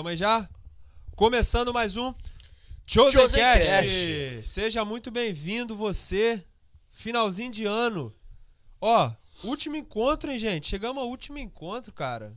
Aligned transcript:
Tamo 0.00 0.08
aí 0.08 0.16
já? 0.16 0.48
Começando 1.14 1.74
mais 1.74 1.94
um. 1.94 2.14
Chosencast. 2.86 4.40
Seja 4.46 4.82
muito 4.82 5.10
bem-vindo 5.10 5.76
você, 5.76 6.42
finalzinho 6.90 7.52
de 7.52 7.66
ano. 7.66 8.10
Ó, 8.80 9.12
último 9.44 9.76
encontro, 9.76 10.30
hein, 10.32 10.38
gente? 10.38 10.68
Chegamos 10.68 11.02
ao 11.02 11.08
último 11.10 11.36
encontro, 11.36 11.92
cara. 11.92 12.34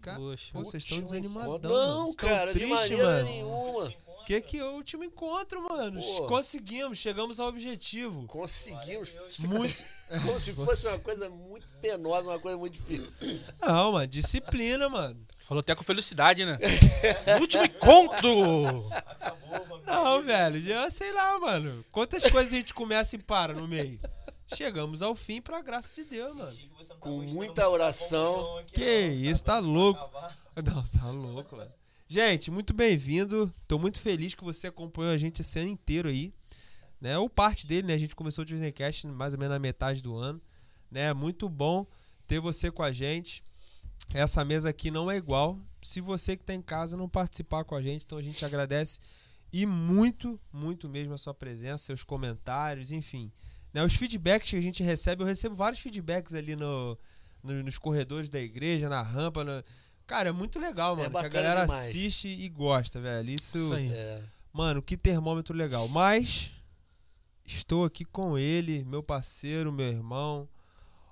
Ca- 0.00 0.14
Poxa. 0.14 0.50
Pô, 0.52 0.60
vocês 0.64 0.84
estão 0.84 1.00
desanimadão. 1.00 1.58
Não, 1.68 2.14
cara, 2.14 2.52
de 2.52 2.60
triste, 2.60 2.72
maneira 2.72 3.04
mano. 3.06 3.24
nenhuma. 3.28 3.94
Que 4.24 4.40
que 4.40 4.58
é 4.58 4.64
o 4.64 4.74
último 4.74 5.02
encontro, 5.02 5.60
mano? 5.68 6.00
Pô. 6.00 6.26
Conseguimos, 6.26 6.98
chegamos 6.98 7.40
ao 7.40 7.48
objetivo. 7.48 8.24
Conseguimos. 8.28 9.12
Muito. 9.40 9.82
Como 10.24 10.38
se 10.38 10.52
fosse 10.52 10.86
uma 10.86 11.00
coisa 11.00 11.28
muito 11.28 11.66
penosa, 11.80 12.28
uma 12.28 12.38
coisa 12.38 12.56
muito 12.56 12.74
difícil. 12.74 13.40
Não, 13.60 13.90
mano, 13.92 14.06
disciplina, 14.06 14.88
mano. 14.88 15.26
Falou 15.48 15.60
até 15.62 15.74
com 15.74 15.82
felicidade, 15.82 16.44
né? 16.44 16.58
Último 17.40 17.64
encontro! 17.64 18.90
Não, 19.86 20.22
velho, 20.22 20.70
eu 20.70 20.90
sei 20.90 21.10
lá, 21.10 21.40
mano. 21.40 21.82
Quantas 21.90 22.30
coisas 22.30 22.52
a 22.52 22.56
gente 22.56 22.74
começa 22.74 23.16
e 23.16 23.18
para 23.18 23.54
no 23.54 23.66
meio? 23.66 23.98
Chegamos 24.54 25.00
ao 25.00 25.14
fim 25.14 25.40
pra 25.40 25.62
graça 25.62 25.94
de 25.94 26.04
Deus, 26.04 26.36
mano. 26.36 26.56
Com 27.00 27.22
muita 27.22 27.66
oração. 27.66 28.62
Que 28.66 29.06
isso, 29.06 29.42
tá 29.42 29.58
louco. 29.58 29.98
Não, 30.54 30.82
tá 30.82 31.06
louco, 31.06 31.56
mano. 31.56 31.72
Gente, 32.06 32.50
muito 32.50 32.74
bem-vindo. 32.74 33.50
Tô 33.66 33.78
muito 33.78 34.02
feliz 34.02 34.34
que 34.34 34.44
você 34.44 34.66
acompanhou 34.66 35.14
a 35.14 35.18
gente 35.18 35.40
esse 35.40 35.58
ano 35.58 35.70
inteiro 35.70 36.10
aí. 36.10 36.34
Né? 37.00 37.16
Ou 37.16 37.30
parte 37.30 37.66
dele, 37.66 37.86
né? 37.86 37.94
A 37.94 37.98
gente 37.98 38.14
começou 38.14 38.42
o 38.42 38.46
Disneycast 38.46 39.06
mais 39.06 39.32
ou 39.32 39.40
menos 39.40 39.54
na 39.54 39.58
metade 39.58 40.02
do 40.02 40.14
ano. 40.14 40.42
Né? 40.90 41.10
Muito 41.14 41.48
bom 41.48 41.86
ter 42.26 42.38
você 42.38 42.70
com 42.70 42.82
a 42.82 42.92
gente. 42.92 43.42
Essa 44.12 44.44
mesa 44.44 44.70
aqui 44.70 44.90
não 44.90 45.10
é 45.10 45.16
igual. 45.16 45.58
Se 45.82 46.00
você 46.00 46.36
que 46.36 46.44
tá 46.44 46.54
em 46.54 46.62
casa 46.62 46.96
não 46.96 47.08
participar 47.08 47.64
com 47.64 47.74
a 47.74 47.82
gente, 47.82 48.04
então 48.04 48.18
a 48.18 48.22
gente 48.22 48.44
agradece 48.44 49.00
e 49.52 49.64
muito, 49.66 50.38
muito 50.52 50.88
mesmo 50.88 51.14
a 51.14 51.18
sua 51.18 51.32
presença, 51.34 51.84
seus 51.84 52.02
comentários, 52.02 52.90
enfim. 52.90 53.30
Né? 53.72 53.82
Os 53.84 53.94
feedbacks 53.94 54.50
que 54.50 54.56
a 54.56 54.60
gente 54.62 54.82
recebe, 54.82 55.22
eu 55.22 55.26
recebo 55.26 55.54
vários 55.54 55.80
feedbacks 55.80 56.34
ali 56.34 56.56
no, 56.56 56.96
no- 57.42 57.62
nos 57.62 57.78
corredores 57.78 58.28
da 58.30 58.40
igreja, 58.40 58.88
na 58.88 59.02
rampa. 59.02 59.44
no- 59.44 59.62
Cara, 60.06 60.30
é 60.30 60.32
muito 60.32 60.58
legal, 60.58 60.96
mano. 60.96 61.10
que 61.10 61.16
a 61.18 61.28
galera 61.28 61.62
demais. 61.62 61.80
assiste 61.88 62.28
e 62.28 62.48
gosta, 62.48 62.98
velho. 63.00 63.30
Isso, 63.30 63.58
Isso 63.58 63.74
aí. 63.74 63.92
É. 63.92 64.22
mano, 64.52 64.80
que 64.82 64.96
termômetro 64.96 65.54
legal. 65.54 65.86
Mas 65.88 66.50
estou 67.44 67.84
aqui 67.84 68.04
com 68.06 68.36
ele, 68.38 68.84
meu 68.84 69.02
parceiro, 69.02 69.70
meu 69.70 69.86
irmão, 69.86 70.48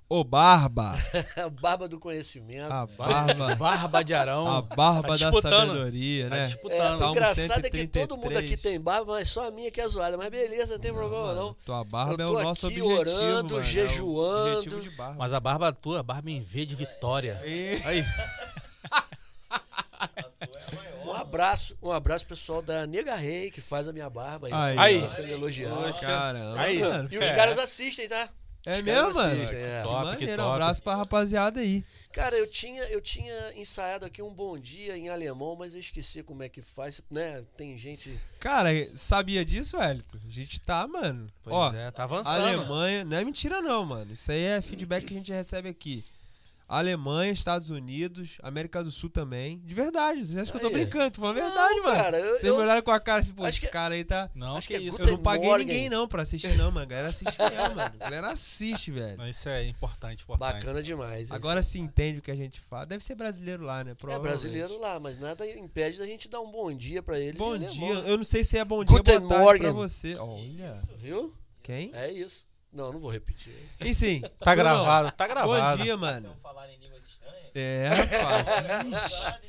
o 0.09 0.23
Barba. 0.23 0.95
A 1.37 1.49
barba 1.51 1.89
do 1.89 1.99
conhecimento. 1.99 2.73
A 2.73 2.87
barba, 2.87 3.55
Barba 3.57 4.05
de 4.05 4.15
Arão. 4.15 4.47
a 4.47 4.63
barba 4.63 5.19
Tá 5.19 5.31
da 5.31 5.41
sabedoria, 5.41 6.29
Tá 6.29 6.37
né? 6.37 6.45
disputando. 6.47 7.03
É, 7.03 7.07
o 7.07 7.11
engraçado 7.11 7.65
é 7.67 7.71
que 7.71 7.87
todo 7.89 8.17
mundo 8.17 8.29
133. 8.35 8.53
aqui 8.53 8.57
tem 8.63 8.81
barba, 8.81 9.13
mas 9.15 9.29
só 9.29 9.49
a 9.49 9.51
minha 9.51 9.71
que 9.71 9.81
é 9.81 9.89
zoada. 9.89 10.17
Mas 10.17 10.29
beleza, 10.29 10.75
não 10.75 10.81
tem 10.81 10.93
problema 10.93 11.27
Mano, 11.27 11.41
não. 11.47 11.55
Tua 11.65 11.83
barba 11.85 12.23
é 12.23 12.25
Eu 12.25 12.29
tô 12.29 12.39
o 12.39 12.43
nosso 12.43 12.67
aqui 12.69 12.81
objetivo, 12.81 13.01
orando, 13.21 13.55
mano. 13.55 13.65
jejuando. 13.67 14.49
É 14.49 14.55
o 14.55 14.59
objetivo 14.59 14.81
de 14.83 14.91
barba. 14.91 15.17
Mas 15.19 15.33
a 15.33 15.41
barba 15.41 15.73
tua, 15.73 16.01
a 16.01 16.03
barba 16.03 16.31
em 16.31 16.41
V 16.41 16.65
de 16.67 16.75
vitória. 16.77 17.41
E- 17.45 17.81
Aí. 17.85 18.05
Um 21.05 21.13
abraço, 21.13 21.77
um 21.83 21.91
abraço 21.93 22.27
pessoal 22.27 22.61
da 22.61 22.87
Nega 22.87 23.15
Rei, 23.15 23.51
que 23.51 23.61
faz 23.61 23.89
a 23.89 23.93
minha 23.93 24.11
barba. 24.11 24.49
Aí, 24.51 24.79
Aí. 24.79 25.01
Tá 25.03 25.09
sendo 25.09 25.29
elogiado. 25.31 26.01
Caramba, 26.01 26.61
Aí. 26.61 26.79
mano. 26.81 27.09
E 27.11 27.19
os 27.19 27.27
É. 27.27 27.35
caras 27.35 27.59
assistem, 27.59 28.09
tá? 28.09 28.29
É 28.67 28.83
mesmo, 28.83 29.01
caras 29.01 29.15
mano? 29.15 29.43
assistem, 29.43 29.59
é. 29.61 29.79
Que 29.81 29.83
Top, 29.89 30.01
que 30.01 30.07
maneiro, 30.07 30.33
um 30.33 30.37
top. 30.45 30.55
abraço 30.55 30.83
pra 30.83 30.95
rapaziada 30.97 31.61
aí. 31.61 31.85
Cara, 32.13 32.37
eu 32.37 32.47
tinha, 32.49 32.83
eu 32.85 33.01
tinha 33.01 33.53
ensaiado 33.55 34.05
aqui 34.05 34.21
um 34.21 34.33
bom 34.35 34.59
dia 34.59 34.97
em 34.97 35.09
alemão, 35.09 35.55
mas 35.55 35.75
eu 35.75 35.81
esqueci 35.81 36.23
como 36.23 36.43
é 36.43 36.49
que 36.49 36.61
faz, 36.61 37.01
né? 37.11 37.45
Tem 37.57 37.79
gente. 37.79 38.13
Cara, 38.41 38.71
sabia 38.95 39.45
disso, 39.45 39.77
Elito? 39.81 40.21
A 40.27 40.31
gente 40.31 40.61
tá, 40.61 40.87
mano. 40.89 41.27
Pois 41.45 41.55
Ó, 41.55 41.73
é, 41.73 41.91
tá 41.93 42.05
avançando. 42.05 42.43
Alemanha, 42.43 43.05
não 43.05 43.17
é 43.17 43.25
mentira 43.25 43.63
não, 43.63 43.85
mano. 43.85 44.13
Isso 44.13 44.33
aí 44.33 44.43
é 44.43 44.61
feedback 44.61 45.05
que 45.07 45.15
a 45.15 45.19
gente 45.19 45.33
recebe 45.33 45.69
aqui. 45.69 46.05
Alemanha, 46.69 47.31
Estados 47.33 47.71
Unidos, 47.71 48.39
América 48.43 48.83
do 48.83 48.91
Sul 48.91 49.09
também. 49.09 49.59
De 49.65 49.73
verdade, 49.73 50.25
vocês 50.27 50.37
acham 50.37 50.51
que 50.59 50.65
eu 50.65 50.69
tô 50.69 50.75
brincando? 50.75 51.13
Tô 51.13 51.21
falando 51.21 51.39
a 51.39 51.45
verdade, 51.45 51.75
Não, 51.77 51.83
mano. 51.85 51.97
cara, 51.97 52.19
eu- 52.19 52.31
Vocês 52.33 52.43
eu- 52.45 52.57
me 52.57 52.63
olharam 52.63 52.83
com 52.83 52.91
a 52.91 52.99
cara 52.99 53.21
assim, 53.21 53.33
pô, 53.33 53.45
acho 53.45 53.59
esse 53.59 53.67
que- 53.67 53.73
cara 53.73 53.95
aí 53.95 54.05
tá... 54.05 54.29
Não, 54.35 54.57
Acho 54.57 54.67
que 54.67 54.77
que 54.77 54.83
é 54.85 54.87
isso. 54.89 55.01
Eu 55.01 55.07
não 55.07 55.19
paguei 55.19 55.49
Morgen. 55.49 55.67
ninguém 55.67 55.89
não 55.89 56.09
pra 56.09 56.23
assistir 56.23 56.57
não, 56.57 56.73
mano. 56.73 56.81
A 56.81 56.85
galera 56.85 57.09
assiste 57.09 57.39
mesmo, 57.39 57.75
mano. 57.77 57.95
A 58.01 58.05
galera 58.05 58.31
assiste, 58.31 58.91
velho. 58.91 59.17
Não, 59.17 59.29
Isso 59.29 59.49
é 59.49 59.65
importante, 59.67 60.25
importante. 60.25 60.55
Bacana 60.55 60.83
demais. 60.83 61.31
Agora 61.31 61.63
se 61.63 61.79
entende 61.79 62.19
o 62.19 62.23
que 62.23 62.31
a 62.33 62.37
gente 62.37 62.59
fala. 62.61 62.85
Deve 62.85 63.05
ser 63.05 63.15
brasileiro 63.15 63.63
lá, 63.65 63.85
né? 63.85 63.95
é 64.09 64.19
brasileiro 64.19 64.79
lá, 64.81 64.99
mas 64.99 65.21
nada 65.21 65.47
impede 65.47 65.99
da 65.99 66.07
gente 66.07 66.29
dar 66.29 66.41
um 66.41 66.51
bom 66.51 66.73
dia 66.75 67.01
pra 67.03 67.19
eles. 67.19 67.39
Bom 67.39 67.57
dia. 67.57 67.95
Eu 68.07 68.17
não 68.17 68.25
sei 68.25 68.43
se 68.43 68.59
é 68.59 68.65
bom 68.65 68.83
dia, 68.83 68.97
Guten 68.97 69.21
boa 69.21 69.29
tarde 69.29 69.63
pra 69.63 69.73
você. 69.73 70.17
Olha. 70.17 70.73
Viu? 70.99 71.33
Quem? 71.63 71.91
É 71.95 72.11
isso. 72.11 72.47
Não, 72.73 72.93
não 72.93 72.99
vou 72.99 73.11
repetir. 73.11 73.55
Enfim. 73.81 74.21
Tá 74.39 74.55
Bruno, 74.55 74.57
gravado, 74.57 75.13
tá 75.13 75.27
gravado. 75.27 75.79
Bom 75.79 75.83
dia, 75.85 75.97
mano. 75.97 76.37
falar 76.43 76.71
em 76.73 76.79
línguas 76.79 77.05
estranhas? 77.05 77.51
É, 77.55 77.89
rapaz. 78.21 79.41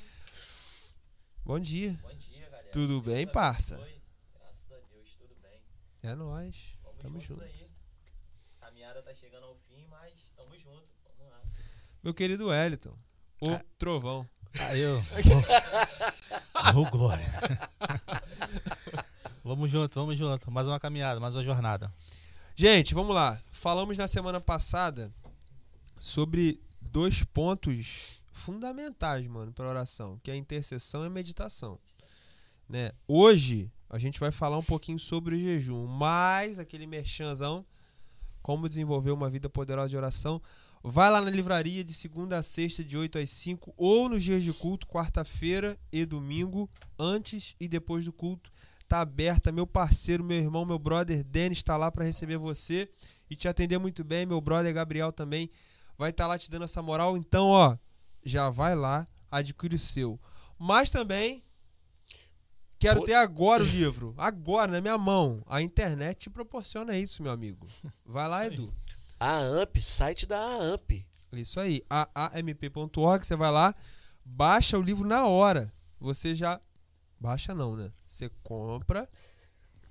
Bom 1.44 1.59
dia. 1.59 1.97
Bom 2.01 2.13
dia, 2.16 2.50
galera. 2.50 2.69
Tudo 2.72 3.01
Deus 3.01 3.16
bem, 3.16 3.28
parça? 3.28 3.75
abençoe. 3.75 4.01
Graças 4.35 4.72
a 4.72 4.75
Deus, 4.94 5.09
tudo 5.17 5.35
bem. 5.41 5.59
É 6.03 6.16
nóis. 6.16 6.55
Vamos 6.83 7.00
Tamo 7.01 7.19
juntos 7.22 7.59
junto. 7.59 7.63
aí. 7.63 7.69
A 8.61 8.66
caminhada 8.66 9.01
tá 9.01 9.13
chegando 9.13 9.45
ao 9.45 9.55
fim, 9.67 9.85
mas 9.89 10.11
tamo 10.35 10.57
junto. 10.59 10.91
Vamos 11.17 11.31
lá. 11.31 11.41
Meu 12.03 12.13
querido 12.13 12.47
Wellington. 12.47 12.97
O 13.41 13.51
Ah. 13.51 13.61
trovão. 13.78 14.28
Aí 14.69 14.79
eu. 14.79 14.97
Ô, 16.75 16.85
glória. 16.89 17.25
vamos 19.44 19.69
junto, 19.69 19.94
vamos 19.99 20.17
junto. 20.17 20.49
Mais 20.51 20.67
uma 20.67 20.79
caminhada, 20.79 21.19
mais 21.19 21.35
uma 21.35 21.44
jornada. 21.44 21.94
Gente, 22.59 22.95
vamos 22.95 23.13
lá. 23.13 23.40
Falamos 23.51 23.95
na 24.00 24.07
semana 24.07 24.40
passada 24.41 25.13
sobre 26.00 26.59
dois 26.81 27.23
pontos 27.23 28.23
fundamentais, 28.31 29.28
mano, 29.28 29.53
para 29.53 29.69
oração, 29.69 30.19
que 30.23 30.31
é 30.31 30.34
a 30.34 30.38
intercessão 30.38 31.03
e 31.03 31.06
a 31.06 31.09
meditação, 31.12 31.78
né? 32.67 32.94
Hoje 33.07 33.72
a 33.88 34.00
gente 34.00 34.19
vai 34.19 34.31
falar 34.31 34.57
um 34.57 34.63
pouquinho 34.63 34.97
sobre 34.97 35.35
o 35.35 35.40
jejum, 35.40 35.85
mais 35.85 36.57
aquele 36.57 36.88
merchanzão, 36.88 37.63
como 38.41 38.67
desenvolver 38.67 39.12
uma 39.12 39.29
vida 39.29 39.47
poderosa 39.47 39.90
de 39.90 39.97
oração. 39.97 40.41
Vai 40.84 41.12
lá 41.12 41.22
na 41.22 41.29
livraria 41.29 41.84
de 41.84 41.94
segunda 41.94 42.40
a 42.40 42.41
sexta, 42.41 42.84
de 42.84 42.97
8 42.97 43.19
às 43.19 43.29
5, 43.29 43.72
ou 43.78 44.09
nos 44.09 44.23
dias 44.23 44.44
de 44.44 44.51
culto, 44.51 44.88
quarta-feira 44.88 45.78
e 45.91 46.03
domingo, 46.07 46.67
antes 46.97 47.56
e 47.59 47.67
depois 47.67 48.03
do 48.03 48.12
culto. 48.12 48.51
Tá 48.88 49.02
aberta, 49.02 49.52
meu 49.52 49.68
parceiro, 49.68 50.24
meu 50.24 50.38
irmão, 50.38 50.64
meu 50.64 50.80
brother 50.80 51.24
Denis 51.24 51.58
está 51.58 51.75
lá 51.75 51.92
para 51.92 52.06
receber 52.06 52.38
você 52.38 52.90
e 53.30 53.36
te 53.36 53.48
atender 53.48 53.78
muito 53.78 54.03
bem. 54.03 54.25
Meu 54.25 54.40
brother 54.40 54.74
Gabriel 54.74 55.12
também 55.12 55.50
vai 55.98 56.12
estar 56.12 56.25
lá 56.25 56.38
te 56.38 56.50
dando 56.50 56.64
essa 56.64 56.81
moral. 56.81 57.18
Então, 57.18 57.47
ó, 57.47 57.76
já 58.24 58.50
vai 58.50 58.76
lá, 58.76 59.06
adquire 59.30 59.76
o 59.76 59.80
seu. 59.80 60.18
Mas 60.58 60.90
também 60.90 61.44
quero 62.80 63.02
Pô- 63.02 63.06
ter 63.06 63.16
agora 63.16 63.62
o 63.62 63.66
livro, 63.66 64.14
agora 64.18 64.72
na 64.72 64.80
minha 64.80 64.97
mão. 64.97 65.44
A 65.47 65.62
internet 65.62 66.20
te 66.20 66.30
proporciona 66.30 66.97
isso, 66.97 67.22
meu 67.22 67.31
amigo. 67.31 67.68
Vai 68.06 68.28
lá. 68.30 68.46
Edu. 68.47 68.74
A 69.20 69.38
AMP, 69.40 69.81
site 69.81 70.26
da 70.26 70.40
AMP. 70.40 71.06
Isso 71.34 71.59
aí, 71.59 71.84
aamp.org, 71.90 73.26
você 73.26 73.36
vai 73.36 73.52
lá, 73.52 73.76
baixa 74.24 74.78
o 74.78 74.81
livro 74.81 75.06
na 75.06 75.26
hora. 75.26 75.74
Você 76.00 76.34
já 76.34 76.61
baixa 77.19 77.53
não, 77.53 77.75
né? 77.75 77.91
Você 78.08 78.29
compra 78.43 79.09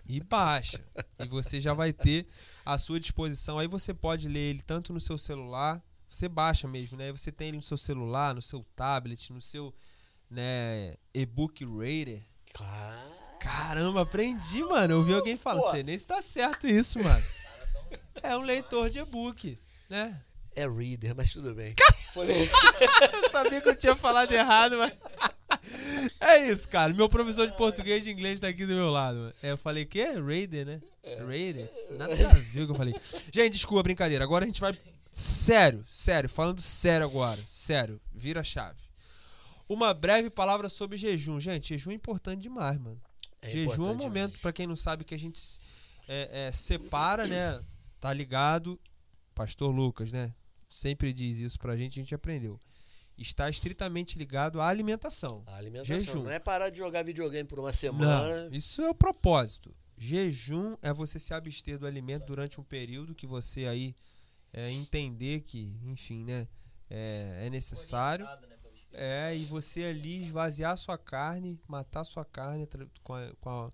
e 0.09 0.21
baixa. 0.21 0.81
e 1.19 1.27
você 1.27 1.61
já 1.61 1.73
vai 1.73 1.93
ter 1.93 2.27
à 2.65 2.79
sua 2.79 2.99
disposição. 3.01 3.59
Aí 3.59 3.67
você 3.67 3.93
pode 3.93 4.29
ler 4.29 4.51
ele 4.51 4.63
tanto 4.63 4.93
no 4.93 5.01
seu 5.01 5.19
celular, 5.19 5.83
você 6.09 6.29
baixa 6.29 6.67
mesmo, 6.69 6.97
né? 6.97 7.11
Você 7.13 7.33
tem 7.33 7.49
ele 7.49 7.57
no 7.57 7.63
seu 7.63 7.77
celular, 7.77 8.35
no 8.35 8.43
seu 8.43 8.65
tablet, 8.77 9.33
no 9.33 9.43
seu, 9.43 9.75
né, 10.31 10.95
e-book 11.13 11.65
reader. 11.65 12.23
Cara, 12.55 13.17
Caramba, 13.41 14.03
aprendi, 14.03 14.65
mano. 14.65 14.95
Eu 14.95 14.99
ouvi 14.99 15.13
alguém 15.13 15.37
falar, 15.37 15.71
sei 15.71 15.83
nem 15.83 15.97
se 15.97 16.07
tá 16.07 16.23
certo 16.23 16.67
isso, 16.67 16.99
mano. 17.03 17.25
É 18.23 18.37
um 18.37 18.41
leitor 18.43 18.89
de 18.91 18.99
e-book, 18.99 19.59
né? 19.91 20.23
é 20.55 20.67
reader, 20.67 21.15
mas 21.15 21.31
tudo 21.33 21.55
bem. 21.55 21.75
Foi- 22.15 22.27
Eu 23.13 23.31
sabia 23.31 23.61
que 23.61 23.69
eu 23.69 23.77
tinha 23.79 23.95
falado 23.95 24.33
errado, 24.33 24.79
mas. 24.79 24.93
É 26.21 26.51
isso, 26.51 26.69
cara. 26.69 26.93
Meu 26.93 27.09
professor 27.09 27.49
de 27.49 27.57
português 27.57 28.07
e 28.07 28.11
inglês 28.11 28.41
tá 28.41 28.49
aqui 28.49 28.67
do 28.67 28.75
meu 28.75 28.91
lado. 28.91 29.33
É, 29.43 29.53
eu 29.53 29.57
falei 29.57 29.85
o 29.85 29.87
quê? 29.87 30.05
Raider, 30.05 30.67
né? 30.67 30.81
Raider? 31.27 31.71
Nada 31.97 32.13
a 32.13 32.35
ver 32.35 32.63
o 32.63 32.67
que 32.67 32.73
eu 32.73 32.77
falei. 32.77 32.95
Gente, 33.33 33.53
desculpa, 33.53 33.83
brincadeira. 33.83 34.25
Agora 34.25 34.45
a 34.45 34.47
gente 34.47 34.61
vai. 34.61 34.77
Sério, 35.13 35.85
sério, 35.89 36.29
falando 36.29 36.61
sério 36.61 37.07
agora. 37.07 37.41
Sério, 37.47 38.01
vira 38.13 38.41
a 38.41 38.45
chave. 38.45 38.81
Uma 39.69 39.95
breve 39.95 40.31
palavra 40.31 40.69
sobre 40.69 40.97
jejum. 40.97 41.41
Gente, 41.41 41.69
jejum 41.69 41.91
é 41.91 41.95
importante 41.95 42.43
demais, 42.43 42.79
mano. 42.79 43.01
É 43.41 43.51
jejum 43.51 43.87
é 43.87 43.93
um 43.93 43.97
momento, 43.97 44.39
pra 44.41 44.53
quem 44.53 44.67
não 44.67 44.77
sabe, 44.77 45.05
que 45.05 45.15
a 45.15 45.19
gente 45.19 45.41
é, 46.09 46.49
é, 46.49 46.53
separa, 46.53 47.27
né? 47.27 47.61
Tá 48.01 48.13
ligado? 48.13 48.79
Pastor 49.35 49.75
Lucas, 49.75 50.13
né? 50.13 50.33
Sempre 50.69 51.13
diz 51.13 51.39
isso 51.39 51.59
pra 51.59 51.77
gente, 51.77 51.99
a 51.99 52.03
gente 52.03 52.15
aprendeu. 52.15 52.59
Está 53.19 53.49
estritamente 53.49 54.19
ligado 54.19 54.61
à 54.61 54.69
alimentação. 54.69 55.43
A 55.47 55.57
alimentação. 55.57 55.99
Jejum. 55.99 56.23
Não 56.25 56.31
é 56.31 56.39
parar 56.39 56.71
de 56.71 56.79
jogar 56.79 57.03
videogame 57.03 57.49
por 57.49 57.59
uma 57.59 57.67
Não, 57.69 57.73
semana. 57.73 58.49
isso 58.53 58.83
é 58.83 58.91
o 58.91 58.95
propósito. 58.95 59.75
Jejum 59.99 60.77
é 60.83 60.93
você 60.93 61.19
se 61.19 61.33
abster 61.33 61.79
do 61.79 61.87
alimento 61.87 62.27
durante 62.27 62.61
um 62.61 62.65
período 62.65 63.15
que 63.15 63.27
você 63.27 63.67
aí 63.67 63.95
é, 64.53 64.71
entender 64.71 65.41
que, 65.41 65.79
enfim, 65.85 66.25
né, 66.25 66.47
é, 66.91 67.45
é 67.47 67.51
necessário. 67.51 68.27
É, 68.93 69.37
e 69.37 69.45
você 69.47 69.85
ali 69.85 70.23
esvaziar 70.25 70.73
a 70.73 70.77
sua 70.77 70.97
carne, 70.97 71.59
matar 71.69 72.01
a 72.01 72.05
sua 72.05 72.25
carne 72.25 72.67
com, 73.03 73.15
a- 73.15 73.33
com 73.41 73.51
a- 73.51 73.73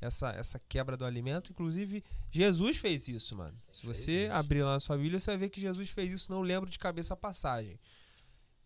essa, 0.00 0.30
essa 0.30 0.58
quebra 0.68 0.96
do 0.96 1.04
alimento. 1.04 1.52
Inclusive, 1.52 2.02
Jesus 2.30 2.76
fez 2.78 3.06
isso, 3.08 3.36
mano. 3.36 3.56
Se 3.72 3.86
você 3.86 4.28
abrir 4.32 4.62
lá 4.62 4.72
na 4.72 4.80
sua 4.80 4.96
Bíblia, 4.96 5.20
você 5.20 5.30
vai 5.30 5.38
ver 5.38 5.48
que 5.50 5.60
Jesus 5.60 5.90
fez 5.90 6.10
isso, 6.12 6.30
não 6.30 6.42
lembro 6.42 6.68
de 6.68 6.78
cabeça 6.78 7.14
a 7.14 7.16
passagem. 7.16 7.78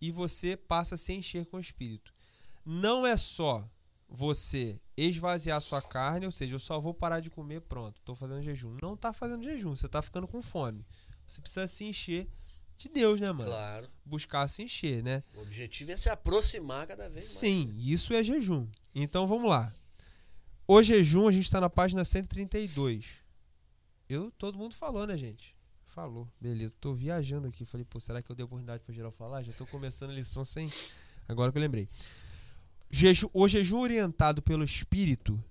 E 0.00 0.10
você 0.10 0.56
passa 0.56 0.94
a 0.94 0.98
se 0.98 1.12
encher 1.12 1.46
com 1.46 1.56
o 1.56 1.60
Espírito. 1.60 2.12
Não 2.64 3.06
é 3.06 3.16
só 3.16 3.68
você 4.08 4.80
esvaziar 4.96 5.58
a 5.58 5.60
sua 5.60 5.82
carne, 5.82 6.26
ou 6.26 6.32
seja, 6.32 6.54
eu 6.54 6.58
só 6.58 6.80
vou 6.80 6.94
parar 6.94 7.20
de 7.20 7.30
comer, 7.30 7.60
pronto, 7.60 8.00
tô 8.04 8.14
fazendo 8.14 8.42
jejum. 8.42 8.76
Não 8.80 8.96
tá 8.96 9.12
fazendo 9.12 9.42
jejum, 9.44 9.76
você 9.76 9.88
tá 9.88 10.00
ficando 10.00 10.26
com 10.26 10.40
fome. 10.42 10.84
Você 11.26 11.40
precisa 11.40 11.66
se 11.66 11.84
encher 11.84 12.28
de 12.78 12.88
Deus, 12.88 13.20
né, 13.20 13.30
mano? 13.32 13.50
Claro. 13.50 13.88
Buscar 14.04 14.48
se 14.48 14.62
encher, 14.62 15.02
né? 15.02 15.22
O 15.34 15.42
objetivo 15.42 15.92
é 15.92 15.96
se 15.96 16.08
aproximar 16.08 16.86
cada 16.86 17.08
vez 17.08 17.24
mais. 17.24 17.38
Sim, 17.38 17.74
isso 17.78 18.14
é 18.14 18.22
jejum. 18.22 18.66
Então 18.94 19.26
vamos 19.26 19.50
lá. 19.50 19.72
O 20.66 20.82
jejum, 20.82 21.28
a 21.28 21.32
gente 21.32 21.44
está 21.44 21.60
na 21.60 21.68
página 21.68 22.04
132. 22.04 23.18
Eu, 24.08 24.30
todo 24.32 24.58
mundo 24.58 24.74
falou, 24.74 25.06
né, 25.06 25.18
gente? 25.18 25.54
Falou. 25.94 26.28
Beleza, 26.40 26.74
tô 26.80 26.94
viajando 26.94 27.48
aqui. 27.48 27.64
Falei, 27.64 27.84
pô, 27.84 27.98
será 27.98 28.22
que 28.22 28.30
eu 28.30 28.36
dei 28.36 28.44
oportunidade 28.44 28.82
pra 28.84 28.94
geral 28.94 29.10
falar? 29.10 29.42
Já 29.42 29.52
tô 29.52 29.66
começando 29.66 30.10
a 30.10 30.14
lição 30.14 30.44
sem. 30.44 30.70
Agora 31.26 31.50
que 31.50 31.58
eu 31.58 31.62
lembrei. 31.62 31.88
Jeju- 32.90 33.30
o 33.34 33.48
jejum 33.48 33.80
orientado 33.80 34.40
pelo 34.40 34.62
espírito 34.64 35.42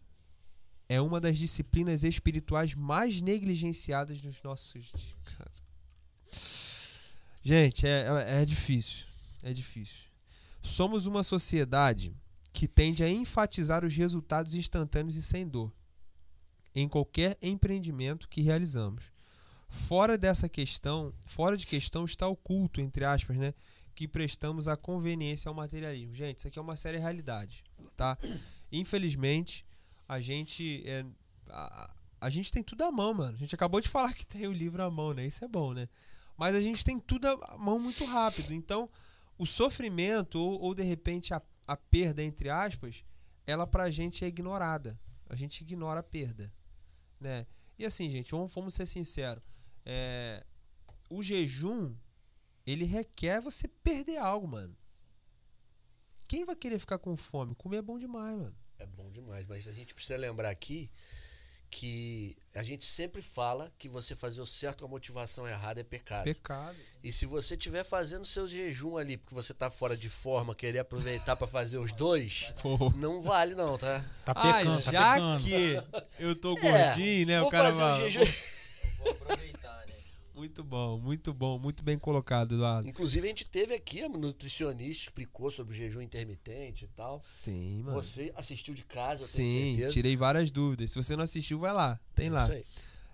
é 0.88 1.02
uma 1.02 1.20
das 1.20 1.38
disciplinas 1.38 2.04
espirituais 2.04 2.74
mais 2.74 3.22
negligenciadas 3.22 4.22
nos 4.22 4.42
nossos. 4.42 4.92
Gente, 7.44 7.86
é, 7.86 8.06
é, 8.30 8.42
é 8.42 8.46
difícil. 8.46 9.06
É 9.44 9.54
difícil. 9.54 10.08
Somos 10.62 11.06
uma 11.06 11.24
sociedade 11.24 12.14
que 12.54 12.68
tende 12.68 13.04
a 13.04 13.10
enfatizar 13.10 13.86
os 13.86 13.96
resultados 13.96 14.56
instantâneos 14.56 15.16
e 15.16 15.22
sem 15.24 15.48
dor 15.48 15.72
em 16.74 16.88
qualquer 16.88 17.38
empreendimento 17.42 18.28
que 18.30 18.42
realizamos. 18.42 19.04
Fora 19.78 20.18
dessa 20.18 20.50
questão, 20.50 21.14
fora 21.26 21.56
de 21.56 21.66
questão 21.66 22.06
está 22.06 22.28
o 22.28 22.36
culto, 22.36 22.82
entre 22.82 23.06
aspas, 23.06 23.38
né, 23.38 23.54
que 23.96 24.08
prestamos 24.08 24.68
à 24.68 24.76
conveniência 24.76 25.50
ao 25.50 25.56
materialismo. 25.56 26.14
Gente, 26.14 26.40
isso 26.40 26.48
aqui 26.48 26.60
é 26.60 26.62
uma 26.62 26.76
séria 26.76 27.00
realidade, 27.00 27.64
tá? 27.96 28.18
Infelizmente, 28.72 29.66
a 30.08 30.20
gente 30.20 30.84
é, 30.86 31.06
a, 31.50 31.94
a 32.20 32.30
gente 32.30 32.52
tem 32.52 32.64
tudo 32.64 32.84
à 32.84 32.92
mão, 32.92 33.14
mano. 33.14 33.36
A 33.36 33.40
gente 33.40 33.56
acabou 33.56 33.80
de 33.80 33.88
falar 33.88 34.14
que 34.14 34.26
tem 34.26 34.48
o 34.48 34.52
livro 34.52 34.84
à 34.84 34.90
mão, 34.90 35.14
né? 35.14 35.26
Isso 35.26 35.44
é 35.44 35.48
bom, 35.48 35.74
né? 35.74 35.88
Mas 36.36 36.56
a 36.56 36.62
gente 36.62 36.84
tem 36.84 37.00
tudo 37.00 37.28
à 37.28 37.58
mão 37.58 37.80
muito 37.80 38.06
rápido. 38.06 38.54
Então, 38.54 38.90
o 39.38 39.46
sofrimento 39.46 40.40
ou, 40.40 40.62
ou 40.62 40.74
de 40.74 40.84
repente 40.84 41.34
a, 41.34 41.42
a 41.68 41.78
perda 41.78 42.24
entre 42.24 42.50
aspas, 42.50 43.04
ela 43.46 43.66
pra 43.66 43.90
gente 43.90 44.24
é 44.26 44.28
ignorada. 44.28 45.00
A 45.30 45.36
gente 45.36 45.62
ignora 45.62 46.00
a 46.00 46.04
perda, 46.04 46.52
né? 47.20 47.46
E 47.78 47.86
assim, 47.86 48.10
gente, 48.10 48.32
vamos, 48.32 48.54
vamos 48.54 48.74
ser 48.74 48.86
sinceros. 48.86 49.44
É, 49.90 50.44
o 51.10 51.24
jejum 51.24 51.96
ele 52.66 52.84
requer 52.84 53.40
você 53.40 53.68
perder 53.70 54.18
algo, 54.18 54.46
mano. 54.46 54.76
Quem 56.28 56.44
vai 56.44 56.56
querer 56.58 56.78
ficar 56.78 56.98
com 57.00 57.16
fome? 57.16 57.56
Comer 57.56 57.78
é 57.78 57.82
bom 57.82 57.98
demais, 57.98 58.38
mano. 58.38 58.56
É 58.78 58.86
bom 58.86 59.10
demais, 59.10 59.46
mas 59.48 59.66
a 59.68 59.72
gente 59.72 59.94
precisa 59.94 60.18
lembrar 60.18 60.50
aqui 60.50 60.92
que 61.70 62.36
a 62.56 62.64
gente 62.64 62.86
sempre 62.86 63.22
fala 63.22 63.72
que 63.78 63.88
você 63.90 64.14
fazer 64.16 64.42
o 64.42 64.46
certo 64.46 64.80
com 64.82 64.86
a 64.86 64.90
motivação 64.90 65.48
errada 65.48 65.80
é 65.80 65.84
pecado. 65.84 66.26
Pecado. 66.26 66.78
E 67.04 67.12
se 67.12 67.26
você 67.26 67.56
estiver 67.56 67.84
fazendo 67.86 68.26
seu 68.26 68.46
jejum 68.48 68.98
ali 68.98 69.16
porque 69.18 69.34
você 69.36 69.54
tá 69.54 69.70
fora 69.70 69.96
de 69.96 70.10
forma, 70.10 70.54
querer 70.56 70.80
aproveitar 70.80 71.36
pra 71.38 71.48
fazer 71.48 71.78
os 71.78 71.92
dois, 71.94 72.54
Pô. 72.62 72.90
não 72.96 73.22
vale 73.22 73.56
não, 73.56 73.78
tá? 73.78 74.04
Tá 74.26 74.34
Ah, 74.36 74.54
pecando, 74.60 74.84
tá 74.84 74.92
já 74.92 75.14
pecando. 75.14 75.44
que 75.44 76.24
eu 76.24 76.36
tô 76.36 76.58
É, 76.60 76.62
gordinho, 76.90 77.28
né? 77.28 77.40
Vou 77.40 77.48
o 77.48 77.52
cara 77.52 77.72
fazer 77.72 77.84
um 78.04 78.10
jejum. 78.10 78.32
Vou 79.00 79.12
aproveitar, 79.12 79.57
né? 79.57 79.57
Muito 80.38 80.64
bom, 80.64 81.00
muito 81.00 81.34
bom, 81.34 81.58
muito 81.58 81.84
bem 81.84 81.98
colocado, 81.98 82.54
Eduardo. 82.54 82.88
Inclusive 82.88 83.26
a 83.26 83.30
gente 83.30 83.44
teve 83.44 83.74
aqui 83.74 84.04
a 84.04 84.08
nutricionista 84.08 85.06
explicou 85.06 85.50
sobre 85.50 85.74
o 85.74 85.76
jejum 85.76 86.00
intermitente 86.00 86.86
e 86.86 86.88
tal. 86.90 87.20
Sim, 87.24 87.82
mano. 87.84 87.96
Você 88.00 88.32
assistiu 88.36 88.76
de 88.76 88.84
casa, 88.84 89.26
Sim, 89.26 89.80
tirei 89.92 90.16
várias 90.16 90.52
dúvidas. 90.52 90.92
Se 90.92 90.96
você 90.96 91.16
não 91.16 91.24
assistiu, 91.24 91.58
vai 91.58 91.74
lá. 91.74 92.00
Tem 92.14 92.30
lá. 92.30 92.44
Isso 92.44 92.52
aí. 92.52 92.64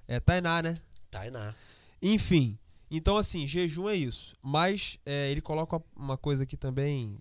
É 0.05 0.19
Tainá, 0.19 0.61
né? 0.61 0.77
Tainá. 1.09 1.55
Enfim. 2.01 2.59
Então, 2.91 3.15
assim, 3.15 3.47
jejum 3.47 3.87
é 3.87 3.95
isso. 3.95 4.35
Mas 4.41 4.99
é, 5.05 5.31
ele 5.31 5.39
coloca 5.39 5.81
uma 5.95 6.17
coisa 6.17 6.43
aqui 6.43 6.57
também. 6.57 7.17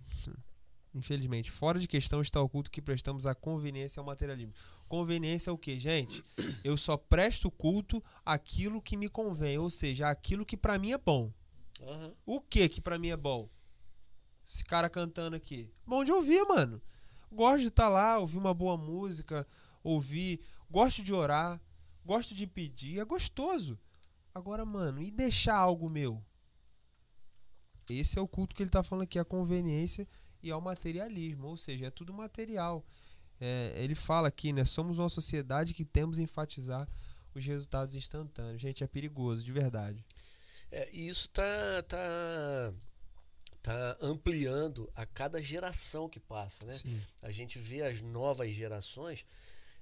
Infelizmente, 0.94 1.50
fora 1.50 1.78
de 1.78 1.88
questão 1.88 2.20
está 2.20 2.40
o 2.40 2.48
culto 2.48 2.70
que 2.70 2.82
prestamos 2.82 3.26
à 3.26 3.34
conveniência 3.34 4.00
ao 4.00 4.06
materialismo. 4.06 4.52
Conveniência 4.86 5.48
é 5.48 5.52
o 5.52 5.56
que, 5.56 5.78
gente? 5.80 6.22
Eu 6.62 6.76
só 6.76 6.96
presto 6.96 7.50
culto 7.50 8.02
àquilo 8.24 8.82
que 8.82 8.96
me 8.96 9.08
convém, 9.08 9.58
ou 9.58 9.70
seja, 9.70 10.10
aquilo 10.10 10.44
que 10.44 10.56
pra 10.56 10.78
mim 10.78 10.92
é 10.92 10.98
bom. 10.98 11.32
Aham. 11.80 12.14
O 12.26 12.40
que 12.40 12.68
que 12.68 12.80
pra 12.80 12.98
mim 12.98 13.08
é 13.08 13.16
bom? 13.16 13.48
Esse 14.46 14.64
cara 14.64 14.90
cantando 14.90 15.34
aqui. 15.34 15.72
Bom 15.86 16.04
de 16.04 16.12
ouvir, 16.12 16.44
mano. 16.44 16.80
Gosto 17.30 17.62
de 17.62 17.68
estar 17.68 17.88
lá, 17.88 18.18
ouvir 18.18 18.36
uma 18.36 18.52
boa 18.52 18.76
música, 18.76 19.46
ouvir. 19.82 20.40
Gosto 20.70 21.02
de 21.02 21.14
orar, 21.14 21.60
gosto 22.04 22.34
de 22.34 22.46
pedir, 22.46 22.98
é 22.98 23.04
gostoso. 23.04 23.78
Agora, 24.34 24.64
mano, 24.64 25.02
e 25.02 25.10
deixar 25.10 25.56
algo 25.56 25.88
meu? 25.88 26.22
Esse 27.90 28.18
é 28.18 28.22
o 28.22 28.28
culto 28.28 28.54
que 28.54 28.62
ele 28.62 28.70
tá 28.70 28.82
falando 28.82 29.04
aqui, 29.04 29.18
a 29.18 29.24
conveniência 29.24 30.06
e 30.42 30.50
ao 30.50 30.60
materialismo, 30.60 31.48
ou 31.48 31.56
seja, 31.56 31.86
é 31.86 31.90
tudo 31.90 32.12
material. 32.12 32.84
É, 33.40 33.72
ele 33.76 33.94
fala 33.94 34.28
aqui, 34.28 34.52
né? 34.52 34.64
Somos 34.64 34.98
uma 34.98 35.08
sociedade 35.08 35.74
que 35.74 35.84
temos 35.84 36.18
enfatizar 36.18 36.88
os 37.34 37.44
resultados 37.44 37.94
instantâneos. 37.94 38.60
Gente, 38.60 38.84
é 38.84 38.86
perigoso, 38.86 39.42
de 39.42 39.52
verdade. 39.52 40.04
É, 40.70 40.88
e 40.92 41.08
isso 41.08 41.28
tá, 41.28 41.82
tá, 41.88 42.72
tá 43.62 43.96
ampliando 44.00 44.90
a 44.94 45.04
cada 45.04 45.42
geração 45.42 46.08
que 46.08 46.20
passa, 46.20 46.64
né? 46.66 46.72
Sim. 46.72 47.02
A 47.20 47.30
gente 47.30 47.58
vê 47.58 47.82
as 47.82 48.00
novas 48.00 48.54
gerações, 48.54 49.26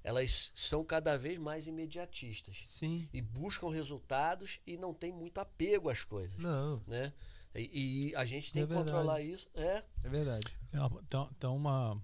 elas 0.03 0.51
são 0.55 0.83
cada 0.85 1.17
vez 1.17 1.39
mais 1.39 1.67
imediatistas 1.67 2.57
Sim. 2.65 3.09
e 3.13 3.21
buscam 3.21 3.69
resultados 3.69 4.59
e 4.67 4.77
não 4.77 4.95
tem 4.95 5.13
muito 5.13 5.39
apego 5.39 5.91
às 5.91 6.05
coisas, 6.05 6.39
Não, 6.39 6.83
né? 6.87 7.13
E, 7.55 8.11
e 8.11 8.17
a 8.17 8.25
gente 8.25 8.53
tem 8.53 8.63
É 8.63 8.67
que 8.67 8.75
controlar 8.75 9.21
isso. 9.21 9.49
É, 9.55 9.85
é 10.05 10.09
verdade. 10.09 10.47
Então, 10.73 11.29
então 11.37 11.57
uma. 11.57 12.01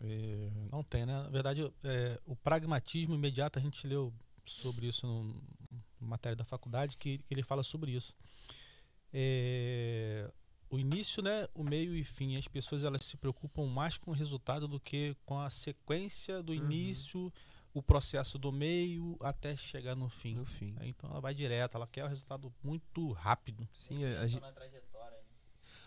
é, 0.00 0.50
não 0.70 0.82
tem, 0.82 1.06
né? 1.06 1.22
Na 1.22 1.28
verdade, 1.28 1.72
é, 1.84 2.20
o 2.26 2.34
pragmatismo 2.34 3.14
imediato, 3.14 3.58
a 3.58 3.62
gente 3.62 3.86
leu 3.86 4.12
sobre 4.44 4.86
isso 4.86 5.06
no, 5.06 5.42
matéria 6.00 6.36
da 6.36 6.44
faculdade, 6.44 6.96
que, 6.96 7.18
que 7.18 7.34
ele 7.34 7.42
fala 7.42 7.62
sobre 7.62 7.92
isso. 7.92 8.14
É, 9.12 10.30
o 10.68 10.78
início, 10.78 11.22
né, 11.22 11.48
o 11.54 11.62
meio 11.62 11.94
e 11.94 12.04
fim. 12.04 12.36
As 12.36 12.48
pessoas 12.48 12.84
elas 12.84 13.04
se 13.04 13.16
preocupam 13.16 13.66
mais 13.66 13.96
com 13.96 14.10
o 14.10 14.14
resultado 14.14 14.66
do 14.66 14.80
que 14.80 15.16
com 15.24 15.38
a 15.38 15.48
sequência 15.50 16.42
do 16.42 16.54
início, 16.54 17.32
o 17.78 17.82
processo 17.82 18.38
do 18.38 18.50
meio 18.50 19.16
até 19.20 19.54
chegar 19.54 19.94
no 19.94 20.08
fim. 20.08 20.34
No 20.34 20.46
fim. 20.46 20.74
Então 20.80 21.10
ela 21.10 21.20
vai 21.20 21.34
direto, 21.34 21.76
ela 21.76 21.86
quer 21.86 22.04
o 22.04 22.08
resultado 22.08 22.52
muito 22.64 23.12
rápido. 23.12 23.68
Sim, 23.74 24.02
a, 24.04 24.20
a, 24.20 24.22
Só 24.22 24.26
gen- 24.28 24.40
na 24.40 24.50
trajetória, 24.52 25.18
né? 25.18 25.24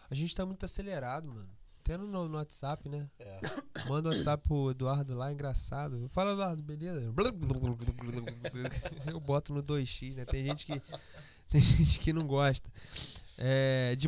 a 0.10 0.14
gente 0.14 0.36
tá 0.36 0.46
muito 0.46 0.64
acelerado, 0.64 1.28
mano. 1.28 1.50
Até 1.80 1.98
no, 1.98 2.28
no 2.30 2.38
WhatsApp, 2.38 2.88
né? 2.88 3.10
é. 3.18 3.40
Manda 3.90 4.10
o 4.10 4.12
WhatsApp 4.12 4.48
pro 4.48 4.70
Eduardo 4.70 5.16
lá, 5.16 5.32
engraçado. 5.34 6.08
Fala, 6.10 6.34
Eduardo, 6.34 6.62
beleza? 6.62 7.12
Eu 9.08 9.20
boto 9.20 9.52
no 9.52 9.64
2x, 9.64 10.14
né? 10.16 10.26
Tem 10.26 10.46
gente 10.46 10.68
que, 10.68 10.80
tem 11.50 11.60
gente 11.60 12.00
que 12.00 12.14
não 12.14 12.28
gosta. 12.28 12.72
É, 13.36 13.96
de, 13.96 14.08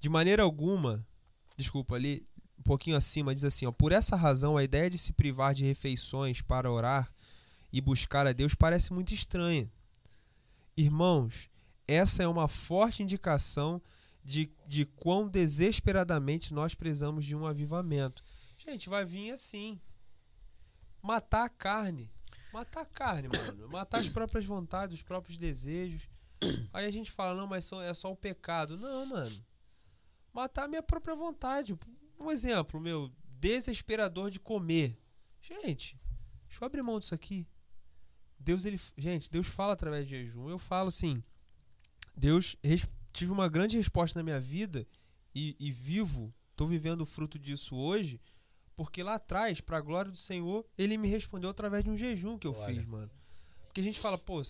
de 0.00 0.08
maneira 0.08 0.42
alguma, 0.42 1.06
desculpa, 1.54 1.96
ali, 1.96 2.26
um 2.64 2.68
pouquinho 2.68 2.96
acima, 2.96 3.34
diz 3.34 3.44
assim: 3.44 3.66
ó, 3.66 3.72
por 3.72 3.92
essa 3.92 4.16
razão, 4.16 4.56
a 4.56 4.64
ideia 4.64 4.88
de 4.88 4.96
se 4.96 5.12
privar 5.12 5.52
de 5.52 5.64
refeições 5.64 6.40
para 6.40 6.70
orar 6.70 7.12
e 7.70 7.80
buscar 7.80 8.26
a 8.26 8.32
Deus 8.32 8.54
parece 8.54 8.92
muito 8.92 9.12
estranha. 9.12 9.70
Irmãos, 10.74 11.50
essa 11.86 12.22
é 12.22 12.26
uma 12.26 12.48
forte 12.48 13.02
indicação 13.02 13.82
de, 14.24 14.50
de 14.66 14.86
quão 14.86 15.28
desesperadamente 15.28 16.54
nós 16.54 16.74
precisamos 16.74 17.26
de 17.26 17.36
um 17.36 17.46
avivamento. 17.46 18.24
Gente, 18.56 18.88
vai 18.88 19.04
vir 19.04 19.30
assim. 19.30 19.78
Matar 21.02 21.44
a 21.44 21.48
carne. 21.50 22.10
Matar 22.50 22.80
a 22.80 22.86
carne, 22.86 23.28
mano. 23.28 23.68
Matar 23.70 23.98
as 23.98 24.08
próprias 24.08 24.46
vontades, 24.46 24.94
os 24.94 25.02
próprios 25.02 25.36
desejos. 25.36 26.08
Aí 26.72 26.86
a 26.86 26.90
gente 26.90 27.10
fala, 27.10 27.34
não, 27.34 27.46
mas 27.46 27.70
é 27.72 27.92
só 27.92 28.10
o 28.10 28.16
pecado. 28.16 28.78
Não, 28.78 29.04
mano. 29.04 29.44
matar 30.32 30.64
a 30.64 30.68
minha 30.68 30.82
própria 30.82 31.14
vontade. 31.14 31.76
Um 32.18 32.30
exemplo, 32.30 32.80
meu, 32.80 33.10
desesperador 33.40 34.30
de 34.30 34.40
comer. 34.40 34.98
Gente, 35.40 35.98
deixa 36.48 36.62
eu 36.62 36.66
abrir 36.66 36.82
mão 36.82 36.98
disso 36.98 37.14
aqui. 37.14 37.46
Deus, 38.38 38.64
ele. 38.64 38.80
Gente, 38.96 39.30
Deus 39.30 39.46
fala 39.46 39.72
através 39.72 40.06
de 40.06 40.10
jejum. 40.10 40.48
Eu 40.48 40.58
falo 40.58 40.88
assim. 40.88 41.22
Deus 42.16 42.56
tive 43.12 43.32
uma 43.32 43.48
grande 43.48 43.76
resposta 43.76 44.18
na 44.18 44.22
minha 44.22 44.40
vida 44.40 44.86
e, 45.34 45.56
e 45.58 45.72
vivo, 45.72 46.32
tô 46.54 46.66
vivendo 46.66 47.00
o 47.00 47.06
fruto 47.06 47.38
disso 47.38 47.74
hoje, 47.76 48.20
porque 48.76 49.02
lá 49.02 49.14
atrás, 49.14 49.60
pra 49.60 49.80
glória 49.80 50.10
do 50.10 50.16
Senhor, 50.16 50.64
ele 50.76 50.96
me 50.96 51.08
respondeu 51.08 51.50
através 51.50 51.84
de 51.84 51.90
um 51.90 51.96
jejum 51.96 52.38
que 52.38 52.46
eu 52.46 52.54
Olha. 52.54 52.74
fiz, 52.74 52.86
mano. 52.86 53.10
Porque 53.66 53.80
a 53.80 53.84
gente 53.84 53.98
fala, 53.98 54.16
pô, 54.16 54.40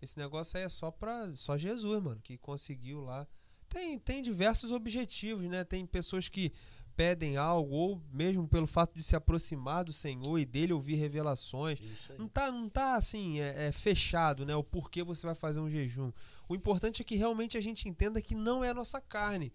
esse 0.00 0.18
negócio 0.18 0.58
aí 0.58 0.64
é 0.64 0.68
só 0.68 0.90
pra. 0.90 1.34
Só 1.36 1.58
Jesus, 1.58 2.02
mano, 2.02 2.20
que 2.22 2.38
conseguiu 2.38 3.02
lá. 3.02 3.26
Tem, 3.68 3.98
tem 3.98 4.22
diversos 4.22 4.70
objetivos, 4.70 5.48
né? 5.48 5.64
Tem 5.64 5.86
pessoas 5.86 6.28
que 6.28 6.52
pedem 6.96 7.36
algo, 7.36 7.74
ou 7.74 8.02
mesmo 8.12 8.46
pelo 8.46 8.66
fato 8.66 8.94
de 8.94 9.02
se 9.02 9.16
aproximar 9.16 9.84
do 9.84 9.92
Senhor 9.92 10.38
e 10.38 10.44
dele 10.44 10.72
ouvir 10.72 10.94
revelações. 10.94 11.78
Não 12.18 12.28
tá, 12.28 12.50
não 12.50 12.68
tá 12.68 12.96
assim, 12.96 13.40
é, 13.40 13.68
é 13.68 13.72
fechado, 13.72 14.44
né? 14.44 14.54
O 14.54 14.62
porquê 14.62 15.02
você 15.02 15.26
vai 15.26 15.34
fazer 15.34 15.60
um 15.60 15.70
jejum. 15.70 16.10
O 16.48 16.54
importante 16.54 17.02
é 17.02 17.04
que 17.04 17.16
realmente 17.16 17.56
a 17.56 17.60
gente 17.60 17.88
entenda 17.88 18.20
que 18.20 18.34
não 18.34 18.62
é 18.62 18.70
a 18.70 18.74
nossa 18.74 19.00
carne. 19.00 19.52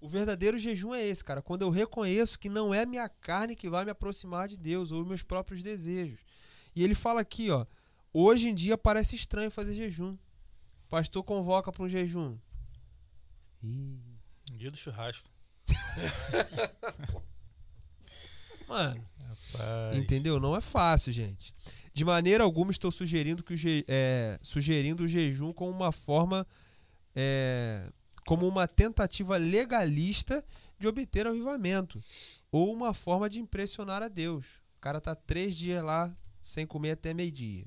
O 0.00 0.08
verdadeiro 0.08 0.58
jejum 0.58 0.94
é 0.94 1.04
esse, 1.04 1.24
cara. 1.24 1.40
Quando 1.42 1.62
eu 1.62 1.70
reconheço 1.70 2.38
que 2.38 2.48
não 2.48 2.72
é 2.72 2.84
minha 2.84 3.08
carne 3.08 3.56
que 3.56 3.68
vai 3.68 3.84
me 3.84 3.90
aproximar 3.90 4.46
de 4.46 4.56
Deus 4.56 4.92
ou 4.92 5.04
meus 5.04 5.22
próprios 5.22 5.62
desejos. 5.62 6.20
E 6.74 6.84
ele 6.84 6.94
fala 6.94 7.20
aqui, 7.20 7.50
ó. 7.50 7.66
Hoje 8.12 8.48
em 8.48 8.54
dia 8.54 8.78
parece 8.78 9.16
estranho 9.16 9.50
fazer 9.50 9.74
jejum. 9.74 10.12
O 10.84 10.88
pastor 10.88 11.22
convoca 11.24 11.72
para 11.72 11.82
um 11.82 11.88
jejum. 11.88 12.38
Ih, 13.62 13.98
Dia 14.52 14.70
do 14.70 14.76
churrasco. 14.76 15.28
mano, 18.68 19.04
Rapaz. 19.20 19.96
Entendeu? 19.98 20.40
Não 20.40 20.56
é 20.56 20.60
fácil, 20.60 21.12
gente. 21.12 21.54
De 21.92 22.04
maneira 22.04 22.44
alguma 22.44 22.70
estou 22.70 22.92
sugerindo 22.92 23.42
que 23.42 23.54
o 23.54 23.56
je- 23.56 23.84
é, 23.88 24.38
sugerindo 24.42 25.04
o 25.04 25.08
jejum 25.08 25.52
como 25.52 25.70
uma 25.70 25.92
forma 25.92 26.46
é, 27.14 27.90
como 28.26 28.46
uma 28.46 28.68
tentativa 28.68 29.36
legalista 29.36 30.44
de 30.78 30.86
obter 30.86 31.26
avivamento 31.26 32.02
ou 32.52 32.72
uma 32.72 32.92
forma 32.92 33.30
de 33.30 33.40
impressionar 33.40 34.02
a 34.02 34.08
Deus. 34.08 34.46
O 34.76 34.80
cara 34.80 35.00
tá 35.00 35.14
três 35.14 35.56
dias 35.56 35.82
lá 35.82 36.14
sem 36.42 36.66
comer 36.66 36.92
até 36.92 37.14
meio 37.14 37.32
dia. 37.32 37.64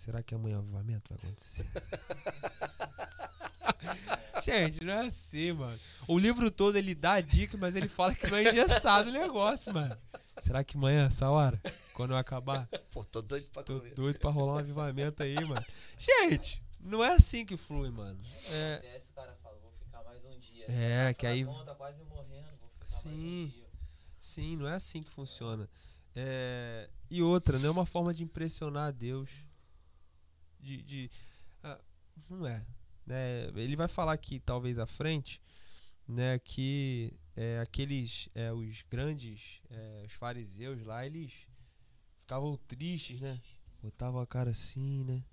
Será 0.00 0.22
que 0.22 0.34
amanhã 0.34 0.56
o 0.56 0.60
avivamento 0.60 1.10
vai 1.10 1.18
acontecer? 1.18 1.66
Gente, 4.42 4.82
não 4.82 4.94
é 4.94 5.06
assim, 5.06 5.52
mano. 5.52 5.78
O 6.08 6.18
livro 6.18 6.50
todo 6.50 6.74
ele 6.76 6.94
dá 6.94 7.12
a 7.12 7.20
dica, 7.20 7.54
mas 7.58 7.76
ele 7.76 7.86
fala 7.86 8.14
que 8.14 8.26
não 8.26 8.38
é 8.38 8.48
engessado 8.48 9.10
o 9.10 9.12
negócio, 9.12 9.74
mano. 9.74 9.94
Será 10.38 10.64
que 10.64 10.78
amanhã, 10.78 11.06
essa 11.06 11.28
hora, 11.28 11.60
quando 11.92 12.12
eu 12.12 12.16
acabar, 12.16 12.66
Pô, 12.94 13.04
tô 13.04 13.20
doido 13.20 13.46
pra 13.52 13.62
tô 13.62 13.78
comer. 13.78 13.92
doido 13.94 14.18
pra 14.18 14.30
rolar 14.30 14.54
um 14.54 14.58
avivamento 14.58 15.22
aí, 15.22 15.34
mano? 15.44 15.62
Gente, 15.98 16.62
não 16.80 17.04
é 17.04 17.14
assim 17.16 17.44
que 17.44 17.54
flui, 17.58 17.90
mano. 17.90 18.18
É, 18.48 18.78
Desce, 18.80 19.10
o 19.10 19.14
cara 19.14 19.36
fala, 19.42 19.58
vou 19.58 19.70
ficar 19.72 20.02
mais 20.02 20.24
um 20.24 20.38
dia. 20.38 20.64
É, 20.66 21.12
que 21.12 21.26
aí- 21.26 21.44
Conta, 21.44 21.74
quase 21.74 22.02
morrendo, 22.04 22.48
vou 22.58 22.70
ficar 22.70 22.86
Sim. 22.86 23.08
mais 23.10 23.54
um 23.54 23.60
dia. 23.60 23.68
sim, 24.18 24.56
não 24.56 24.66
é 24.66 24.76
assim 24.76 25.02
que 25.02 25.10
funciona. 25.10 25.68
É, 26.16 26.88
e 27.10 27.22
outra, 27.22 27.58
não 27.58 27.68
é 27.68 27.70
uma 27.70 27.84
forma 27.84 28.14
de 28.14 28.24
impressionar 28.24 28.88
a 28.88 28.90
Deus. 28.90 29.28
De. 30.60 30.82
de- 30.82 31.10
ah, 31.62 31.78
não 32.28 32.46
é. 32.46 32.64
Né? 33.06 33.48
Ele 33.56 33.76
vai 33.76 33.88
falar 33.88 34.12
aqui, 34.12 34.38
talvez 34.38 34.78
à 34.78 34.86
frente, 34.86 35.40
né, 36.06 36.38
que 36.38 37.12
é, 37.36 37.58
aqueles, 37.60 38.28
é, 38.34 38.52
os 38.52 38.82
grandes, 38.90 39.60
é, 39.70 40.04
os 40.06 40.12
fariseus 40.12 40.84
lá, 40.84 41.04
eles 41.06 41.32
ficavam 42.20 42.56
tristes, 42.68 43.20
né? 43.20 43.40
Botavam 43.82 44.20
a 44.20 44.26
cara 44.26 44.50
assim, 44.50 45.04
né? 45.04 45.24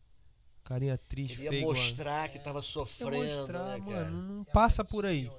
Carinha 0.64 0.98
triste, 0.98 1.36
Queria 1.36 1.50
feio. 1.50 1.66
mostrar 1.68 2.30
que 2.30 2.40
tava 2.40 2.60
Quer 2.62 2.68
sofrendo, 2.68 3.38
mostrar, 3.38 3.78
né, 3.80 3.86
mano, 3.86 4.36
não 4.38 4.44
passa 4.46 4.84
por 4.84 5.06
aí. 5.06 5.24
né? 5.26 5.32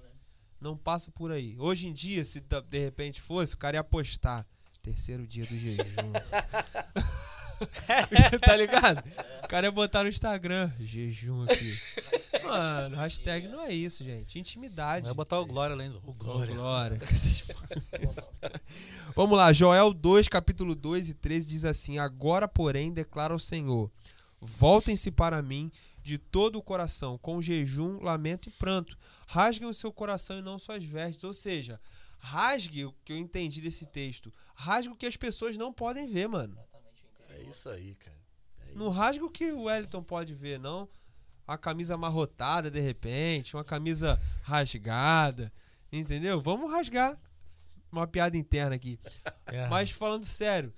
Não 0.61 0.77
passa 0.77 1.11
por 1.11 1.31
aí. 1.31 1.57
Hoje 1.59 1.87
em 1.87 1.93
dia, 1.93 2.25
se 2.25 2.41
da- 2.41 2.61
de 2.61 2.79
repente 2.79 3.21
fosse, 3.21 3.55
o 3.55 3.59
cara 3.59 3.77
ia 3.77 3.85
postar. 3.85 4.47
Terceiro 4.83 5.27
dia 5.27 5.45
do 5.45 5.57
jejum. 5.57 5.85
tá 8.41 8.57
ligado? 8.57 9.03
O 9.45 9.49
cara 9.49 9.67
ia 9.67 9.71
botar 9.71 10.03
no 10.03 10.09
Instagram. 10.09 10.71
Jejum 10.81 11.45
aqui. 11.45 11.79
Mano, 12.45 12.97
hashtag 12.97 13.49
não 13.49 13.63
é 13.63 13.73
isso, 13.73 14.05
gente. 14.05 14.39
Intimidade. 14.39 15.07
Vai 15.07 15.15
botar 15.15 15.39
o 15.41 15.47
Glória 15.47 15.75
além 15.75 15.91
do. 15.91 15.99
O 16.05 16.13
Glória. 16.13 16.55
Glória. 16.55 17.01
Vamos 19.15 19.37
lá, 19.37 19.53
Joel 19.53 19.93
2, 19.93 20.29
capítulo 20.29 20.75
2 20.75 21.09
e 21.11 21.15
13 21.15 21.49
diz 21.49 21.65
assim: 21.65 21.99
Agora, 21.99 22.47
porém, 22.47 22.93
declara 22.93 23.35
o 23.35 23.39
Senhor: 23.39 23.91
Voltem-se 24.41 25.11
para 25.11 25.43
mim 25.43 25.71
de 26.03 26.17
todo 26.17 26.57
o 26.57 26.63
coração, 26.63 27.19
com 27.19 27.43
jejum, 27.43 28.01
lamento 28.01 28.49
e 28.49 28.53
pranto. 28.53 28.97
Rasguem 29.27 29.69
o 29.69 29.75
seu 29.75 29.93
coração 29.93 30.39
e 30.39 30.43
não 30.43 30.59
suas 30.59 30.85
vestes. 30.85 31.25
Ou 31.25 31.35
seja, 31.35 31.81
rasgue 32.19 32.87
o 32.87 32.95
que 33.05 33.13
eu 33.13 33.17
entendi 33.17 33.61
desse 33.61 33.87
texto. 33.87 34.33
Rasgue 34.55 34.93
o 34.93 34.97
que 34.97 35.07
as 35.07 35.17
pessoas 35.17 35.59
não 35.59 35.73
podem 35.73 36.07
ver, 36.07 36.29
mano. 36.29 36.55
Exatamente 36.55 37.05
o 37.05 37.09
É 37.09 37.35
interior. 37.35 37.38
Isso 37.51 37.69
aí, 37.69 37.95
cara. 37.95 38.19
É 38.61 38.75
Não 38.75 38.91
isso. 38.91 38.99
rasga 38.99 39.25
o 39.25 39.31
que 39.31 39.53
o 39.53 39.63
Wellington 39.65 40.03
pode 40.03 40.35
ver, 40.35 40.59
não. 40.59 40.89
Uma 41.47 41.57
camisa 41.57 41.95
amarrotada 41.95 42.71
de 42.71 42.81
repente, 42.81 43.57
uma 43.57 43.65
camisa 43.65 44.21
rasgada. 44.43 45.53
Entendeu? 45.91 46.41
Vamos 46.41 46.71
rasgar. 46.71 47.19
Uma 47.91 48.07
piada 48.07 48.37
interna 48.37 48.75
aqui. 48.75 48.99
É. 49.51 49.67
Mas 49.67 49.91
falando 49.91 50.25
sério, 50.25 50.75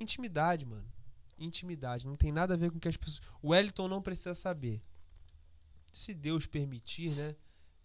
intimidade, 0.00 0.66
mano. 0.66 0.84
Intimidade. 1.38 2.08
Não 2.08 2.16
tem 2.16 2.32
nada 2.32 2.54
a 2.54 2.56
ver 2.56 2.72
com 2.72 2.78
o 2.78 2.80
que 2.80 2.88
as 2.88 2.96
pessoas. 2.96 3.20
O 3.40 3.50
Wellington 3.50 3.86
não 3.86 4.02
precisa 4.02 4.34
saber. 4.34 4.82
Se 5.92 6.12
Deus 6.12 6.44
permitir, 6.44 7.10
né? 7.10 7.36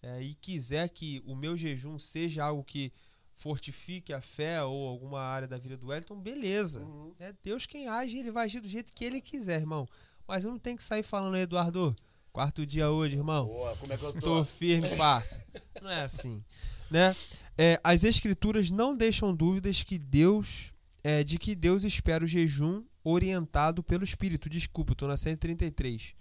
é, 0.03 0.21
e 0.21 0.33
quiser 0.33 0.89
que 0.89 1.23
o 1.25 1.33
meu 1.33 1.55
jejum 1.55 1.97
seja 1.97 2.43
algo 2.43 2.63
que 2.63 2.91
fortifique 3.35 4.13
a 4.13 4.21
fé 4.21 4.63
ou 4.63 4.87
alguma 4.87 5.21
área 5.21 5.47
da 5.47 5.57
vida 5.57 5.75
do 5.77 5.87
Wellington, 5.87 6.19
beleza. 6.19 6.79
Uhum. 6.79 7.13
É 7.19 7.33
Deus 7.43 7.65
quem 7.65 7.87
age, 7.87 8.17
ele 8.17 8.31
vai 8.31 8.45
agir 8.45 8.59
do 8.59 8.69
jeito 8.69 8.93
que 8.93 9.03
ele 9.03 9.21
quiser, 9.21 9.59
irmão. 9.59 9.87
Mas 10.27 10.43
eu 10.43 10.51
não 10.51 10.59
tenho 10.59 10.77
que 10.77 10.83
sair 10.83 11.03
falando, 11.03 11.37
Eduardo, 11.37 11.95
quarto 12.31 12.65
dia 12.65 12.89
hoje, 12.89 13.15
irmão. 13.15 13.45
Boa, 13.45 13.75
como 13.77 13.93
é 13.93 13.97
que 13.97 14.03
eu 14.03 14.13
tô? 14.13 14.19
Tô 14.19 14.43
firme, 14.43 14.87
parça. 14.95 15.43
Não 15.81 15.89
é 15.89 16.03
assim, 16.03 16.43
né? 16.89 17.13
É, 17.57 17.79
as 17.83 18.03
escrituras 18.03 18.69
não 18.69 18.95
deixam 18.95 19.35
dúvidas 19.35 19.83
que 19.83 19.97
Deus 19.97 20.73
é, 21.03 21.23
de 21.23 21.37
que 21.37 21.53
Deus 21.53 21.83
espera 21.83 22.23
o 22.23 22.27
jejum 22.27 22.83
orientado 23.03 23.83
pelo 23.83 24.03
Espírito. 24.03 24.49
Desculpa, 24.49 24.95
tô 24.95 25.07
na 25.07 25.17
133, 25.17 26.15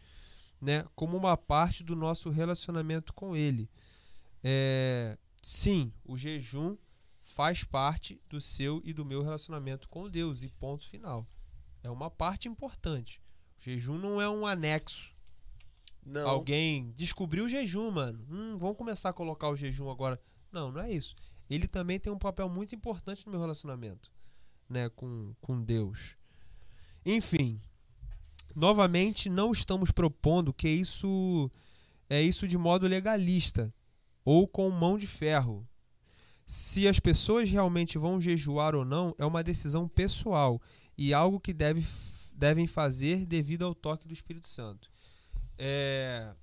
né? 0.60 0.84
Como 0.96 1.16
uma 1.16 1.36
parte 1.36 1.84
do 1.84 1.94
nosso 1.94 2.28
relacionamento 2.28 3.12
com 3.14 3.36
Ele. 3.36 3.70
É, 4.42 5.16
sim, 5.40 5.92
o 6.04 6.16
jejum 6.16 6.76
faz 7.32 7.64
parte 7.64 8.20
do 8.28 8.40
seu 8.40 8.80
e 8.84 8.92
do 8.92 9.04
meu 9.04 9.22
relacionamento 9.22 9.88
com 9.88 10.08
Deus 10.08 10.42
e 10.42 10.48
ponto 10.48 10.86
final. 10.86 11.26
É 11.82 11.90
uma 11.90 12.10
parte 12.10 12.48
importante. 12.48 13.20
O 13.58 13.64
jejum 13.64 13.98
não 13.98 14.20
é 14.20 14.28
um 14.28 14.46
anexo 14.46 15.14
Não. 16.04 16.28
alguém 16.28 16.92
descobriu 16.92 17.46
o 17.46 17.48
jejum, 17.48 17.90
mano. 17.90 18.24
Hum, 18.30 18.58
vamos 18.58 18.76
começar 18.76 19.08
a 19.08 19.12
colocar 19.12 19.48
o 19.48 19.56
jejum 19.56 19.90
agora. 19.90 20.20
Não, 20.50 20.70
não 20.70 20.80
é 20.80 20.92
isso. 20.92 21.14
Ele 21.48 21.66
também 21.66 21.98
tem 21.98 22.12
um 22.12 22.18
papel 22.18 22.48
muito 22.48 22.74
importante 22.74 23.24
no 23.26 23.32
meu 23.32 23.40
relacionamento, 23.40 24.10
né, 24.68 24.88
com, 24.90 25.34
com 25.40 25.60
Deus. 25.60 26.16
Enfim, 27.04 27.60
novamente 28.54 29.28
não 29.28 29.52
estamos 29.52 29.90
propondo 29.90 30.52
que 30.52 30.68
isso 30.68 31.50
é 32.08 32.22
isso 32.22 32.46
de 32.46 32.56
modo 32.56 32.86
legalista 32.86 33.74
ou 34.24 34.46
com 34.46 34.70
mão 34.70 34.96
de 34.96 35.06
ferro. 35.06 35.66
Se 36.46 36.86
as 36.88 36.98
pessoas 37.00 37.48
realmente 37.50 37.96
vão 37.98 38.20
jejuar 38.20 38.74
ou 38.74 38.84
não 38.84 39.14
é 39.18 39.24
uma 39.24 39.42
decisão 39.42 39.88
pessoal 39.88 40.60
e 40.98 41.14
algo 41.14 41.40
que 41.40 41.52
deve, 41.52 41.86
devem 42.34 42.66
fazer 42.66 43.24
devido 43.26 43.64
ao 43.64 43.74
toque 43.74 44.06
do 44.06 44.12
Espírito 44.14 44.46
Santo. 44.48 44.90
É, 45.58 46.34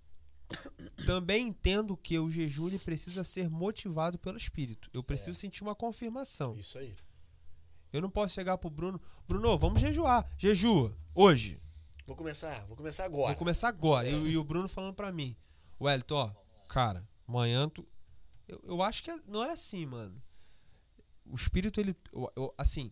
também 1.05 1.47
entendo 1.47 1.95
que 1.97 2.17
o 2.17 2.29
jejum 2.29 2.77
precisa 2.79 3.23
ser 3.23 3.49
motivado 3.49 4.17
pelo 4.17 4.37
Espírito. 4.37 4.89
Eu 4.93 5.03
preciso 5.03 5.37
sentir 5.37 5.61
uma 5.63 5.75
confirmação. 5.75 6.57
Isso 6.57 6.77
aí. 6.77 6.93
Eu 7.91 8.01
não 8.01 8.09
posso 8.09 8.33
chegar 8.35 8.57
pro 8.57 8.69
Bruno, 8.69 9.01
Bruno, 9.27 9.57
vamos 9.57 9.79
jejuar. 9.79 10.25
Jejua, 10.37 10.95
hoje. 11.13 11.59
Vou 12.05 12.15
começar, 12.15 12.65
vou 12.67 12.75
começar 12.77 13.05
agora. 13.05 13.27
Vou 13.27 13.35
começar 13.35 13.67
agora. 13.67 14.07
E, 14.09 14.15
o- 14.15 14.27
e 14.27 14.37
o 14.37 14.43
Bruno 14.43 14.67
falando 14.67 14.93
pra 14.95 15.11
mim, 15.11 15.35
Wellington, 15.79 16.15
ó, 16.15 16.31
cara, 16.67 17.07
amanhã 17.27 17.67
tu. 17.69 17.87
Eu, 18.49 18.59
eu 18.63 18.81
acho 18.83 19.03
que 19.03 19.11
é- 19.11 19.19
não 19.27 19.43
é 19.43 19.51
assim, 19.51 19.85
mano. 19.85 20.21
O 21.25 21.35
Espírito, 21.35 21.79
ele. 21.79 21.95
eu- 22.11 22.31
eu- 22.35 22.53
assim, 22.57 22.91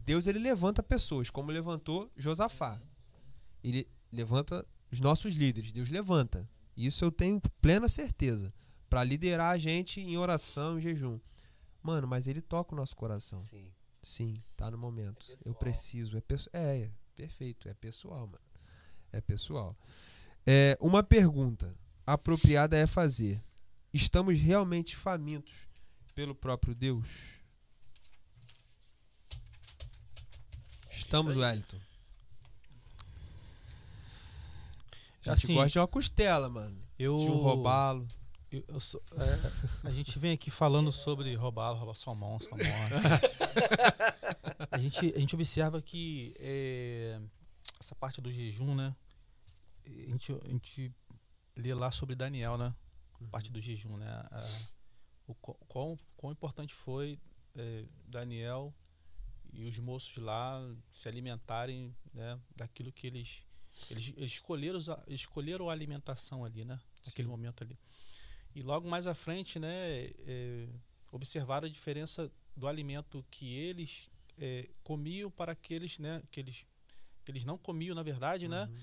Deus, 0.00 0.26
ele 0.26 0.38
levanta 0.38 0.82
pessoas, 0.82 1.28
como 1.30 1.50
levantou 1.50 2.10
Josafá. 2.16 2.80
Ele 3.62 3.86
levanta 4.10 4.66
os 4.90 5.00
nossos 5.00 5.34
líderes. 5.34 5.70
Deus 5.72 5.90
levanta. 5.90 6.48
Isso 6.76 7.04
eu 7.04 7.10
tenho 7.12 7.40
plena 7.60 7.88
certeza. 7.88 8.52
Pra 8.88 9.04
liderar 9.04 9.50
a 9.52 9.58
gente 9.58 10.00
em 10.00 10.16
oração, 10.16 10.78
em 10.78 10.80
jejum. 10.80 11.20
Mano, 11.82 12.08
mas 12.08 12.26
ele 12.26 12.40
toca 12.40 12.72
o 12.74 12.76
nosso 12.76 12.96
coração. 12.96 13.44
Sim. 13.44 13.70
Sim, 14.02 14.42
tá 14.56 14.70
no 14.70 14.78
momento. 14.78 15.26
É 15.44 15.48
eu 15.50 15.54
preciso. 15.54 16.16
É, 16.16 16.20
pesso- 16.22 16.48
é, 16.54 16.78
é, 16.84 16.90
perfeito. 17.14 17.68
É 17.68 17.74
pessoal, 17.74 18.26
mano. 18.26 18.42
É 19.12 19.20
pessoal. 19.20 19.76
É, 20.46 20.78
uma 20.80 21.02
pergunta 21.02 21.76
apropriada 22.06 22.76
é 22.78 22.86
fazer: 22.86 23.44
estamos 23.92 24.38
realmente 24.38 24.96
famintos 24.96 25.66
pelo 26.14 26.34
próprio 26.34 26.74
Deus? 26.74 27.38
Estamos. 30.90 31.36
Wellington. 31.36 31.78
A 35.26 35.34
gente 35.34 35.44
Assim, 35.44 35.54
gosta 35.54 35.68
de 35.70 35.78
uma 35.78 35.88
costela, 35.88 36.48
mano. 36.48 36.80
Eu, 36.98 37.18
De 37.18 37.26
um 37.30 37.36
robalo. 37.36 38.06
eu- 38.50 38.64
eu 38.68 38.80
sou- 38.80 39.02
é, 39.12 39.88
a 39.88 39.90
gente 39.92 40.18
vem 40.18 40.32
aqui 40.32 40.50
falando 40.50 40.90
sobre 40.90 41.34
roubar, 41.34 41.72
roubar 41.74 41.94
salmão, 41.94 42.38
salmão. 42.40 42.66
a, 44.70 44.78
gente, 44.78 45.12
a 45.14 45.18
gente 45.20 45.34
observa 45.34 45.82
que 45.82 46.34
é, 46.38 47.20
essa 47.78 47.94
parte 47.94 48.20
do 48.20 48.32
jejum, 48.32 48.74
né? 48.74 48.94
A 49.86 49.90
gente, 49.90 50.32
a 50.32 50.48
gente 50.50 50.94
lê 51.56 51.74
lá 51.74 51.90
sobre 51.90 52.14
Daniel, 52.14 52.56
né? 52.56 52.74
Parte 53.30 53.50
do 53.50 53.60
jejum, 53.60 53.96
né? 53.96 54.08
A- 54.30 54.68
o 55.26 55.34
qu- 55.34 55.54
quão, 55.66 55.96
quão 56.16 56.32
importante 56.32 56.72
foi 56.74 57.18
é, 57.54 57.84
Daniel 58.06 58.74
e 59.52 59.64
os 59.64 59.78
moços 59.78 60.16
lá 60.22 60.60
se 60.90 61.08
alimentarem 61.08 61.94
né, 62.14 62.38
daquilo 62.56 62.92
que 62.92 63.06
eles 63.06 63.44
eles, 63.90 64.12
eles 64.16 64.32
escolheram 64.32 64.78
escolheram 65.06 65.68
a 65.68 65.72
alimentação 65.72 66.44
ali 66.44 66.64
né 66.64 66.80
naquele 67.04 67.26
Sim. 67.28 67.30
momento 67.30 67.62
ali 67.62 67.78
e 68.54 68.62
logo 68.62 68.88
mais 68.88 69.06
à 69.06 69.14
frente 69.14 69.58
né 69.58 69.68
é, 70.26 70.68
observaram 71.12 71.66
a 71.66 71.70
diferença 71.70 72.30
do 72.56 72.66
alimento 72.66 73.24
que 73.30 73.52
eles 73.54 74.08
é, 74.38 74.68
comiam 74.82 75.30
para 75.30 75.52
aqueles 75.52 75.98
né 75.98 76.22
que 76.30 76.40
eles 76.40 76.66
que 77.24 77.30
eles 77.32 77.44
não 77.44 77.58
comiam 77.58 77.94
na 77.94 78.02
verdade 78.02 78.48
né 78.48 78.64
Uhum. 78.64 78.78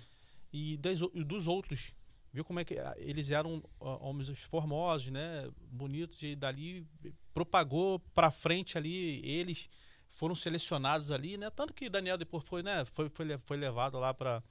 e 0.54 0.78
das 0.78 1.00
e 1.02 1.24
dos 1.24 1.48
outros. 1.48 1.92
Viu 2.36 2.44
como 2.44 2.60
é 2.60 2.66
que 2.66 2.78
ah, 2.78 2.94
eles 2.98 3.32
eram 3.32 3.64
homens 3.80 4.28
formosos, 4.44 5.08
né, 5.10 5.50
bonitos 5.72 6.22
e 6.22 6.36
dali 6.36 6.86
propagou 7.34 7.98
para 8.14 8.30
frente 8.30 8.78
ali 8.78 9.22
eles 9.26 9.70
foram 10.10 10.36
selecionados 10.36 11.12
ali, 11.12 11.38
né? 11.38 11.50
Tanto 11.50 11.74
que 11.74 11.90
Daniel 11.90 12.18
depois 12.18 12.44
foi, 12.48 12.62
né, 12.62 12.84
foi 12.86 13.08
foi, 13.10 13.26
foi 13.46 13.58
levado 13.58 13.98
lá 14.00 14.14
para 14.14 14.44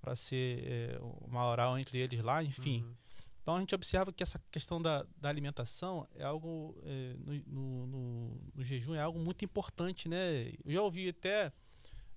para 0.00 0.14
ser 0.14 0.62
é, 0.64 0.98
uma 1.22 1.44
oral 1.48 1.76
entre 1.76 1.98
eles 1.98 2.22
lá, 2.22 2.44
enfim. 2.44 2.82
Uhum. 2.84 2.94
Então 3.42 3.56
a 3.56 3.60
gente 3.60 3.74
observa 3.74 4.12
que 4.12 4.22
essa 4.22 4.40
questão 4.52 4.80
da, 4.80 5.04
da 5.16 5.28
alimentação 5.28 6.06
é 6.14 6.22
algo 6.24 6.76
é, 6.84 7.14
no, 7.18 7.34
no, 7.46 7.86
no- 7.88 8.40
no 8.54 8.64
jejum 8.64 8.94
é 8.94 9.00
algo 9.00 9.18
muito 9.18 9.44
importante, 9.44 10.08
né? 10.08 10.46
Eu 10.64 10.72
já 10.72 10.82
ouvi 10.82 11.08
até 11.08 11.52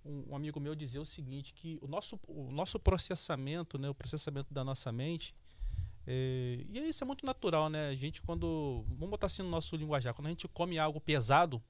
um, 0.09 0.31
um 0.31 0.35
amigo 0.35 0.59
meu 0.59 0.75
dizer 0.75 0.99
o 0.99 1.05
seguinte 1.05 1.53
que 1.53 1.77
o 1.81 1.87
nosso, 1.87 2.19
o 2.27 2.51
nosso 2.51 2.79
processamento, 2.79 3.77
né, 3.77 3.89
o 3.89 3.93
processamento 3.93 4.53
da 4.53 4.63
nossa 4.63 4.91
mente 4.91 5.33
é, 6.11 6.65
e 6.67 6.89
isso 6.89 7.03
é 7.03 7.07
muito 7.07 7.23
natural, 7.23 7.69
né? 7.69 7.89
A 7.89 7.93
gente 7.93 8.21
quando 8.23 8.83
vamos 8.87 9.11
botar 9.11 9.27
assim 9.27 9.43
no 9.43 9.49
nosso 9.49 9.75
linguajar, 9.75 10.11
quando 10.13 10.25
a 10.25 10.29
gente 10.29 10.47
come 10.47 10.79
algo 10.79 10.99
pesado 10.99 11.61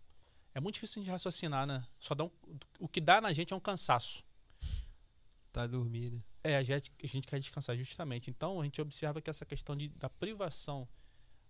é 0.54 0.62
muito 0.62 0.76
difícil 0.76 1.04
de 1.04 1.10
raciocinar, 1.10 1.68
né? 1.68 1.86
Só 2.00 2.16
dá 2.16 2.24
um, 2.24 2.32
o 2.80 2.88
que 2.88 3.02
dá 3.02 3.20
na 3.20 3.34
gente 3.34 3.54
é 3.54 3.56
um 3.56 3.60
cansaço. 3.60 4.26
Tá 5.52 5.68
dormindo. 5.68 6.16
né? 6.16 6.22
É, 6.42 6.58
a 6.58 6.64
gente, 6.64 6.90
a 7.04 7.08
gente 7.08 7.28
quer 7.28 7.38
descansar 7.38 7.76
justamente. 7.76 8.30
Então 8.30 8.62
a 8.62 8.64
gente 8.64 8.82
observa 8.82 9.22
que 9.22 9.30
essa 9.30 9.46
questão 9.46 9.76
de, 9.76 9.90
da 9.90 10.10
privação 10.10 10.88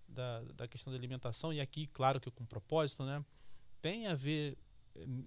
da, 0.07 0.41
da 0.55 0.67
questão 0.67 0.91
da 0.91 0.97
alimentação, 0.97 1.53
e 1.53 1.61
aqui, 1.61 1.85
claro 1.87 2.19
que 2.19 2.31
com 2.31 2.43
propósito, 2.43 3.03
né? 3.05 3.23
Tem 3.81 4.07
a 4.07 4.15
ver 4.15 4.57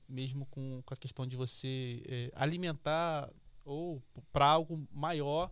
mesmo 0.09 0.47
com, 0.47 0.83
com 0.85 0.95
a 0.95 0.97
questão 0.97 1.27
de 1.27 1.37
você 1.37 2.03
eh, 2.07 2.31
alimentar 2.35 3.31
ou 3.65 4.03
para 4.33 4.47
algo 4.47 4.87
maior, 4.93 5.51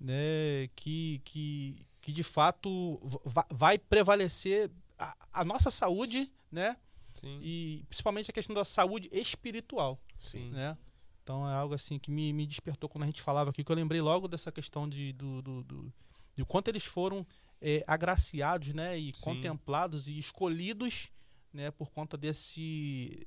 né? 0.00 0.68
Que, 0.76 1.20
que, 1.24 1.86
que 2.00 2.12
de 2.12 2.22
fato 2.22 2.98
va- 3.24 3.46
vai 3.52 3.78
prevalecer 3.78 4.70
a, 4.98 5.14
a 5.32 5.44
nossa 5.44 5.70
saúde, 5.70 6.30
né? 6.50 6.76
Sim. 7.14 7.38
E 7.42 7.84
principalmente 7.86 8.30
a 8.30 8.34
questão 8.34 8.54
da 8.54 8.64
saúde 8.64 9.08
espiritual 9.12 9.98
Sim. 10.18 10.50
né? 10.50 10.76
Então 11.22 11.48
é 11.48 11.54
algo 11.54 11.74
assim 11.74 11.98
que 11.98 12.10
me, 12.10 12.32
me 12.32 12.46
despertou 12.46 12.88
quando 12.88 13.04
a 13.04 13.06
gente 13.06 13.22
falava 13.22 13.50
aqui, 13.50 13.64
que 13.64 13.72
eu 13.72 13.76
lembrei 13.76 14.00
logo 14.00 14.28
dessa 14.28 14.52
questão 14.52 14.88
de, 14.88 15.12
do, 15.12 15.40
do, 15.40 15.62
do, 15.64 15.92
de 16.34 16.42
o 16.42 16.46
quanto 16.46 16.68
eles 16.68 16.84
foram 16.84 17.26
é, 17.60 17.82
agraciados, 17.86 18.74
né? 18.74 18.98
E 18.98 19.14
Sim. 19.14 19.22
contemplados 19.22 20.06
e 20.08 20.18
escolhidos, 20.18 21.10
né? 21.54 21.70
Por 21.70 21.90
conta 21.90 22.16
desse, 22.18 23.24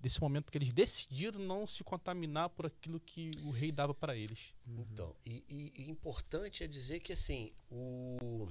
desse 0.00 0.20
momento 0.20 0.50
que 0.50 0.56
eles 0.56 0.72
decidiram 0.72 1.40
não 1.40 1.66
se 1.66 1.82
contaminar 1.82 2.48
por 2.50 2.66
aquilo 2.66 3.00
que 3.00 3.30
o 3.44 3.50
rei 3.50 3.72
dava 3.72 3.92
para 3.92 4.16
eles. 4.16 4.54
Então, 4.66 5.14
e, 5.26 5.42
e- 5.48 5.72
e 5.82 5.90
importante 5.90 6.62
é 6.62 6.66
dizer 6.68 7.00
que 7.00 7.12
assim, 7.12 7.52
o, 7.70 8.48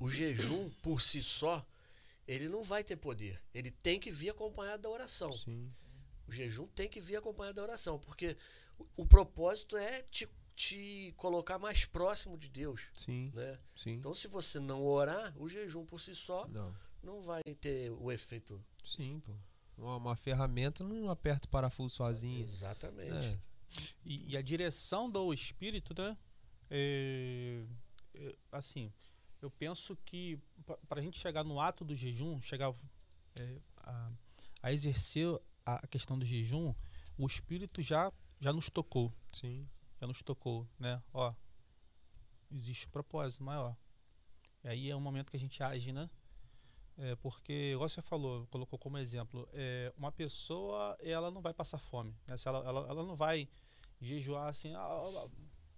o 0.00 0.08
jejum 0.08 0.70
por 0.82 1.00
si 1.02 1.22
só, 1.22 1.64
ele 2.26 2.48
não 2.48 2.62
vai 2.64 2.82
ter 2.82 2.96
poder. 2.96 3.42
Ele 3.54 3.70
tem 3.70 4.00
que 4.00 4.10
vir 4.10 4.30
acompanhado 4.30 4.82
da 4.82 4.88
oração. 4.90 5.30
Sim. 5.32 5.68
O 6.26 6.32
jejum 6.32 6.66
tem 6.66 6.88
que 6.88 7.00
vir 7.00 7.16
acompanhado 7.16 7.56
da 7.56 7.62
oração, 7.62 7.98
porque 7.98 8.36
o, 8.78 8.86
o 9.02 9.06
propósito 9.06 9.76
é 9.76 10.02
te, 10.02 10.28
te 10.54 11.12
colocar 11.16 11.58
mais 11.58 11.84
próximo 11.86 12.36
de 12.38 12.48
Deus. 12.48 12.88
Sim. 12.94 13.30
Né? 13.34 13.58
Sim. 13.76 13.92
Então, 13.92 14.12
se 14.14 14.28
você 14.28 14.58
não 14.60 14.84
orar, 14.84 15.34
o 15.38 15.48
jejum 15.48 15.84
por 15.86 16.00
si 16.00 16.14
só 16.14 16.46
Não. 16.48 16.74
Não 17.02 17.22
vai 17.22 17.42
ter 17.60 17.90
o 17.90 18.10
efeito. 18.10 18.62
Sim, 18.84 19.20
pô. 19.20 19.32
Uma, 19.76 19.96
uma 19.96 20.16
ferramenta 20.16 20.82
não 20.82 21.08
aperta 21.08 21.46
o 21.46 21.50
parafuso 21.50 21.94
sozinho. 21.94 22.42
Exatamente. 22.42 23.26
É. 23.26 23.38
E, 24.04 24.32
e 24.32 24.36
a 24.36 24.42
direção 24.42 25.10
do 25.10 25.32
espírito, 25.32 25.94
né? 25.96 26.16
É, 26.70 27.64
é, 28.14 28.34
assim, 28.50 28.92
eu 29.40 29.50
penso 29.50 29.96
que 30.04 30.38
para 30.88 31.00
a 31.00 31.02
gente 31.02 31.18
chegar 31.18 31.44
no 31.44 31.60
ato 31.60 31.84
do 31.84 31.94
jejum, 31.94 32.40
chegar 32.40 32.74
é, 33.38 33.60
a, 33.76 34.12
a 34.62 34.72
exercer 34.72 35.28
a, 35.64 35.76
a 35.76 35.86
questão 35.86 36.18
do 36.18 36.26
jejum, 36.26 36.74
o 37.16 37.26
espírito 37.26 37.80
já 37.80 38.12
já 38.40 38.52
nos 38.52 38.70
tocou, 38.70 39.12
Sim. 39.32 39.68
já 40.00 40.06
nos 40.06 40.22
tocou, 40.22 40.66
né? 40.78 41.02
Ó, 41.12 41.34
existe 42.52 42.86
um 42.86 42.90
propósito 42.90 43.42
maior. 43.42 43.76
E 44.62 44.68
aí 44.68 44.90
é 44.90 44.96
um 44.96 45.00
momento 45.00 45.30
que 45.30 45.36
a 45.36 45.40
gente 45.40 45.62
age, 45.62 45.92
né? 45.92 46.08
É, 47.00 47.14
porque, 47.16 47.52
igual 47.72 47.88
você 47.88 48.02
falou, 48.02 48.46
colocou 48.48 48.76
como 48.78 48.98
exemplo, 48.98 49.48
é, 49.52 49.92
uma 49.96 50.10
pessoa 50.10 50.96
ela 51.00 51.30
não 51.30 51.40
vai 51.40 51.54
passar 51.54 51.78
fome, 51.78 52.12
né? 52.26 52.36
Se 52.36 52.48
ela, 52.48 52.58
ela, 52.66 52.80
ela 52.88 53.04
não 53.04 53.14
vai 53.14 53.48
jejuar 54.00 54.48
assim, 54.48 54.72
ah, 54.74 54.80
ah, 54.80 55.24
ah, 55.24 55.28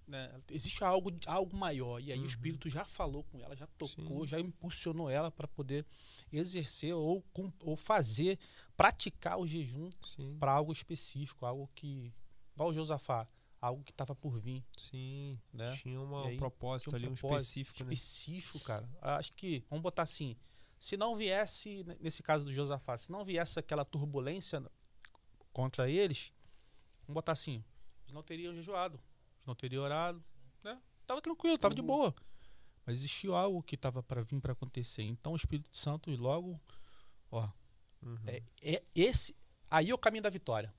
né? 0.06 0.40
existe 0.50 0.83
algo, 0.83 1.12
algo 1.26 1.54
maior. 1.56 2.00
E 2.00 2.11
aí 2.11 2.18
Uhum. 2.18 2.24
o 2.24 2.26
Espírito 2.26 2.68
já 2.70 2.85
falou 2.87 3.22
com 3.24 3.38
ela, 3.38 3.54
já 3.54 3.66
tocou, 3.78 4.20
Sim. 4.22 4.26
já 4.28 4.40
impulsionou 4.40 5.11
ela 5.11 5.30
para 5.30 5.46
poder 5.46 5.85
exercer 6.33 6.94
ou, 6.94 7.22
ou 7.62 7.76
fazer, 7.76 8.38
praticar 8.76 9.38
o 9.38 9.46
jejum 9.46 9.90
para 10.38 10.52
algo 10.52 10.72
específico, 10.72 11.44
algo 11.44 11.70
que, 11.74 12.12
igual 12.54 12.70
o 12.70 12.74
Josafá, 12.74 13.28
algo 13.61 13.85
que 13.85 13.90
estava 13.92 14.14
por 14.14 14.38
vir. 14.40 14.64
Sim. 14.74 15.38
Né? 15.52 15.76
Tinha 15.76 16.00
uma- 16.00 16.26
aí, 16.28 16.35
um 16.35 16.38
propósito 16.38 16.88
tinha 16.90 16.96
um 16.98 17.04
ali, 17.04 17.09
um 17.12 17.14
propósito 17.14 17.48
específico, 17.61 17.85
né? 17.85 17.92
específico, 17.92 18.61
cara. 18.61 18.88
Acho 19.02 19.33
que, 19.33 19.62
vamos 19.68 19.83
botar 19.83 20.02
assim, 20.04 20.35
se 20.81 20.97
não 20.97 21.14
viesse, 21.14 21.85
nesse 22.01 22.23
caso 22.23 22.45
do 22.45 22.53
Josafá, 22.53 22.97
se 22.97 23.12
não 23.12 23.25
viesse 23.25 23.59
aquela 23.59 23.85
turbulência 23.85 24.61
contra 25.53 25.88
eles, 25.88 26.33
vamos 27.03 27.14
botar 27.14 27.33
assim, 27.33 27.62
eles 28.03 28.14
não 28.14 28.23
teriam 28.23 28.55
jejuado, 28.55 28.97
eles 28.97 29.47
não 29.47 29.55
teriam 29.55 29.85
orado, 29.85 30.21
né? 30.64 30.81
Tava 31.07 31.21
tranquilo, 31.21 31.59
tava 31.59 31.75
de 31.75 31.83
Uhum. 31.83 31.87
boa. 31.87 32.14
Mas 32.87 32.99
existiu 32.99 33.35
algo 33.37 33.62
que 33.62 33.77
tava 33.77 34.03
para 34.03 34.23
vir 34.23 34.40
para 34.40 34.53
acontecer. 34.55 35.03
Então 35.03 35.33
o 35.33 35.37
Espírito 35.37 35.77
Santo 35.77 36.11
logo, 36.16 36.59
ó, 37.31 37.49
Uhum. 38.03 38.19
é, 38.27 38.43
é 38.62 38.83
esse 38.97 39.37
aí 39.71 39.90
é 39.90 39.95
o 39.95 39.99
caminho 39.99 40.23
da 40.23 40.31
vitória. 40.31 40.75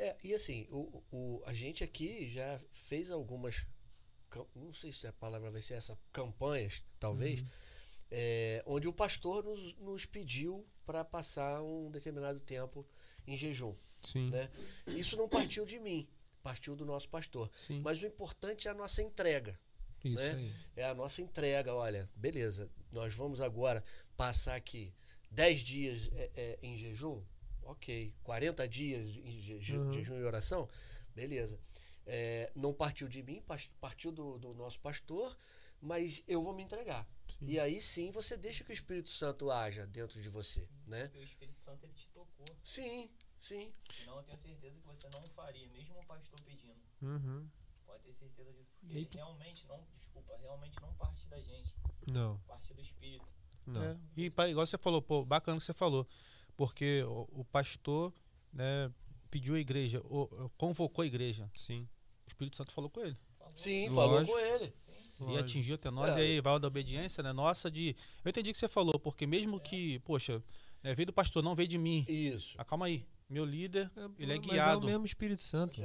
É, 0.00 0.16
e 0.22 0.32
assim, 0.32 0.64
o, 0.70 1.02
o, 1.10 1.42
a 1.44 1.52
gente 1.52 1.82
aqui 1.82 2.28
já 2.28 2.56
fez 2.70 3.10
algumas. 3.10 3.66
Não 4.54 4.72
sei 4.72 4.92
se 4.92 5.08
a 5.08 5.12
palavra 5.12 5.50
vai 5.50 5.60
ser 5.60 5.74
essa, 5.74 5.98
campanhas, 6.12 6.84
talvez, 7.00 7.42
é, 8.10 8.62
onde 8.66 8.88
o 8.88 8.92
pastor 8.92 9.44
nos, 9.44 9.76
nos 9.76 10.06
pediu 10.06 10.66
para 10.86 11.04
passar 11.04 11.62
um 11.62 11.90
determinado 11.90 12.40
tempo 12.40 12.86
em 13.26 13.36
jejum. 13.36 13.74
Sim. 14.02 14.30
Né? 14.30 14.48
Isso 14.88 15.16
não 15.16 15.28
partiu 15.28 15.66
de 15.66 15.78
mim, 15.78 16.08
partiu 16.42 16.74
do 16.74 16.86
nosso 16.86 17.08
pastor. 17.08 17.50
Sim. 17.56 17.80
Mas 17.82 18.00
o 18.02 18.06
importante 18.06 18.68
é 18.68 18.70
a 18.70 18.74
nossa 18.74 19.02
entrega. 19.02 19.58
Isso 20.04 20.16
né? 20.16 20.30
aí. 20.32 20.54
É 20.76 20.84
a 20.86 20.94
nossa 20.94 21.20
entrega. 21.20 21.74
Olha, 21.74 22.08
beleza, 22.14 22.70
nós 22.92 23.14
vamos 23.14 23.40
agora 23.40 23.84
passar 24.16 24.54
aqui 24.54 24.94
10 25.30 25.60
dias 25.60 26.10
é, 26.14 26.30
é, 26.34 26.58
em 26.62 26.76
jejum. 26.76 27.22
Ok. 27.62 28.14
40 28.22 28.66
dias 28.66 29.06
em 29.08 29.40
je- 29.60 29.76
Uhum. 29.76 29.92
jejum 29.92 30.18
e 30.18 30.24
oração. 30.24 30.68
Beleza. 31.14 31.58
É, 32.06 32.50
não 32.54 32.72
partiu 32.72 33.06
de 33.08 33.22
mim, 33.22 33.42
partiu 33.78 34.10
do, 34.10 34.38
do 34.38 34.54
nosso 34.54 34.80
pastor, 34.80 35.36
mas 35.82 36.22
eu 36.26 36.40
vou 36.40 36.54
me 36.54 36.62
entregar. 36.62 37.06
E 37.42 37.58
aí 37.60 37.80
sim 37.80 38.10
você 38.10 38.36
deixa 38.36 38.64
que 38.64 38.70
o 38.70 38.72
Espírito 38.72 39.08
Santo 39.10 39.50
haja 39.50 39.86
dentro 39.86 40.20
de 40.20 40.28
você, 40.28 40.68
né? 40.86 41.04
Porque 41.04 41.18
o 41.18 41.22
Espírito 41.24 41.62
Santo 41.62 41.84
ele 41.84 41.92
te 41.92 42.08
tocou. 42.08 42.46
Sim, 42.62 43.10
sim. 43.38 43.72
Senão 43.92 44.16
eu 44.18 44.22
tenho 44.24 44.38
certeza 44.38 44.78
que 44.80 44.86
você 44.86 45.08
não 45.12 45.22
faria, 45.28 45.68
mesmo 45.68 45.98
o 45.98 46.06
pastor 46.06 46.40
pedindo. 46.42 46.78
Uhum. 47.02 47.48
Pode 47.86 48.02
ter 48.04 48.14
certeza 48.14 48.52
disso. 48.52 48.70
Porque 48.80 48.94
E 48.94 48.98
aí, 48.98 49.08
realmente 49.14 49.66
não, 49.66 49.84
desculpa, 49.98 50.36
realmente 50.38 50.80
não 50.80 50.92
parte 50.94 51.26
da 51.28 51.40
gente, 51.40 51.74
Não, 52.12 52.38
parte 52.40 52.72
do 52.74 52.80
Espírito. 52.80 53.26
não. 53.66 53.84
É, 53.84 53.96
E 54.16 54.24
igual 54.26 54.66
você 54.66 54.78
falou, 54.78 55.00
pô, 55.02 55.24
bacana 55.24 55.58
que 55.58 55.64
você 55.64 55.74
falou. 55.74 56.06
Porque 56.56 57.02
o, 57.04 57.28
o 57.40 57.44
pastor 57.44 58.12
né, 58.52 58.92
pediu 59.30 59.54
a 59.54 59.60
igreja, 59.60 60.00
o- 60.04 60.50
convocou 60.56 61.02
a 61.02 61.06
igreja. 61.06 61.48
Sim. 61.54 61.88
O 62.26 62.28
Espírito 62.28 62.56
Santo 62.56 62.72
falou 62.72 62.90
com 62.90 63.00
ele. 63.00 63.16
Sim, 63.54 63.88
Lógico. 63.88 63.94
falou 63.94 64.26
com 64.26 64.38
ele. 64.38 64.72
Sim. 65.18 65.32
E 65.34 65.36
atingiu 65.38 65.74
até 65.74 65.90
nós, 65.90 66.16
É. 66.16 66.20
e 66.20 66.22
aí 66.22 66.40
vai 66.40 66.58
da 66.60 66.68
obediência, 66.68 67.22
né? 67.22 67.32
Nossa, 67.32 67.70
de. 67.70 67.94
Eu 68.24 68.28
entendi 68.30 68.50
o 68.50 68.52
que 68.52 68.58
você 68.58 68.68
falou, 68.68 68.98
porque 69.00 69.26
mesmo 69.26 69.58
que, 69.58 69.98
poxa, 70.00 70.40
né, 70.82 70.94
veio 70.94 71.06
do 71.06 71.12
pastor, 71.12 71.42
não 71.42 71.54
veio 71.56 71.68
de 71.68 71.76
mim. 71.78 72.04
Isso. 72.08 72.54
Ah, 72.56 72.64
calma 72.64 72.86
aí. 72.86 73.04
Meu 73.28 73.44
líder, 73.44 73.90
ele 74.18 74.32
é 74.32 74.36
Mas 74.36 74.46
é 74.46 74.48
o 74.48 74.50
guiado. 74.52 74.86
mesmo 74.86 75.04
Espírito 75.04 75.42
Santo. 75.42 75.78
É, 75.82 75.84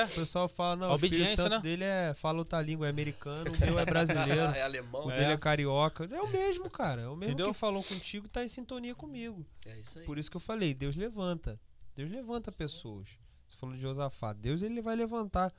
É, 0.00 0.04
O 0.04 0.08
pessoal 0.10 0.46
fala, 0.46 0.76
não, 0.76 0.86
A 0.88 0.92
o 0.92 0.96
Espírito 0.96 1.14
obediência, 1.16 1.36
Santo 1.44 1.52
né? 1.54 1.60
dele 1.60 1.84
é, 1.84 2.12
fala 2.12 2.38
outra 2.40 2.60
língua, 2.60 2.86
é 2.86 2.90
americano, 2.90 3.50
o 3.50 3.60
meu 3.60 3.78
é 3.78 3.84
brasileiro. 3.86 4.42
é 4.52 4.60
alemão. 4.62 5.06
O 5.06 5.10
É. 5.10 5.16
dele 5.20 5.32
é 5.32 5.36
carioca. 5.38 6.04
É 6.12 6.20
o 6.20 6.28
mesmo, 6.30 6.68
cara. 6.68 7.00
É 7.02 7.08
o 7.08 7.16
mesmo 7.16 7.32
Entendeu? 7.32 7.54
que 7.54 7.58
falou 7.58 7.82
contigo 7.82 8.28
tá 8.28 8.44
em 8.44 8.48
sintonia 8.48 8.94
comigo. 8.94 9.46
É 9.64 9.78
isso 9.80 10.00
aí. 10.00 10.04
Por 10.04 10.18
isso 10.18 10.30
que 10.30 10.36
eu 10.36 10.40
falei, 10.40 10.74
Deus 10.74 10.96
levanta. 10.96 11.58
Deus 11.94 12.10
levanta 12.10 12.52
pessoas. 12.52 13.08
Você 13.48 13.56
falou 13.56 13.74
de 13.74 13.80
Josafá. 13.80 14.34
Deus 14.34 14.60
ele 14.60 14.82
vai 14.82 14.96
levantar. 14.96 15.50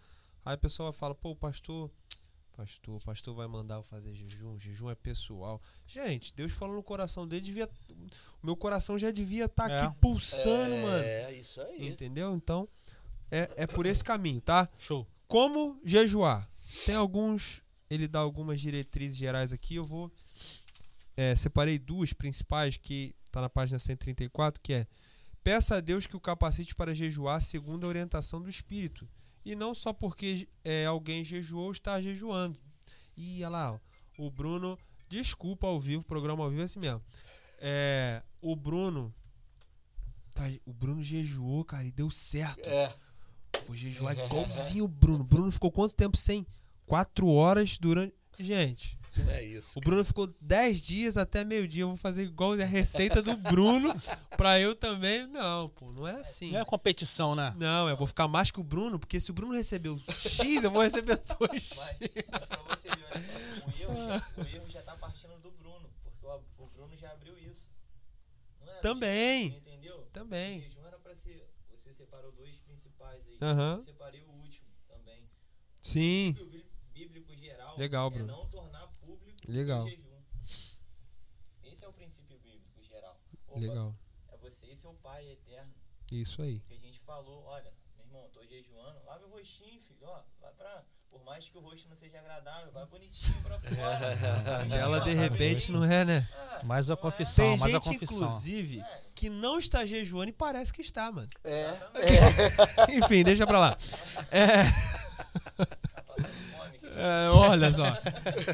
Aí 0.47 0.53
a 0.53 0.57
pessoa 0.57 0.93
fala, 0.93 1.13
pô, 1.13 1.35
pastor, 1.35 1.91
pastor, 2.55 2.95
o 2.95 2.99
pastor 3.03 3.35
vai 3.35 3.47
mandar 3.47 3.75
eu 3.75 3.83
fazer 3.83 4.13
jejum. 4.15 4.57
Jejum 4.57 4.89
é 4.89 4.95
pessoal. 4.95 5.61
Gente, 5.85 6.33
Deus 6.33 6.53
falou 6.53 6.75
no 6.77 6.81
coração 6.83 7.27
dele, 7.27 7.41
devia. 7.43 7.69
O 8.41 8.45
meu 8.45 8.55
coração 8.55 8.97
já 8.97 9.11
devia 9.11 9.45
estar 9.45 9.69
É. 9.69 9.81
aqui 9.81 9.95
pulsando, 9.99 10.75
mano. 10.77 11.03
É, 11.03 11.33
isso 11.33 11.59
aí. 11.59 11.89
Entendeu? 11.89 12.33
Então, 12.33 12.65
é, 13.29 13.49
é 13.57 13.67
por 13.67 13.85
esse 13.85 14.01
caminho, 14.03 14.39
tá? 14.39 14.69
show. 14.79 15.05
Como 15.27 15.81
jejuar? 15.83 16.49
Tem 16.85 16.95
alguns. 16.95 17.61
Ele 17.89 18.07
dá 18.07 18.19
algumas 18.19 18.61
diretrizes 18.61 19.17
gerais 19.17 19.51
aqui. 19.51 19.75
Eu 19.75 19.83
vou. 19.83 20.09
é, 21.17 21.35
separei 21.35 21.77
duas 21.77 22.13
principais 22.13 22.77
que 22.77 23.13
tá 23.31 23.41
na 23.41 23.49
página 23.49 23.79
134, 23.79 24.61
que 24.61 24.71
é 24.71 24.87
peça 25.43 25.75
a 25.75 25.81
Deus 25.81 26.07
que 26.07 26.15
o 26.15 26.21
capacite 26.21 26.73
para 26.73 26.93
jejuar 26.93 27.41
segundo 27.41 27.85
a 27.85 27.89
orientação 27.89 28.41
do 28.41 28.49
Espírito. 28.49 29.05
E 29.47 29.55
não 29.55 29.73
só 29.73 29.93
porque 29.93 30.45
é, 30.61 30.85
alguém 30.85 31.23
jejuou 31.23 31.71
está 31.71 32.01
jejuando. 32.01 32.57
E 33.15 33.37
olha 33.43 33.49
lá, 33.49 33.81
o 34.17 34.29
Bruno. 34.29 34.77
Desculpa 35.09 35.65
ao 35.67 35.79
vivo, 35.79 36.03
programa 36.03 36.43
ao 36.43 36.49
vivo 36.49 36.63
é 36.63 36.65
assim 36.65 36.79
mesmo. 36.81 37.01
É, 37.59 38.21
o 38.41 38.57
Bruno. 38.57 39.13
tá- 40.35 40.51
o 40.65 40.73
Bruno 40.73 41.01
jejuou, 41.01 41.63
cara, 41.63 41.85
e 41.85 41.91
deu 41.93 42.11
certo. 42.11 42.67
É. 42.67 42.93
Vou 43.65 43.75
jejuar 43.75 44.17
igualzinho 44.19 44.83
o 44.83 44.87
Bruno. 44.89 45.23
Bruno 45.23 45.49
ficou 45.49 45.71
quanto 45.71 45.95
tempo 45.95 46.17
sem? 46.17 46.45
Quatro 46.85 47.29
horas 47.29 47.77
durante. 47.77 48.13
Gente, 48.37 48.96
É 49.29 49.43
isso. 49.43 49.77
o 49.77 49.81
Bruno 49.81 50.03
ficou 50.05 50.27
dez 50.41 50.81
dias 50.81 51.17
até 51.17 51.43
meio-dia. 51.43 51.83
Eu 51.83 51.87
vou 51.89 51.97
fazer 51.97 52.23
igual 52.23 52.53
a 52.53 52.63
receita 52.65 53.21
do 53.21 53.35
Bruno 53.35 53.93
pra 54.37 54.59
eu 54.59 54.75
também. 54.75 55.25
Não, 55.27 55.69
pô, 55.69 55.91
não 55.91 56.07
é 56.07 56.21
assim. 56.21 56.51
Não 56.51 56.59
é 56.59 56.65
competição, 56.65 57.35
né? 57.35 57.53
Não, 57.57 57.87
eu 57.89 57.97
vou 57.97 58.07
ficar 58.07 58.27
mais 58.27 58.51
que 58.51 58.59
o 58.59 58.63
Bruno, 58.63 58.99
porque 58.99 59.19
se 59.19 59.31
o 59.31 59.33
Bruno 59.33 59.53
recebeu 59.53 59.99
X, 60.09 60.63
eu 60.63 60.71
vou 60.71 60.81
receber 60.83 61.17
dois. 61.39 61.69
Mas, 61.75 61.97
mas 62.31 62.45
pra 62.45 62.57
você 62.69 62.89
ver, 62.89 63.05
olha 63.11 63.21
só, 63.21 63.67
o 63.67 63.71
erro, 63.81 63.95
já, 63.95 64.41
o 64.41 64.47
erro 64.55 64.69
já 64.69 64.81
tá 64.81 64.95
partindo 64.95 65.37
do 65.41 65.51
Bruno, 65.51 65.89
porque 66.03 66.25
o, 66.25 66.63
o 66.63 66.67
Bruno 66.67 66.95
já 66.95 67.11
abriu 67.11 67.37
isso. 67.37 67.69
Não 68.61 68.69
era? 68.71 68.81
Também, 68.81 69.47
Entendeu? 69.47 69.97
O 69.97 70.05
também. 70.11 70.61
jejum 70.61 70.85
era 70.85 70.97
pra 70.99 71.15
ser. 71.15 71.47
Você 71.75 71.93
separou 71.93 72.31
dois 72.31 72.57
principais 72.59 73.21
aí. 73.27 73.37
Aham. 73.41 73.75
Eu 73.75 73.81
separei 73.81 74.23
o 74.23 74.31
último 74.31 74.67
também. 74.87 75.23
Sim, 75.81 76.35
O 76.41 76.45
bí- 76.45 76.65
bíblico 76.93 77.35
geral 77.35 77.77
Legal, 77.77 78.07
é 78.07 78.11
Bruno. 78.11 78.27
não 78.27 78.45
tornar 78.49 78.76
o 78.76 78.76
Legal. 79.47 79.87
Esse 81.63 81.85
é 81.85 81.87
o 81.87 81.93
princípio 81.93 82.37
bíblico 82.39 82.83
geral. 82.83 83.19
Opa, 83.47 83.59
legal. 83.59 83.95
É 84.29 84.37
você 84.37 84.67
e 84.67 84.75
seu 84.75 84.93
pai 84.95 85.27
eterno. 85.29 85.73
Isso 86.11 86.41
aí. 86.41 86.59
Que 86.61 86.73
a 86.73 86.77
gente 86.79 86.99
falou, 86.99 87.43
olha, 87.45 87.71
meu 87.95 88.05
irmão, 88.05 88.29
tô 88.33 88.43
jejuando, 88.45 89.03
lave 89.05 89.25
o 89.25 89.29
rostinho, 89.29 89.81
filho, 89.81 90.05
ó, 90.07 90.21
vai 90.41 90.53
pra. 90.53 90.83
Por 91.09 91.23
mais 91.23 91.47
que 91.47 91.57
o 91.57 91.61
rosto 91.61 91.87
não 91.87 91.95
seja 91.95 92.19
agradável, 92.19 92.69
vai 92.73 92.85
bonitinho 92.85 93.41
pra 93.41 93.57
fora. 93.57 94.67
E 94.69 94.73
ela 94.73 94.99
de 94.99 95.13
repente 95.13 95.71
não 95.71 95.85
é, 95.85 96.03
né? 96.03 96.27
Ah, 96.33 96.61
Mais 96.65 96.91
a 96.91 96.95
é? 96.95 96.97
confissão, 96.97 97.45
Tem 97.51 97.57
mais 97.59 97.73
a 97.73 97.77
gente, 97.77 97.87
confissão. 97.93 98.17
inclusive, 98.27 98.83
que 99.15 99.29
não 99.29 99.57
está 99.57 99.85
jejuando 99.85 100.29
e 100.29 100.33
parece 100.33 100.73
que 100.73 100.81
está, 100.81 101.09
mano. 101.09 101.29
É. 101.45 102.91
Enfim, 102.97 103.23
deixa 103.23 103.47
pra 103.47 103.57
lá. 103.59 103.77
É. 104.29 104.63
É, 106.97 107.29
olha 107.29 107.71
só. 107.71 107.85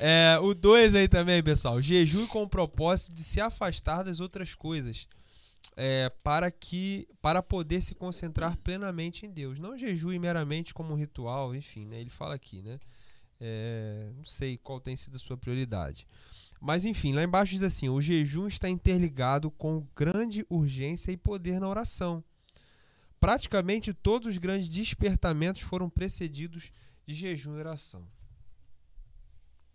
É, 0.01 0.37
o 0.39 0.53
2 0.53 0.95
aí 0.95 1.07
também, 1.07 1.41
pessoal. 1.41 1.81
Jejum 1.81 2.27
com 2.27 2.43
o 2.43 2.49
propósito 2.49 3.13
de 3.13 3.23
se 3.23 3.39
afastar 3.39 4.03
das 4.03 4.19
outras 4.19 4.53
coisas. 4.53 5.07
É, 5.75 6.11
para 6.23 6.51
que 6.51 7.07
para 7.21 7.41
poder 7.41 7.81
se 7.81 7.95
concentrar 7.95 8.57
plenamente 8.57 9.25
em 9.25 9.31
Deus. 9.31 9.57
Não 9.57 9.77
jejue 9.77 10.19
meramente 10.19 10.73
como 10.73 10.93
um 10.93 10.97
ritual, 10.97 11.55
enfim, 11.55 11.85
né? 11.85 12.01
Ele 12.01 12.09
fala 12.09 12.35
aqui, 12.35 12.61
né? 12.61 12.79
É, 13.39 14.11
não 14.15 14.25
sei 14.25 14.57
qual 14.57 14.79
tem 14.79 14.95
sido 14.95 15.15
a 15.15 15.19
sua 15.19 15.37
prioridade. 15.37 16.05
Mas 16.59 16.85
enfim, 16.85 17.13
lá 17.13 17.23
embaixo 17.23 17.53
diz 17.53 17.63
assim: 17.63 17.89
o 17.89 17.99
jejum 17.99 18.47
está 18.47 18.69
interligado 18.69 19.49
com 19.49 19.87
grande 19.95 20.45
urgência 20.49 21.11
e 21.11 21.17
poder 21.17 21.59
na 21.59 21.67
oração. 21.67 22.23
Praticamente 23.19 23.93
todos 23.93 24.27
os 24.27 24.37
grandes 24.37 24.69
despertamentos 24.69 25.61
foram 25.61 25.89
precedidos 25.89 26.71
de 27.05 27.13
jejum 27.13 27.55
e 27.55 27.59
oração. 27.59 28.05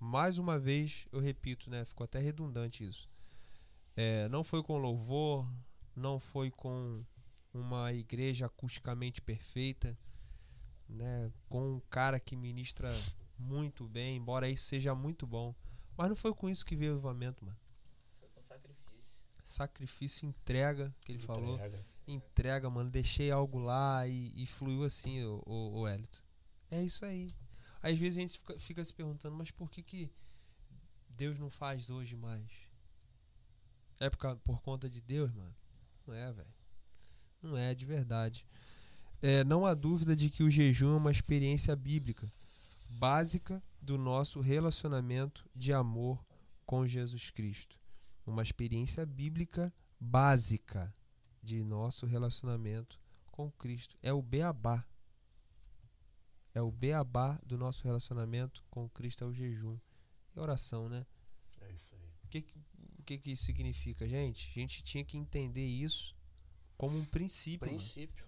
Mais 0.01 0.39
uma 0.39 0.59
vez, 0.59 1.07
eu 1.13 1.21
repito, 1.21 1.69
né? 1.69 1.85
Ficou 1.85 2.05
até 2.05 2.19
redundante 2.19 2.87
isso. 2.87 3.09
É, 3.97 4.29
não 4.29 4.45
foi 4.45 4.63
com 4.63 4.79
louvor, 4.79 5.49
não 5.95 6.21
foi 6.21 6.51
com 6.51 7.05
uma 7.53 7.93
igreja 7.93 8.47
acusticamente 8.47 9.21
perfeita, 9.21 9.99
né? 10.89 11.33
Com 11.49 11.75
um 11.75 11.81
cara 11.91 12.21
que 12.21 12.37
ministra 12.37 12.89
muito 13.37 13.89
bem, 13.89 14.17
embora 14.17 14.49
isso 14.49 14.65
seja 14.65 14.95
muito 14.95 15.27
bom. 15.27 15.55
Mas 15.97 16.09
não 16.09 16.17
foi 16.17 16.33
com 16.33 16.49
isso 16.49 16.65
que 16.65 16.77
veio 16.77 16.93
o 16.93 16.95
avivamento, 16.95 17.45
mano. 17.45 17.59
Foi 18.21 18.29
com 18.29 18.41
sacrifício. 18.41 19.25
Sacrifício, 19.43 20.29
entrega, 20.29 20.95
que 21.01 21.13
ele 21.13 21.19
falou. 21.19 21.55
Entrega. 21.55 21.85
Entrega, 22.07 22.71
mano. 22.71 22.89
Deixei 22.89 23.33
algo 23.33 23.59
lá 23.59 24.07
e, 24.07 24.33
e 24.41 24.47
fluiu 24.47 24.85
assim, 24.85 25.25
o, 25.25 25.43
o, 25.45 25.81
o 25.81 25.89
Elito. 25.89 26.25
É 26.71 26.81
isso 26.83 27.05
aí. 27.05 27.31
Às 27.83 27.99
vezes 27.99 28.19
a 28.19 28.21
gente 28.21 28.39
fica, 28.39 28.59
fica 28.59 28.85
se 28.85 28.93
perguntando, 28.93 29.37
mas 29.37 29.51
por 29.51 29.71
que, 29.71 29.83
que 29.83 30.11
Deus 31.09 31.39
não 31.39 31.51
faz 31.51 31.91
hoje 31.91 32.17
mais? 32.17 32.51
É 34.01 34.09
por, 34.11 34.37
por 34.39 34.61
conta 34.61 34.89
de 34.89 35.01
Deus, 35.01 35.33
mano? 35.33 35.55
Não 36.07 36.15
é, 36.15 36.33
velho. 36.33 36.55
Não 37.43 37.57
é, 37.57 37.75
de 37.75 37.85
verdade. 37.85 38.47
É, 39.21 39.43
não 39.45 39.67
há 39.67 39.75
dúvida 39.75 40.15
de 40.15 40.31
que 40.31 40.43
o 40.43 40.51
jejum 40.51 40.95
é 40.95 40.97
uma 40.97 41.11
experiência 41.11 41.75
bíblica, 41.75 42.33
básica 42.89 43.63
do 43.81 43.99
nosso 43.99 44.41
relacionamento 44.41 45.49
de 45.55 45.73
amor 45.73 46.25
com 46.65 46.87
Jesus 46.87 47.31
Cristo. 47.31 47.79
Uma 48.25 48.43
experiência 48.43 49.05
bíblica 49.05 49.73
básica 49.99 50.95
de 51.43 51.65
nosso 51.65 52.07
relacionamento 52.07 53.01
com 53.27 53.51
Cristo. 53.53 53.97
É 54.03 54.13
o 54.13 54.23
beabá. 54.23 54.85
É 56.59 56.63
o 56.63 56.73
beabá 56.73 57.39
do 57.47 57.57
nosso 57.57 57.85
relacionamento 57.85 58.65
com 58.69 58.89
Cristo, 58.89 59.23
é 59.23 59.27
o 59.29 59.33
jejum. 59.33 59.79
E 60.35 60.41
oração, 60.41 60.89
né? 60.89 61.07
É 61.61 61.73
isso 61.73 61.95
aí. 61.95 62.09
O 62.25 62.29
que, 62.29 62.43
que- 62.43 63.19
que, 63.19 63.31
isso 63.31 63.45
significa, 63.45 64.09
gente? 64.09 64.51
A 64.51 64.55
gente 64.61 64.83
tinha 64.83 65.05
que 65.05 65.17
entender 65.17 65.65
isso 65.67 66.17
como 66.77 66.99
um 66.99 67.05
princípio. 67.07 67.67
mano. 67.69 67.79
Princípio. 67.79 68.25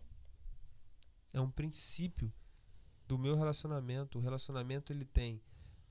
É 1.33 1.41
um 1.41 1.51
princípio 1.51 2.33
do 3.09 3.19
meu 3.19 3.35
relacionamento. 3.37 4.19
O 4.19 4.21
relacionamento 4.21 4.93
ele 4.93 5.05
tem 5.05 5.41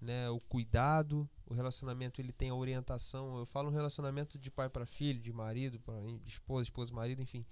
né, 0.01 0.29
o 0.29 0.39
cuidado, 0.39 1.29
o 1.45 1.53
relacionamento 1.53 2.21
ele 2.21 2.31
tem 2.31 2.49
a 2.51 2.55
orientação. 2.55 3.37
Eu 3.37 3.45
falo 3.45 3.67
um 3.69 3.73
relacionamento 3.73 4.39
de 4.39 4.49
pai 4.49 4.69
para 4.69 4.85
filho, 4.85 5.19
de 5.19 5.33
marido 5.33 5.77
para 5.81 5.99
de 6.01 6.29
esposa, 6.29 6.63
esposa, 6.63 6.93
marido, 6.93 7.21
enfim. 7.21 7.45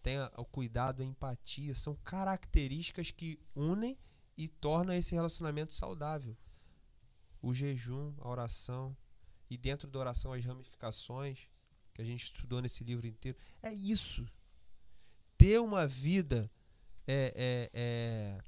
Tem 0.00 0.16
a- 0.16 0.30
o 0.36 0.44
cuidado, 0.44 1.02
a 1.02 1.04
empatia, 1.04 1.74
são 1.74 1.96
características 2.04 3.10
que 3.10 3.36
unem 3.54 3.98
e 4.36 4.48
tornam 4.48 4.94
esse 4.94 5.14
relacionamento 5.14 5.74
saudável. 5.74 6.36
O 7.40 7.52
jejum, 7.52 8.14
a 8.20 8.28
oração 8.28 8.96
e 9.50 9.56
dentro 9.56 9.90
da 9.90 9.98
oração 9.98 10.32
as 10.32 10.44
ramificações 10.44 11.46
que 11.92 12.00
a 12.00 12.04
gente 12.04 12.24
estudou 12.24 12.62
nesse 12.62 12.82
livro 12.84 13.06
inteiro. 13.06 13.36
É 13.62 13.72
isso. 13.72 14.26
Ter 15.36 15.60
uma 15.60 15.86
vida 15.86 16.50
é, 17.06 17.34
é, 17.36 17.70
é, 17.74 18.44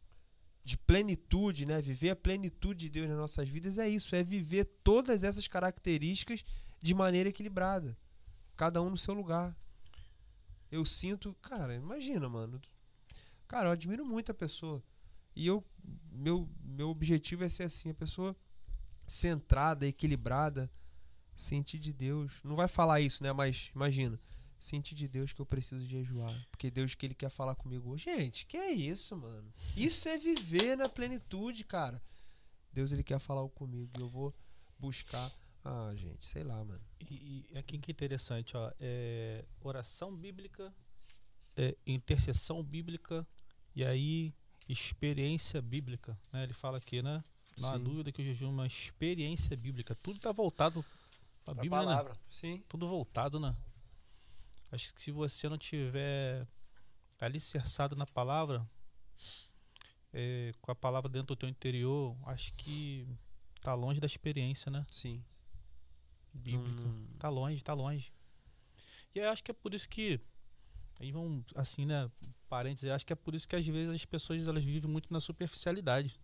de 0.65 0.79
plenitude, 0.79 1.67
né? 1.67 1.83
Viver 1.83 2.11
a 2.11 2.17
plenitude 2.17 2.87
de 2.87 2.91
Deus 2.91 3.09
nas 3.09 3.19
nossas 3.19 3.49
vidas 3.49 3.79
é 3.79 3.89
isso, 3.89 4.15
é 4.17 4.23
viver 4.23 4.65
todas 4.83 5.25
essas 5.25 5.47
características 5.47 6.45
de 6.81 6.95
maneira 6.95 7.29
equilibrada, 7.29 7.97
cada 8.57 8.81
um 8.81 8.91
no 8.91 8.99
seu 8.99 9.15
lugar. 9.15 9.57
Eu 10.71 10.85
sinto, 10.85 11.35
cara, 11.43 11.75
imagina, 11.75 12.29
mano. 12.29 12.61
Cara, 13.47 13.69
eu 13.69 13.73
admiro 13.73 14.05
muito 14.05 14.33
a 14.33 14.35
pessoa. 14.35 14.83
E 15.35 15.47
eu 15.47 15.65
meu 16.13 16.49
meu 16.63 16.91
objetivo 16.91 17.45
é 17.45 17.49
ser 17.49 17.65
assim, 17.65 17.91
a 17.91 17.95
pessoa 17.95 18.37
centrada, 19.07 19.87
equilibrada, 19.87 20.71
sentir 21.37 21.79
de 21.79 21.93
Deus. 21.93 22.41
Não 22.43 22.57
vai 22.57 22.69
falar 22.69 23.01
isso, 23.01 23.23
né? 23.23 23.33
Mas 23.33 23.71
imagina, 23.75 24.19
sentir 24.59 24.95
de 24.95 25.09
Deus 25.09 25.33
que 25.33 25.41
eu 25.41 25.47
preciso 25.47 25.85
jejuar, 25.85 26.33
porque 26.51 26.71
Deus 26.71 26.95
que 26.95 27.07
ele 27.07 27.15
quer 27.15 27.31
falar 27.31 27.55
comigo. 27.55 27.97
Gente, 27.97 28.47
que 28.47 28.57
é 28.57 28.73
isso, 28.73 29.17
mano? 29.17 29.53
Isso 29.77 30.09
é 30.09 30.19
viver 30.19 30.77
na 30.77 30.89
plenitude, 30.89 31.65
cara. 31.65 32.03
Deus 32.73 32.91
ele 32.91 33.05
quer 33.05 33.19
falar 33.19 33.49
comigo, 33.51 33.93
e 33.99 34.01
eu 34.01 34.09
vou 34.09 34.35
buscar. 34.79 35.31
Ah, 35.65 35.93
gente, 35.95 36.27
sei 36.27 36.43
lá, 36.43 36.63
mano. 36.65 36.81
E, 37.01 37.47
e 37.51 37.59
aqui 37.59 37.79
que 37.79 37.93
interessante, 37.93 38.57
ó, 38.57 38.73
é 38.81 39.45
oração 39.61 40.15
bíblica, 40.15 40.75
é 41.57 41.77
intercessão 41.87 42.63
bíblica 42.63 43.27
e 43.75 43.85
aí 43.85 44.35
experiência 44.69 45.61
bíblica, 45.61 46.19
né? 46.33 46.43
Ele 46.45 46.53
fala 46.55 46.79
aqui, 46.79 47.03
né? 47.03 47.23
Não 47.59 47.69
há 47.71 47.79
dúvida 47.79 48.11
que 48.11 48.21
o 48.21 48.25
jejum 48.25 48.47
é 48.49 48.51
uma 48.51 48.67
experiência 48.67 49.57
bíblica. 49.57 49.95
Tudo 49.95 50.17
está 50.17 50.33
voltado 50.33 50.85
para 51.45 51.53
a 51.53 51.55
Bíblia, 51.63 51.81
né? 51.81 51.87
palavra. 51.87 52.19
Sim. 52.29 52.63
Tudo 52.69 52.89
voltado, 52.89 53.39
né? 53.39 53.55
Acho 54.73 54.93
que 54.95 55.01
se 55.03 55.13
você 55.13 55.49
não 55.49 55.57
tiver 55.59 56.47
alicerçado 57.21 57.95
na 57.95 58.07
palavra, 58.07 58.67
é, 60.13 60.53
com 60.61 60.71
a 60.71 60.75
palavra 60.75 61.09
dentro 61.09 61.29
do 61.29 61.37
teu 61.37 61.49
interior, 61.49 62.17
acho 62.27 62.53
que 62.55 63.07
tá 63.61 63.73
longe 63.75 64.01
da 64.01 64.07
experiência, 64.07 64.71
né? 64.71 64.85
Sim. 64.91 65.23
Bíblica. 66.33 66.83
Não- 66.83 67.05
Tá 67.19 67.29
longe, 67.29 67.63
tá 67.63 67.73
longe. 67.73 68.13
E 69.15 69.19
eu 69.21 69.31
acho 69.31 69.43
que 69.45 69.51
é 69.51 69.55
por 69.55 69.73
isso 69.73 69.89
que 69.89 70.21
aí 71.01 71.11
vão 71.13 71.45
assim, 71.55 71.85
né, 71.85 72.11
parênteses, 72.49 72.91
acho 72.91 73.05
que 73.07 73.13
é 73.13 73.17
por 73.17 73.35
isso 73.35 73.47
que 73.49 73.57
às 73.57 73.67
vezes 73.67 73.95
as 73.95 74.05
pessoas 74.05 74.47
elas 74.47 74.65
vivem 74.65 74.91
muito 74.91 75.13
na 75.13 75.21
superficialidade, 75.21 76.19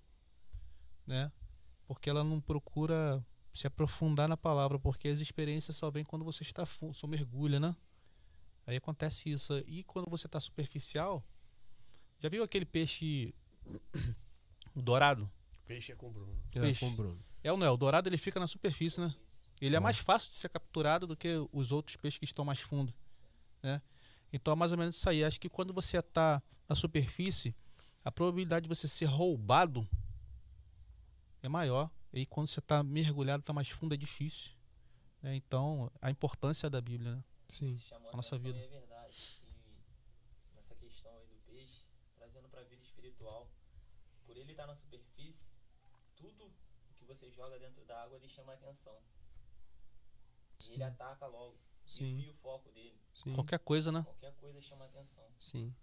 né? 1.07 1.31
Porque 1.87 2.09
ela 2.09 2.23
não 2.23 2.41
procura 2.41 3.25
se 3.53 3.67
aprofundar 3.67 4.29
na 4.29 4.37
palavra, 4.37 4.79
porque 4.79 5.09
as 5.09 5.19
experiências 5.21 5.77
só 5.77 5.91
vêm 5.91 6.05
quando 6.05 6.25
você 6.25 6.43
está 6.45 6.65
fundo, 6.65 6.95
só 6.95 7.07
mergulha, 7.07 7.59
né? 7.59 7.75
Aí 8.67 8.77
acontece 8.77 9.29
isso. 9.31 9.59
E 9.67 9.83
quando 9.83 10.09
você 10.09 10.27
está 10.29 10.39
superficial, 10.39 11.25
já 12.21 12.29
viu 12.29 12.45
aquele 12.45 12.65
peixe 12.65 13.35
o 14.77 14.81
dourado? 14.83 15.29
Peixe 15.67 15.91
é 15.91 15.97
com 15.97 16.13
Bruno. 16.13 16.37
É, 16.55 16.61
Peixe. 16.61 16.81
com 16.85 16.93
o 16.93 16.97
Bruno. 16.97 17.19
É 17.43 17.51
ou 17.51 17.59
não 17.59 17.67
é? 17.67 17.71
O 17.71 17.77
dourado 17.77 18.09
ele 18.09 18.19
fica 18.19 18.39
na 18.39 18.47
superfície, 18.47 19.01
né? 19.01 19.13
Ele 19.61 19.75
é 19.75 19.79
É. 19.79 19.81
mais 19.81 19.99
fácil 19.99 20.31
de 20.31 20.37
ser 20.37 20.49
capturado 20.49 21.07
do 21.09 21.17
que 21.17 21.29
os 21.53 21.73
outros 21.73 21.97
peixes 21.97 22.19
que 22.19 22.25
estão 22.25 22.45
mais 22.45 22.61
fundo, 22.61 22.95
né? 23.63 23.83
Então 24.33 24.53
é 24.53 24.57
mais 24.57 24.73
ou 24.73 24.79
menos 24.79 24.97
isso 24.97 25.09
aí. 25.09 25.25
Acho 25.25 25.41
que 25.41 25.49
quando 25.49 25.73
você 25.73 25.99
está 25.99 26.43
na 26.69 26.75
superfície, 26.75 27.55
a 28.05 28.11
probabilidade 28.13 28.65
de 28.65 28.69
você 28.69 28.87
ser 28.89 29.07
roubado 29.07 29.87
é 31.43 31.49
maior. 31.49 31.91
E 32.13 32.27
quando 32.27 32.49
você 32.49 32.59
está 32.61 32.83
mergulhado, 32.83 33.41
está 33.41 33.53
mais 33.53 33.69
fundo, 33.69 33.95
é 33.95 33.97
difícil. 33.97 34.53
né? 35.23 35.35
Então, 35.37 35.91
a 36.01 36.11
importância 36.11 36.69
da 36.69 36.81
Bíblia, 36.81 37.17
né? 37.17 37.25
Sim. 37.49 37.75
chamou 37.77 38.11
a 38.13 38.17
nossa 38.17 38.37
vida. 38.39 38.59
E 38.59 38.63
é 38.63 38.69
verdade. 38.69 39.43
E 40.53 40.55
nessa 40.55 40.75
questão 40.77 41.17
aí 41.19 41.27
do 41.27 41.37
peixe, 41.47 41.85
trazendo 42.17 42.49
para 42.49 42.61
a 42.61 42.65
vida 42.65 42.83
espiritual, 42.83 43.49
por 44.25 44.37
ele 44.37 44.53
estar 44.53 44.67
na 44.67 44.75
superfície, 44.75 45.53
tudo 46.17 46.53
que 46.97 47.05
você 47.05 47.31
joga 47.31 47.59
dentro 47.59 47.85
da 47.85 48.03
água 48.03 48.17
ele 48.17 48.29
chama 48.29 48.53
atenção. 48.55 48.97
E 50.69 50.73
ele 50.75 50.83
ataca 50.85 51.27
logo. 51.27 51.59
Sim. 51.91 52.15
Desvia 52.15 52.31
o 52.31 52.35
foco 52.35 52.71
dele. 52.71 52.95
Sim. 53.13 53.33
Qualquer 53.33 53.59
coisa, 53.59 53.91
né? 53.91 54.05
Qualquer 54.05 54.33
coisa 54.35 54.63
chama 54.63 54.85
atenção. 54.85 55.25
Sim. 55.41 55.75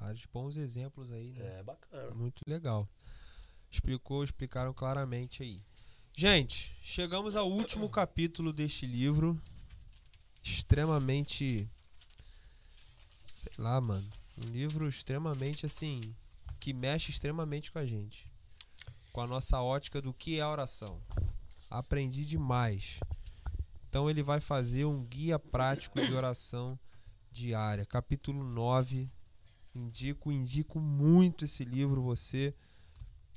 Vários 0.00 0.24
bons 0.24 0.56
exemplos 0.56 1.12
aí, 1.12 1.34
né? 1.34 1.58
É 1.58 1.62
bacana. 1.62 2.14
Muito 2.14 2.40
legal. 2.46 2.88
Explicou, 3.70 4.24
explicaram 4.24 4.72
claramente 4.72 5.42
aí. 5.42 5.60
Gente, 6.14 6.74
chegamos 6.82 7.36
ao 7.36 7.50
último 7.50 7.90
capítulo 7.90 8.50
deste 8.50 8.86
livro. 8.86 9.36
Extremamente. 10.42 11.68
Sei 13.34 13.52
lá, 13.58 13.78
mano. 13.78 14.08
Um 14.38 14.48
livro 14.48 14.88
extremamente 14.88 15.66
assim. 15.66 16.00
Que 16.58 16.72
mexe 16.72 17.10
extremamente 17.10 17.70
com 17.70 17.78
a 17.78 17.84
gente. 17.84 18.26
Com 19.12 19.20
a 19.20 19.26
nossa 19.26 19.60
ótica 19.60 20.00
do 20.00 20.14
que 20.14 20.38
é 20.38 20.40
a 20.40 20.50
oração. 20.50 20.98
Aprendi 21.68 22.24
demais. 22.24 22.98
Então 23.96 24.10
ele 24.10 24.22
vai 24.22 24.40
fazer 24.40 24.84
um 24.84 25.02
guia 25.02 25.38
prático 25.38 25.98
de 25.98 26.12
oração 26.12 26.78
diária. 27.32 27.86
Capítulo 27.86 28.44
9. 28.44 29.10
Indico, 29.74 30.30
indico 30.30 30.78
muito 30.78 31.46
esse 31.46 31.64
livro. 31.64 32.02
Você 32.02 32.54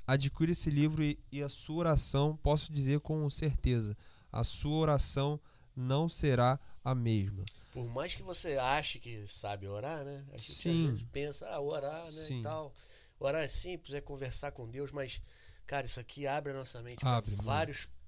adquire 0.06 0.52
esse 0.52 0.68
livro 0.68 1.02
e, 1.02 1.18
e 1.32 1.42
a 1.42 1.48
sua 1.48 1.76
oração, 1.76 2.36
posso 2.36 2.70
dizer 2.70 3.00
com 3.00 3.30
certeza, 3.30 3.96
a 4.30 4.44
sua 4.44 4.76
oração 4.76 5.40
não 5.74 6.10
será 6.10 6.60
a 6.84 6.94
mesma. 6.94 7.42
Por 7.72 7.88
mais 7.88 8.14
que 8.14 8.22
você 8.22 8.58
ache 8.58 8.98
que 8.98 9.26
sabe 9.26 9.66
orar, 9.66 10.04
né? 10.04 10.26
A 10.30 10.36
gente 10.36 10.52
Sim. 10.52 10.84
às 10.84 10.90
vezes 10.90 11.06
pensa, 11.10 11.48
ah, 11.48 11.58
orar, 11.62 12.04
né? 12.04 12.10
Sim. 12.10 12.40
E 12.40 12.42
tal. 12.42 12.74
Orar 13.18 13.42
é 13.42 13.48
simples, 13.48 13.94
é 13.94 14.00
conversar 14.02 14.52
com 14.52 14.68
Deus, 14.68 14.92
mas, 14.92 15.22
cara, 15.66 15.86
isso 15.86 15.98
aqui 15.98 16.26
abre 16.26 16.52
a 16.52 16.54
nossa 16.54 16.82
mente 16.82 17.00
para 17.00 17.16
Abre 17.16 17.30
muito. 17.30 17.44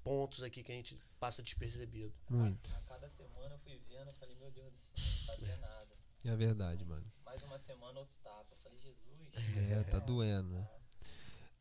Pontos 0.03 0.43
aqui 0.43 0.61
que 0.61 0.71
a 0.71 0.75
gente 0.75 0.97
passa 1.19 1.41
despercebido. 1.41 2.13
Muito. 2.29 2.69
A 2.75 2.81
cada 2.81 3.07
semana 3.07 3.55
eu 3.55 3.59
fui 3.59 3.79
vendo, 3.87 4.07
eu 4.07 4.13
falei, 4.13 4.35
meu 4.35 4.51
Deus 4.51 4.71
do 4.71 4.79
céu, 4.79 4.93
não 4.97 5.25
sabia 5.25 5.57
nada. 5.57 5.89
É 6.25 6.35
verdade, 6.35 6.85
mano. 6.85 7.05
Mais 7.25 7.41
uma 7.43 7.57
semana, 7.57 7.99
outro 7.99 8.15
tapa. 8.23 8.47
Eu 8.51 8.57
falei, 8.57 8.79
Jesus. 8.79 9.71
É, 9.71 9.83
tá 9.83 9.99
doendo, 9.99 10.49
né? 10.49 10.67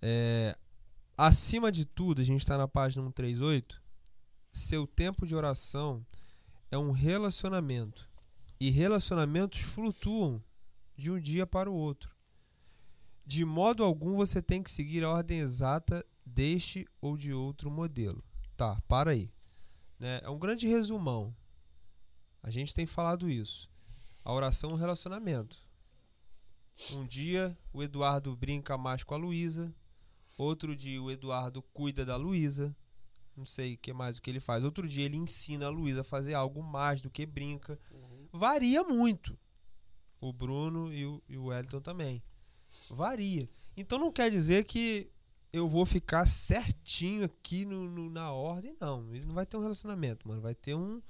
É, 0.00 0.58
acima 1.16 1.70
de 1.70 1.84
tudo, 1.84 2.20
a 2.20 2.24
gente 2.24 2.40
está 2.40 2.58
na 2.58 2.68
página 2.68 3.02
138. 3.04 3.80
Seu 4.50 4.86
tempo 4.86 5.26
de 5.26 5.34
oração 5.34 6.04
é 6.70 6.76
um 6.76 6.90
relacionamento. 6.90 8.08
E 8.60 8.70
relacionamentos 8.70 9.60
flutuam 9.60 10.42
de 10.96 11.10
um 11.10 11.20
dia 11.20 11.46
para 11.46 11.70
o 11.70 11.74
outro. 11.74 12.10
De 13.24 13.44
modo 13.44 13.82
algum 13.82 14.16
você 14.16 14.42
tem 14.42 14.62
que 14.62 14.70
seguir 14.70 15.04
a 15.04 15.10
ordem 15.10 15.38
exata 15.38 16.04
deste 16.24 16.86
ou 17.00 17.16
de 17.16 17.32
outro 17.32 17.70
modelo. 17.70 18.22
Tá, 18.62 18.80
para 18.86 19.10
aí. 19.10 19.28
Né? 19.98 20.20
É 20.22 20.30
um 20.30 20.38
grande 20.38 20.68
resumão. 20.68 21.34
A 22.40 22.48
gente 22.48 22.72
tem 22.72 22.86
falado 22.86 23.28
isso. 23.28 23.68
A 24.24 24.32
oração 24.32 24.70
é 24.70 24.74
um 24.74 24.76
relacionamento. 24.76 25.58
Um 26.92 27.04
dia 27.04 27.58
o 27.72 27.82
Eduardo 27.82 28.36
brinca 28.36 28.78
mais 28.78 29.02
com 29.02 29.14
a 29.14 29.16
Luísa. 29.16 29.74
Outro 30.38 30.76
dia 30.76 31.02
o 31.02 31.10
Eduardo 31.10 31.60
cuida 31.74 32.06
da 32.06 32.14
Luísa. 32.14 32.72
Não 33.36 33.44
sei 33.44 33.74
o 33.74 33.78
que 33.78 33.92
mais 33.92 34.18
o 34.18 34.22
que 34.22 34.30
ele 34.30 34.38
faz. 34.38 34.62
Outro 34.62 34.86
dia 34.86 35.06
ele 35.06 35.16
ensina 35.16 35.66
a 35.66 35.68
Luísa 35.68 36.02
a 36.02 36.04
fazer 36.04 36.34
algo 36.34 36.62
mais 36.62 37.00
do 37.00 37.10
que 37.10 37.26
brinca. 37.26 37.76
Varia 38.32 38.84
muito. 38.84 39.36
O 40.20 40.32
Bruno 40.32 40.94
e 40.94 41.04
o, 41.04 41.20
e 41.28 41.36
o 41.36 41.46
Wellington 41.46 41.80
também. 41.80 42.22
Varia. 42.90 43.50
Então 43.76 43.98
não 43.98 44.12
quer 44.12 44.30
dizer 44.30 44.62
que 44.62 45.10
eu 45.52 45.68
vou 45.68 45.84
ficar 45.84 46.26
certinho 46.26 47.24
aqui 47.24 47.64
no, 47.64 47.88
no- 47.88 48.10
na 48.10 48.32
ordem, 48.32 48.76
não. 48.80 49.14
Ele 49.14 49.24
não 49.26 49.34
vai 49.34 49.46
ter 49.46 49.56
um 49.56 49.60
relacionamento, 49.62 50.26
mano. 50.26 50.40
Vai 50.40 50.54
ter 50.54 50.74
um, 50.74 51.02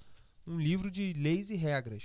um 0.46 0.58
livro 0.58 0.90
de 0.90 1.12
leis 1.14 1.50
e 1.50 1.56
regras. 1.56 2.04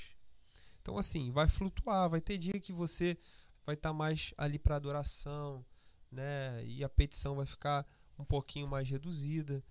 Então, 0.82 0.98
assim, 0.98 1.32
vai 1.32 1.48
flutuar. 1.50 2.10
Vai 2.10 2.22
ter 2.22 2.38
dia 2.38 2.60
que 2.60 2.72
você 2.72 3.18
vai 3.66 3.76
estar 3.76 3.94
mais 3.94 4.34
ali 4.38 4.60
para 4.60 4.76
adoração, 4.76 5.66
né? 6.12 6.64
E 6.66 6.84
a 6.84 6.90
petição 6.90 7.36
vai 7.36 7.46
ficar 7.46 7.86
um 8.18 8.24
pouquinho 8.24 8.68
mais 8.68 8.88
reduzida, 8.90 9.62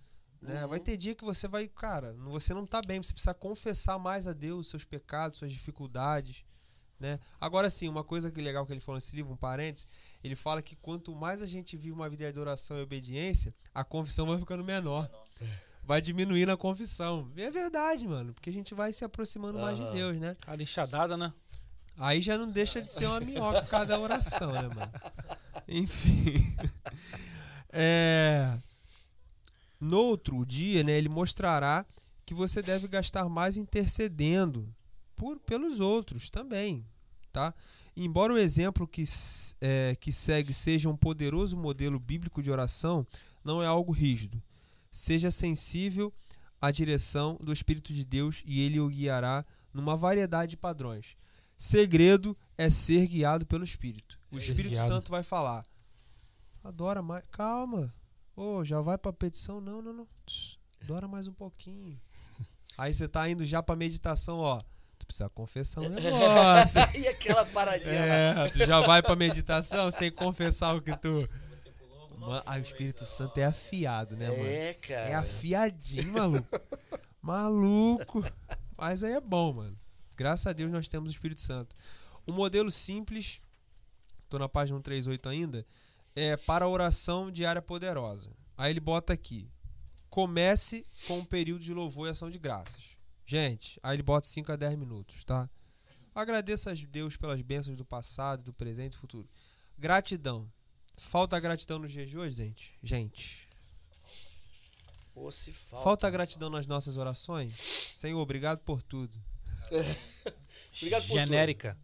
né? 0.41 0.63
Uhum. 0.63 0.69
Vai 0.69 0.79
ter 0.79 0.97
dia 0.97 1.15
que 1.15 1.23
você 1.23 1.47
vai, 1.47 1.67
cara, 1.67 2.13
você 2.13 2.53
não 2.53 2.65
tá 2.65 2.81
bem, 2.81 3.01
você 3.01 3.11
precisa 3.13 3.33
confessar 3.33 3.97
mais 3.97 4.27
a 4.27 4.33
Deus 4.33 4.69
seus 4.69 4.83
pecados, 4.83 5.39
suas 5.39 5.51
dificuldades, 5.51 6.45
né? 6.99 7.19
Agora 7.39 7.69
sim, 7.69 7.87
uma 7.89 8.03
coisa 8.03 8.31
que 8.31 8.41
legal 8.41 8.65
que 8.65 8.71
ele 8.73 8.79
falou 8.79 8.97
nesse 8.97 9.15
livro, 9.15 9.33
um 9.33 9.37
parênteses, 9.37 9.87
ele 10.27 10.35
fala 10.35 10.61
que 10.61 10.75
quanto 10.75 11.15
mais 11.15 11.41
a 11.41 11.45
gente 11.45 11.75
vive 11.75 11.91
uma 11.91 12.09
vida 12.09 12.23
de 12.23 12.29
adoração 12.29 12.77
e 12.77 12.81
obediência, 12.81 13.53
a 13.73 13.83
confissão 13.83 14.27
vai 14.27 14.37
ficando 14.37 14.63
menor. 14.63 15.09
Vai 15.83 16.01
diminuindo 16.01 16.51
a 16.51 16.57
confissão. 16.57 17.31
E 17.35 17.41
é 17.41 17.49
verdade, 17.49 18.07
mano, 18.07 18.33
porque 18.33 18.49
a 18.49 18.53
gente 18.53 18.73
vai 18.73 18.91
se 18.91 19.05
aproximando 19.05 19.57
mais 19.57 19.77
de. 19.77 19.89
Deus, 19.91 20.17
né? 20.17 20.35
Cara, 20.41 20.61
enxadada, 20.61 21.15
né? 21.15 21.33
Aí 21.97 22.21
já 22.21 22.37
não 22.37 22.51
deixa 22.51 22.81
de 22.81 22.91
ser 22.91 23.07
uma 23.07 23.19
minhoca 23.19 23.61
por 23.61 23.69
causa 23.69 23.85
da 23.87 23.99
oração, 23.99 24.51
né, 24.51 24.63
mano? 24.63 24.91
Enfim. 25.67 26.35
É... 27.79 28.57
No 29.79 29.99
outro 29.99 30.43
dia, 30.45 30.83
né, 30.83 30.93
ele 30.93 31.09
mostrará 31.09 31.85
que 32.25 32.33
você 32.33 32.61
deve 32.61 32.87
gastar 32.87 33.29
mais 33.29 33.55
intercedendo 33.55 34.73
por, 35.15 35.37
pelos 35.39 35.79
outros 35.79 36.29
também. 36.29 36.83
Tá? 37.37 37.53
Embora 37.95 38.33
o 38.33 38.37
exemplo 38.37 38.87
que, 38.87 39.03
é, 39.61 39.95
que 39.99 40.11
segue 40.11 40.51
seja 40.51 40.89
um 40.89 40.97
poderoso 40.97 41.55
modelo 41.55 41.99
bíblico 41.99 42.41
de 42.41 42.49
oração, 42.49 43.05
não 43.43 43.61
é 43.61 43.67
algo 43.67 43.91
rígido. 43.91 44.41
Seja 44.91 45.29
sensível 45.29 46.11
à 46.59 46.71
direção 46.71 47.37
do 47.39 47.53
Espírito 47.53 47.93
de 47.93 48.03
Deus 48.03 48.41
e 48.43 48.61
ele 48.61 48.79
o 48.79 48.89
guiará 48.89 49.45
numa 49.71 49.95
variedade 49.95 50.51
de 50.51 50.57
padrões. 50.57 51.15
Segredo 51.55 52.35
é 52.57 52.71
ser 52.71 53.07
guiado 53.07 53.45
pelo 53.45 53.63
Espírito. 53.63 54.19
O 54.31 54.37
Espírito. 54.37 54.75
Santo 54.77 55.11
vai 55.11 55.21
falar: 55.21 55.63
Adora 56.63 57.03
mais. 57.03 57.23
Calma. 57.31 57.93
Ô, 58.35 58.65
já 58.65 58.81
vai 58.81 58.97
pra 58.97 59.13
petição? 59.13 59.61
Não, 59.61 59.79
não, 59.79 59.93
não. 59.93 60.07
Adora 60.81 61.07
mais 61.07 61.27
um 61.27 61.33
pouquinho. 61.33 61.99
Aí 62.77 62.91
você 62.91 63.07
tá 63.07 63.29
indo 63.29 63.45
já 63.45 63.61
pra 63.61 63.75
meditação, 63.75 64.39
ó. 64.39 64.59
Precisa 65.07 65.29
confessar 65.29 65.81
um 65.81 65.89
negócio. 65.89 66.81
e 66.93 67.07
aquela 67.07 67.45
paradinha 67.45 67.99
lá. 68.35 68.45
É, 68.45 68.49
tu 68.49 68.59
já 68.59 68.81
vai 68.81 69.01
pra 69.01 69.15
meditação 69.15 69.89
sem 69.89 70.11
confessar 70.11 70.75
o 70.75 70.81
que 70.81 70.95
tu. 70.97 71.27
Mano, 72.17 72.43
ah, 72.45 72.57
o 72.57 72.59
Espírito. 72.59 73.05
Santo 73.05 73.37
é 73.37 73.45
afiado, 73.45 74.17
né, 74.17 74.29
mano? 74.29 74.45
É, 74.45 74.73
cara. 74.73 75.09
É 75.09 75.15
afiadinho, 75.15 76.11
maluco. 76.11 76.61
Maluco. 77.21 78.25
Mas 78.77 79.01
aí 79.03 79.13
é 79.13 79.21
bom, 79.21 79.53
mano. 79.53 79.79
Graças 80.17 80.47
a 80.47 80.53
Deus 80.53 80.71
nós 80.71 80.87
temos 80.89 81.09
o 81.09 81.15
Espírito 81.15 81.39
Santo. 81.39 81.75
Um 82.27 82.33
modelo 82.33 82.69
simples, 82.69 83.39
tô 84.27 84.37
na 84.37 84.49
página 84.49 84.77
138 84.77 85.29
ainda, 85.29 85.65
é 86.15 86.35
para 86.35 86.65
a 86.65 86.67
oração 86.67 87.31
diária 87.31 87.61
poderosa. 87.61 88.31
Aí 88.57 88.71
ele 88.71 88.81
bota 88.81 89.13
aqui: 89.13 89.49
comece 90.09 90.85
com 91.07 91.19
um 91.19 91.25
período 91.25 91.63
de 91.63 91.73
louvor 91.73 92.07
e 92.07 92.11
ação 92.11 92.29
de 92.29 92.37
graças. 92.37 92.96
Gente, 93.27 93.77
aí 93.83 93.95
ele 93.97 94.03
bota 94.03 94.25
5 94.25 94.51
a 94.53 94.55
10 94.55 94.77
minutos, 94.79 95.23
tá? 95.25 95.49
Agradeça 96.15 96.71
a 96.71 96.73
Deus 96.73 97.17
pelas 97.17 97.41
bênçãos 97.41 97.75
do 97.77 97.83
passado, 97.85 98.41
do 98.41 98.53
presente 98.53 98.93
e 98.93 98.95
do 98.95 99.01
futuro. 99.01 99.29
Gratidão. 99.77 100.49
Falta 100.97 101.37
gratidão 101.39 101.77
nos 101.77 101.91
dias 101.91 102.09
de 102.09 102.17
hoje, 102.17 102.37
gente? 102.37 102.73
Gente, 102.81 103.47
Pô, 105.13 105.31
se 105.31 105.51
falta. 105.51 105.83
Falta 105.83 106.09
gratidão 106.09 106.49
nas 106.49 106.65
nossas 106.65 106.95
orações? 106.95 107.53
Senhor, 107.59 108.19
obrigado 108.19 108.59
por 108.59 108.81
tudo. 108.81 109.19
Obrigado 110.77 111.01
por 111.07 111.13
Genérica. 111.13 111.77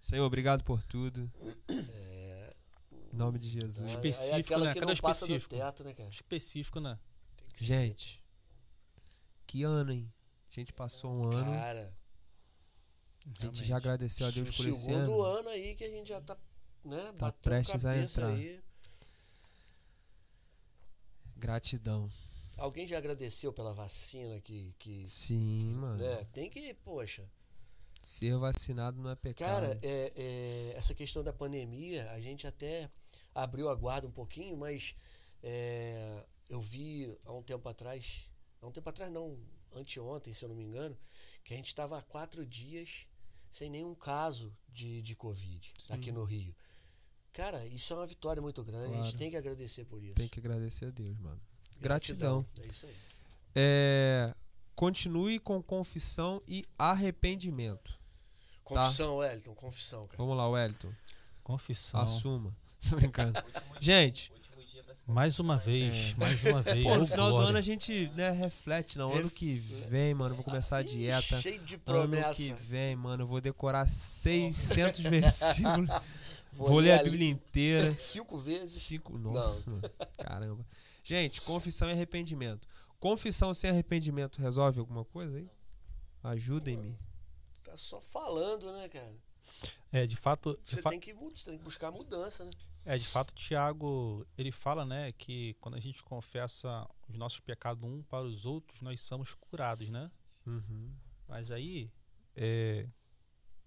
Senhor, 0.00 0.24
obrigado 0.26 0.62
por 0.64 0.82
tudo. 0.82 1.32
É, 1.68 2.54
Em 3.12 3.16
nome 3.16 3.38
de 3.38 3.48
Jesus. 3.48 3.80
aí- 3.80 3.86
Específico, 3.86 4.58
né? 4.58 4.74
do 4.74 4.92
específico. 4.92 5.56
teto, 5.56 5.84
né, 5.84 5.94
cara? 5.94 6.08
Específico, 6.08 6.80
né? 6.80 6.98
Tem 7.36 7.46
que 7.48 7.58
ser. 7.60 7.64
Gente, 7.64 8.22
que 9.46 9.62
ano, 9.62 9.92
hein? 9.92 10.12
A 10.56 10.60
gente 10.60 10.72
passou 10.72 11.10
um 11.12 11.30
ano. 11.32 11.52
Cara, 11.52 11.92
A 13.26 13.46
gente 13.46 13.64
já 13.64 13.76
agradeceu 13.76 14.26
a 14.26 14.30
Deus 14.30 14.56
por 14.56 14.68
esse 14.68 14.82
segundo 14.84 15.22
ano. 15.22 15.38
ano 15.40 15.48
aí 15.48 15.74
que 15.74 15.82
a 15.84 15.90
gente 15.90 16.08
já 16.08 16.20
tá, 16.20 16.36
né, 16.84 17.12
Tá 17.18 17.32
prestes 17.32 17.84
a 17.84 17.96
entrar. 17.98 18.28
aí. 18.28 18.62
Gratidão. 21.36 22.08
Alguém 22.56 22.86
já 22.86 22.98
agradeceu 22.98 23.52
pela 23.52 23.74
vacina 23.74 24.40
que, 24.40 24.74
que 24.78 25.06
Sim, 25.08 25.72
mano. 25.74 25.96
né? 25.96 26.24
Tem 26.32 26.48
que, 26.48 26.72
poxa. 26.74 27.28
Ser 28.02 28.36
vacinado 28.38 29.00
não 29.02 29.10
é 29.10 29.16
pecado. 29.16 29.48
Cara, 29.48 29.78
é, 29.82 30.12
é, 30.14 30.74
essa 30.76 30.94
questão 30.94 31.24
da 31.24 31.32
pandemia, 31.32 32.08
a 32.12 32.20
gente 32.20 32.46
até 32.46 32.88
abriu 33.34 33.68
a 33.68 33.74
guarda 33.74 34.06
um 34.06 34.10
pouquinho, 34.12 34.56
mas 34.56 34.94
é, 35.42 36.22
eu 36.48 36.60
vi 36.60 37.12
há 37.24 37.32
um 37.32 37.42
tempo 37.42 37.68
atrás, 37.68 38.30
há 38.62 38.66
um 38.66 38.70
tempo 38.70 38.88
atrás 38.88 39.10
não, 39.10 39.36
anteontem, 39.74 40.32
se 40.32 40.44
eu 40.44 40.48
não 40.48 40.56
me 40.56 40.64
engano, 40.64 40.96
que 41.42 41.52
a 41.54 41.56
gente 41.56 41.68
estava 41.68 41.98
há 41.98 42.02
quatro 42.02 42.44
dias 42.46 43.06
sem 43.50 43.70
nenhum 43.70 43.94
caso 43.94 44.52
de, 44.72 45.00
de 45.02 45.14
Covid 45.14 45.72
aqui 45.90 46.10
no 46.10 46.24
Rio. 46.24 46.54
Cara, 47.32 47.64
isso 47.66 47.92
é 47.92 47.96
uma 47.96 48.06
vitória 48.06 48.40
muito 48.40 48.62
grande, 48.64 48.86
a 48.92 48.96
gente 48.96 49.00
Claro. 49.02 49.16
tem 49.18 49.30
que 49.30 49.36
agradecer 49.36 49.84
por 49.84 50.02
isso. 50.02 50.14
Tem 50.14 50.28
que 50.28 50.38
agradecer 50.40 50.86
a 50.86 50.90
Deus, 50.90 51.18
mano. 51.18 51.40
Gratidão. 51.80 52.46
É 52.62 52.66
isso 52.66 52.86
aí. 52.86 52.96
É, 53.56 54.34
continue 54.74 55.38
com 55.38 55.62
confissão 55.62 56.40
e 56.46 56.64
arrependimento. 56.78 57.98
Confissão, 58.62 59.16
Wellington, 59.16 59.54
confissão, 59.54 60.06
cara. 60.06 60.16
Vamos 60.16 60.36
lá, 60.36 60.48
Wellington. 60.48 60.92
Confissão. 61.42 62.00
Assuma. 62.00 62.56
Tô 62.88 62.96
brincando. 62.96 63.38
Gente, 63.80 64.30
Último 64.30 64.43
dia 64.74 64.82
pra 64.84 64.94
se 64.94 65.08
Mais 65.10 65.38
uma 65.38 65.56
vez, 65.56 66.12
É. 66.12 66.14
mais 66.16 66.44
uma 66.44 66.60
vez. 66.62 66.82
Pô, 66.84 66.96
no 66.98 67.06
final 67.06 67.30
do 67.30 67.36
ano 67.38 67.58
a 67.58 67.60
gente 67.60 68.08
né, 68.14 68.30
reflete, 68.32 68.98
não. 68.98 69.12
Ano 69.12 69.30
que 69.30 69.54
vem, 69.54 70.12
mano, 70.14 70.34
vou 70.34 70.44
começar 70.44 70.78
a 70.78 70.82
dieta. 70.82 71.40
Cheio 71.40 71.60
de 71.64 71.74
Ano 71.76 71.82
promessa. 71.84 72.34
que 72.34 72.52
vem, 72.52 72.96
mano, 72.96 73.22
eu 73.22 73.26
vou 73.26 73.40
decorar 73.40 73.88
600 73.88 75.00
versículos. 75.08 75.88
Vou 76.52 76.66
Vou, 76.68 76.78
ler 76.80 76.98
a 76.98 77.02
Bíblia 77.02 77.28
inteira. 77.30 77.94
Cinco 77.98 78.36
vezes. 78.36 78.82
Cinco, 78.82 79.16
nossa, 79.18 79.68
mano, 79.70 79.82
caramba. 80.18 80.66
Gente, 81.02 81.40
confissão 81.42 81.88
e 81.88 81.92
arrependimento. 81.92 82.66
Confissão 82.98 83.52
sem 83.54 83.70
arrependimento 83.70 84.40
resolve 84.40 84.78
alguma 84.80 85.04
coisa 85.04 85.36
aí? 85.36 85.48
Ajudem-me. 86.22 86.96
Tá 87.62 87.76
só 87.76 88.00
falando, 88.00 88.72
né, 88.72 88.88
cara? 88.88 89.14
É, 89.92 90.06
de 90.06 90.16
fato, 90.16 90.58
de 90.64 90.70
Você 90.74 90.82
fa- 90.82 90.90
tem 90.90 90.98
que, 91.00 91.12
você 91.12 91.44
tem 91.50 91.58
que 91.58 91.64
buscar 91.64 91.90
mudança, 91.90 92.44
né? 92.44 92.50
É, 92.84 92.96
de 92.98 93.06
fato, 93.06 93.34
Tiago, 93.34 94.26
ele 94.36 94.52
fala, 94.52 94.84
né, 94.84 95.12
que 95.12 95.54
quando 95.60 95.74
a 95.76 95.80
gente 95.80 96.02
confessa 96.02 96.88
os 97.08 97.16
nossos 97.16 97.40
pecados 97.40 97.82
um 97.82 98.02
para 98.02 98.24
os 98.26 98.44
outros, 98.46 98.80
nós 98.82 99.00
somos 99.00 99.34
curados, 99.34 99.88
né? 99.88 100.10
Uhum. 100.46 100.94
Mas 101.26 101.50
aí, 101.50 101.90
é, 102.36 102.86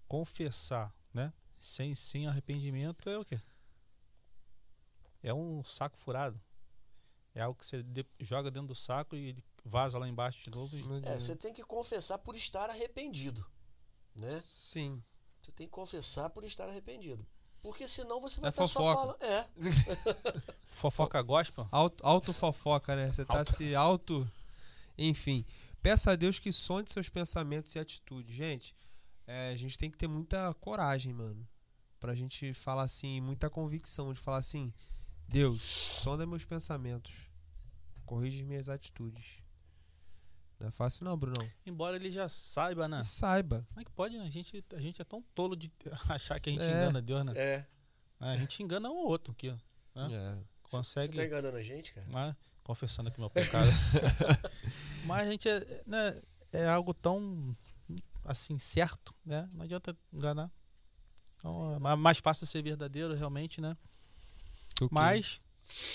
confessar, 0.06 0.94
né, 1.12 1.32
sem, 1.58 1.94
sem 1.94 2.26
arrependimento 2.26 3.08
é 3.10 3.18
o 3.18 3.24
quê? 3.24 3.40
É 5.22 5.34
um 5.34 5.64
saco 5.64 5.96
furado. 5.96 6.40
É 7.34 7.40
algo 7.42 7.58
que 7.58 7.66
você 7.66 7.82
de- 7.82 8.06
joga 8.20 8.50
dentro 8.50 8.68
do 8.68 8.74
saco 8.74 9.16
e 9.16 9.28
ele 9.30 9.44
vaza 9.64 9.98
lá 9.98 10.08
embaixo 10.08 10.42
de 10.44 10.50
novo. 10.50 10.76
e- 10.76 10.82
É, 11.04 11.18
você 11.18 11.34
tem 11.36 11.52
que 11.52 11.62
confessar 11.64 12.18
por 12.18 12.36
estar 12.36 12.70
arrependido, 12.70 13.44
né? 14.14 14.38
Sim. 14.38 15.02
Você 15.42 15.52
tem 15.52 15.66
que 15.66 15.72
confessar 15.72 16.30
por 16.30 16.44
estar 16.44 16.68
arrependido. 16.68 17.26
Porque 17.62 17.86
senão 17.88 18.20
você 18.20 18.40
vai 18.40 18.48
É 18.48 18.50
estar 18.50 18.66
só 18.68 18.80
fofoca. 18.80 19.18
falando. 19.18 19.22
É, 19.22 19.48
Fofoca 20.72 21.22
gospel? 21.22 21.66
Auto, 21.72 22.06
auto 22.06 22.32
fofoca, 22.32 22.94
né? 22.94 23.10
Você 23.12 23.24
tá 23.24 23.38
Auto. 23.38 23.52
se 23.52 23.74
auto. 23.74 24.30
Enfim. 24.96 25.44
Peça 25.82 26.12
a 26.12 26.16
Deus 26.16 26.38
que 26.38 26.52
sonde 26.52 26.92
seus 26.92 27.08
pensamentos 27.08 27.74
e 27.74 27.78
atitudes. 27.78 28.34
Gente, 28.34 28.74
é, 29.26 29.50
a 29.50 29.56
gente 29.56 29.76
tem 29.78 29.90
que 29.90 29.96
ter 29.98 30.06
muita 30.08 30.52
coragem, 30.54 31.12
mano. 31.12 31.46
Pra 32.00 32.14
gente 32.14 32.54
falar 32.54 32.84
assim, 32.84 33.20
muita 33.20 33.50
convicção 33.50 34.12
de 34.12 34.20
falar 34.20 34.38
assim: 34.38 34.72
Deus, 35.28 35.60
sonda 35.62 36.24
meus 36.26 36.44
pensamentos. 36.44 37.12
Corrige 38.06 38.44
minhas 38.44 38.68
atitudes. 38.68 39.38
Não 40.60 40.68
é 40.68 40.70
fácil, 40.72 41.04
não, 41.04 41.16
Brunão. 41.16 41.48
Embora 41.64 41.96
ele 41.96 42.10
já 42.10 42.28
saiba, 42.28 42.88
né? 42.88 43.00
E 43.00 43.04
saiba. 43.04 43.64
Como 43.68 43.80
é 43.80 43.84
que 43.84 43.90
pode, 43.92 44.18
né? 44.18 44.24
A 44.26 44.30
gente, 44.30 44.64
a 44.74 44.80
gente 44.80 45.00
é 45.00 45.04
tão 45.04 45.22
tolo 45.34 45.54
de 45.56 45.70
achar 46.08 46.40
que 46.40 46.50
a 46.50 46.52
gente 46.52 46.64
É. 46.64 46.68
engana 46.70 47.00
Deus, 47.00 47.24
né? 47.24 47.32
é. 47.36 47.66
A 48.20 48.36
gente 48.36 48.60
engana 48.62 48.88
um 48.90 48.96
ou 48.96 49.06
outro 49.06 49.32
aqui, 49.32 49.48
ó. 49.50 49.56
Hã? 49.94 50.10
É. 50.12 50.34
Você 50.34 50.42
Consegue. 50.70 51.16
tá 51.16 51.24
enganando 51.24 51.56
a 51.56 51.62
gente, 51.62 51.92
cara? 51.94 52.06
Mas, 52.12 52.34
confessando 52.64 53.08
aqui 53.08 53.18
meu 53.20 53.30
pecado. 53.30 53.68
Mas 55.06 55.28
a 55.28 55.30
gente 55.30 55.48
é, 55.48 55.82
né, 55.86 56.22
é 56.52 56.68
algo 56.68 56.92
tão 56.92 57.56
assim, 58.24 58.58
certo, 58.58 59.14
né? 59.24 59.48
Não 59.52 59.62
adianta 59.62 59.96
enganar. 60.12 60.50
Então, 61.36 61.76
é 61.76 61.78
ma- 61.78 61.96
mais 61.96 62.18
fácil 62.18 62.46
ser 62.46 62.60
verdadeiro, 62.62 63.14
realmente, 63.14 63.60
né? 63.60 63.76
Mas, 64.90 65.40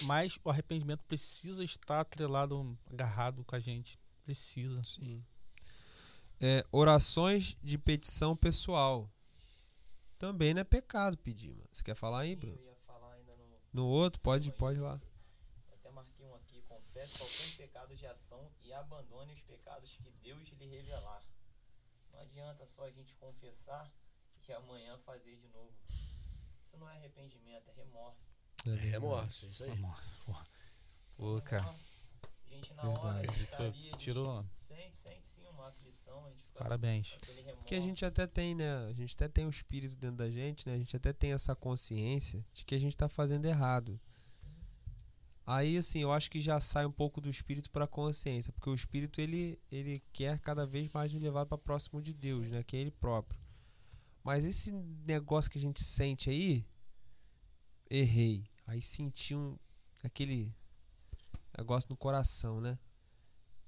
mas 0.03 0.39
o 0.43 0.49
arrependimento 0.49 1.03
precisa 1.05 1.63
estar 1.63 1.99
atrelado, 1.99 2.77
agarrado 2.91 3.43
com 3.43 3.55
a 3.55 3.59
gente. 3.59 3.99
Precisa. 4.25 4.83
Sim. 4.83 5.25
É, 6.39 6.65
orações 6.71 7.55
de 7.61 7.77
petição 7.77 8.35
pessoal. 8.35 9.09
Também 10.17 10.53
não 10.53 10.61
é 10.61 10.63
pecado 10.63 11.17
pedir, 11.17 11.51
mano. 11.55 11.69
Você 11.71 11.83
quer 11.83 11.95
falar 11.95 12.21
aí, 12.21 12.35
Bruno? 12.35 12.55
Eu 12.57 12.65
ia 12.65 12.75
falar 12.85 13.13
ainda 13.13 13.35
no. 13.35 13.43
No 13.73 13.85
outro, 13.87 14.19
pode, 14.21 14.45
Sim, 14.45 14.51
pode 14.51 14.77
isso. 14.77 14.85
lá. 14.87 14.99
Até 15.73 15.91
marquei 15.91 16.25
um 16.25 16.35
aqui. 16.35 16.61
Confesse 16.61 17.17
qualquer 17.17 17.57
pecado 17.57 17.95
de 17.95 18.05
ação 18.05 18.51
e 18.61 18.71
abandone 18.71 19.33
os 19.33 19.41
pecados 19.41 19.89
que 20.01 20.11
Deus 20.21 20.47
lhe 20.49 20.65
revelar. 20.67 21.23
Não 22.11 22.19
adianta 22.19 22.65
só 22.67 22.85
a 22.85 22.91
gente 22.91 23.15
confessar 23.17 23.91
e 24.47 24.53
amanhã 24.53 24.97
fazer 24.99 25.35
de 25.37 25.47
novo. 25.47 25.73
Isso 26.61 26.77
não 26.77 26.89
é 26.89 26.95
arrependimento, 26.97 27.69
é 27.69 27.73
remorso. 27.73 28.37
É 28.65 28.69
É 28.69 28.75
remorso, 28.75 29.45
isso 29.45 29.63
aí. 29.63 29.77
Nossa, 29.79 30.21
porra. 30.25 30.45
Pô, 31.17 31.41
cara. 31.41 31.63
Remorso. 31.63 32.02
A 32.53 32.55
gente 32.55 32.73
na 32.75 32.83
hora 32.83 33.13
Verdade. 33.13 33.27
a 33.29 33.37
gente 33.37 33.49
tá 33.49 33.63
ali, 33.63 33.79
a 33.79 33.83
gente 33.83 33.97
tirou- 33.97 34.45
sem, 34.53 34.93
sem 34.93 35.23
sim 35.23 35.47
uma 35.49 35.67
aflição, 35.67 36.25
a 36.25 36.29
gente 36.29 36.43
fica 36.43 36.59
Parabéns. 36.63 37.17
Porque 37.57 37.75
a 37.75 37.81
gente 37.81 38.05
até 38.05 38.27
tem, 38.27 38.53
né? 38.53 38.71
A 38.87 38.93
gente 38.93 39.13
até 39.15 39.27
tem 39.27 39.45
o 39.45 39.49
espírito 39.49 39.95
dentro 39.95 40.17
da 40.17 40.29
gente, 40.29 40.67
né? 40.67 40.75
A 40.75 40.77
gente 40.77 40.95
até 40.95 41.11
tem 41.11 41.33
essa 41.33 41.55
consciência 41.55 42.45
de 42.53 42.63
que 42.63 42.75
a 42.75 42.79
gente 42.79 42.95
tá 42.95 43.09
fazendo 43.09 43.45
errado. 43.45 43.99
Aí, 45.45 45.77
assim, 45.77 45.99
eu 45.99 46.11
acho 46.11 46.31
que 46.31 46.39
já 46.39 46.59
sai 46.59 46.85
um 46.85 46.91
pouco 46.91 47.19
do 47.19 47.29
espírito 47.29 47.69
para 47.69 47.83
a 47.83 47.87
consciência, 47.87 48.53
porque 48.53 48.69
o 48.69 48.73
espírito 48.73 49.19
ele, 49.19 49.59
ele 49.69 50.01
quer 50.13 50.39
cada 50.39 50.65
vez 50.65 50.89
mais 50.93 51.11
nos 51.11 51.21
levar 51.21 51.45
para 51.45 51.57
próximo 51.57 52.01
de 52.01 52.13
Deus, 52.13 52.49
né? 52.49 52.63
Que 52.63 52.77
é 52.77 52.79
ele 52.79 52.91
próprio. 52.91 53.39
Mas 54.23 54.45
esse 54.45 54.71
negócio 54.71 55.51
que 55.51 55.57
a 55.57 55.61
gente 55.61 55.83
sente 55.83 56.29
aí, 56.29 56.65
errei. 57.89 58.45
Aí 58.65 58.81
senti 58.81 59.35
um, 59.35 59.57
aquele 60.01 60.55
negócio 61.57 61.89
no 61.89 61.97
coração, 61.97 62.59
né? 62.59 62.77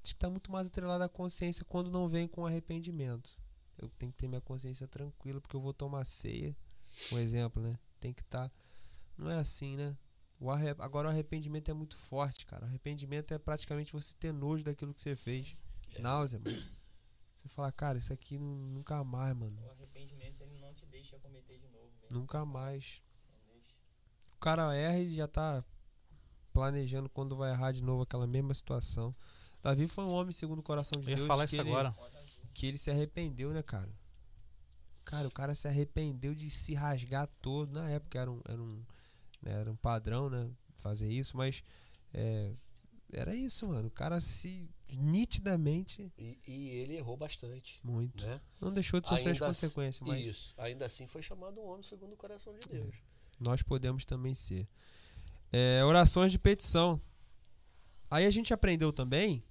Acho 0.03 0.13
que 0.13 0.19
tá 0.19 0.29
muito 0.29 0.51
mais 0.51 0.67
atrelado 0.67 1.03
à 1.03 1.09
consciência 1.09 1.65
quando 1.65 1.89
não 1.89 2.07
vem 2.07 2.27
com 2.27 2.45
arrependimento. 2.45 3.39
Eu 3.77 3.89
tenho 3.89 4.11
que 4.11 4.17
ter 4.17 4.27
minha 4.27 4.41
consciência 4.41 4.87
tranquila 4.87 5.41
porque 5.41 5.55
eu 5.55 5.61
vou 5.61 5.73
tomar 5.73 6.05
ceia. 6.05 6.55
Um 7.11 7.17
exemplo, 7.17 7.61
né? 7.61 7.79
Tem 7.99 8.13
que 8.13 8.21
estar. 8.21 8.49
Tá... 8.49 8.55
Não 9.17 9.29
é 9.29 9.39
assim, 9.39 9.75
né? 9.75 9.97
O 10.39 10.51
arre... 10.51 10.69
Agora 10.79 11.07
o 11.07 11.11
arrependimento 11.11 11.69
é 11.69 11.73
muito 11.73 11.97
forte, 11.97 12.45
cara. 12.45 12.65
O 12.65 12.67
arrependimento 12.67 13.33
é 13.33 13.37
praticamente 13.39 13.93
você 13.93 14.13
ter 14.15 14.31
nojo 14.31 14.63
daquilo 14.63 14.93
que 14.93 15.01
você 15.01 15.15
fez. 15.15 15.55
É. 15.95 16.01
Náusea, 16.01 16.39
mano. 16.39 16.75
Você 17.35 17.49
fala, 17.49 17.71
cara, 17.71 17.97
isso 17.97 18.13
aqui 18.13 18.37
nunca 18.37 19.03
mais, 19.03 19.35
mano. 19.35 19.61
O 19.63 19.71
arrependimento 19.71 20.41
ele 20.41 20.57
não 20.59 20.69
te 20.71 20.85
deixa 20.85 21.19
cometer 21.19 21.57
de 21.57 21.67
novo. 21.69 21.91
Mesmo. 22.01 22.19
Nunca 22.19 22.45
mais. 22.45 23.01
O 24.33 24.37
cara 24.39 24.75
erra 24.75 24.99
e 24.99 25.15
já 25.15 25.27
tá 25.27 25.63
planejando 26.55 27.09
quando 27.09 27.35
vai 27.35 27.51
errar 27.51 27.73
de 27.73 27.83
novo 27.83 28.03
aquela 28.03 28.25
mesma 28.25 28.53
situação. 28.53 29.13
Davi 29.61 29.89
foi 29.89 30.05
um 30.05 30.13
homem 30.13 30.31
segundo 30.31 30.59
o 30.59 30.63
coração 30.63 31.01
de 31.01 31.11
Eu 31.11 31.17
Deus. 31.17 31.19
Ia 31.19 31.27
falar 31.27 31.43
isso 31.43 31.59
ele, 31.59 31.69
agora. 31.69 31.93
Que 32.53 32.67
ele 32.67 32.77
se 32.77 32.89
arrependeu, 32.89 33.51
né, 33.51 33.61
cara? 33.61 33.93
Cara, 35.03 35.27
o 35.27 35.31
cara 35.31 35.53
se 35.53 35.67
arrependeu 35.67 36.33
de 36.33 36.49
se 36.49 36.73
rasgar 36.73 37.27
todo. 37.41 37.73
Na 37.73 37.89
época 37.89 38.17
era 38.17 38.31
um, 38.31 38.39
era 38.47 38.61
um, 38.61 38.85
né, 39.41 39.51
era 39.51 39.69
um 39.69 39.75
padrão, 39.75 40.29
né? 40.29 40.49
Fazer 40.77 41.11
isso, 41.11 41.35
mas 41.35 41.61
é, 42.13 42.53
era 43.11 43.35
isso, 43.35 43.67
mano. 43.67 43.89
O 43.89 43.91
cara 43.91 44.21
se 44.21 44.69
nitidamente. 44.97 46.09
E, 46.17 46.39
e 46.47 46.69
ele 46.69 46.95
errou 46.95 47.17
bastante. 47.17 47.81
Muito. 47.83 48.25
Né? 48.25 48.39
Não 48.61 48.71
deixou 48.71 49.01
de 49.01 49.09
sofrer 49.09 49.27
ainda 49.27 49.45
as 49.45 49.59
consequências, 49.59 50.07
mas. 50.07 50.25
Isso. 50.25 50.53
Ainda 50.57 50.85
assim 50.85 51.05
foi 51.05 51.21
chamado 51.21 51.59
um 51.59 51.65
homem 51.65 51.83
segundo 51.83 52.13
o 52.13 52.17
coração 52.17 52.57
de 52.57 52.65
Deus. 52.69 52.95
Nós 53.41 53.61
podemos 53.61 54.05
também 54.05 54.33
ser. 54.33 54.65
É, 55.57 55.81
orações 55.85 56.33
de 56.33 56.37
petição. 56.37 57.01
Aí 58.11 58.25
a 58.25 58.29
gente 58.29 58.53
aprendeu 58.53 58.91
também, 58.91 59.41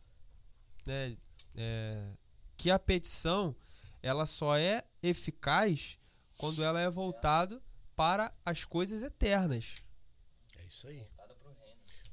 né, 0.85 1.17
é, 1.57 2.13
que 2.59 2.71
a 2.71 2.79
petição 2.79 3.57
ela 4.03 4.27
só 4.27 4.55
é 4.55 4.85
eficaz 5.03 5.99
quando 6.37 6.63
ela 6.63 6.79
é 6.79 6.91
voltada 6.91 7.63
para 7.97 8.31
as 8.45 8.67
coisas 8.67 9.03
eternas. 9.03 9.77
É 10.59 10.67
isso 10.67 10.87
aí. 10.89 11.07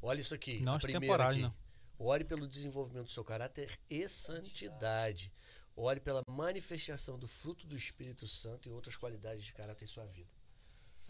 Olha 0.02 0.22
isso 0.22 0.34
aqui. 0.34 0.62
Não 0.62 0.76
as 0.76 0.84
temporais, 0.84 1.42
não. 1.42 1.54
Ore 2.00 2.24
pelo 2.24 2.48
desenvolvimento 2.48 3.08
do 3.08 3.12
seu 3.12 3.26
caráter 3.26 3.78
e 3.90 4.08
santidade. 4.08 5.34
Ore 5.76 6.00
pela 6.00 6.24
manifestação 6.30 7.20
do 7.20 7.28
fruto 7.28 7.68
do 7.68 7.76
Espírito 7.76 8.26
Santo 8.26 8.70
e 8.70 8.72
outras 8.72 8.96
qualidades 8.96 9.44
de 9.44 9.54
caráter 9.54 9.84
em 9.84 9.88
sua 9.88 10.06
vida. 10.06 10.30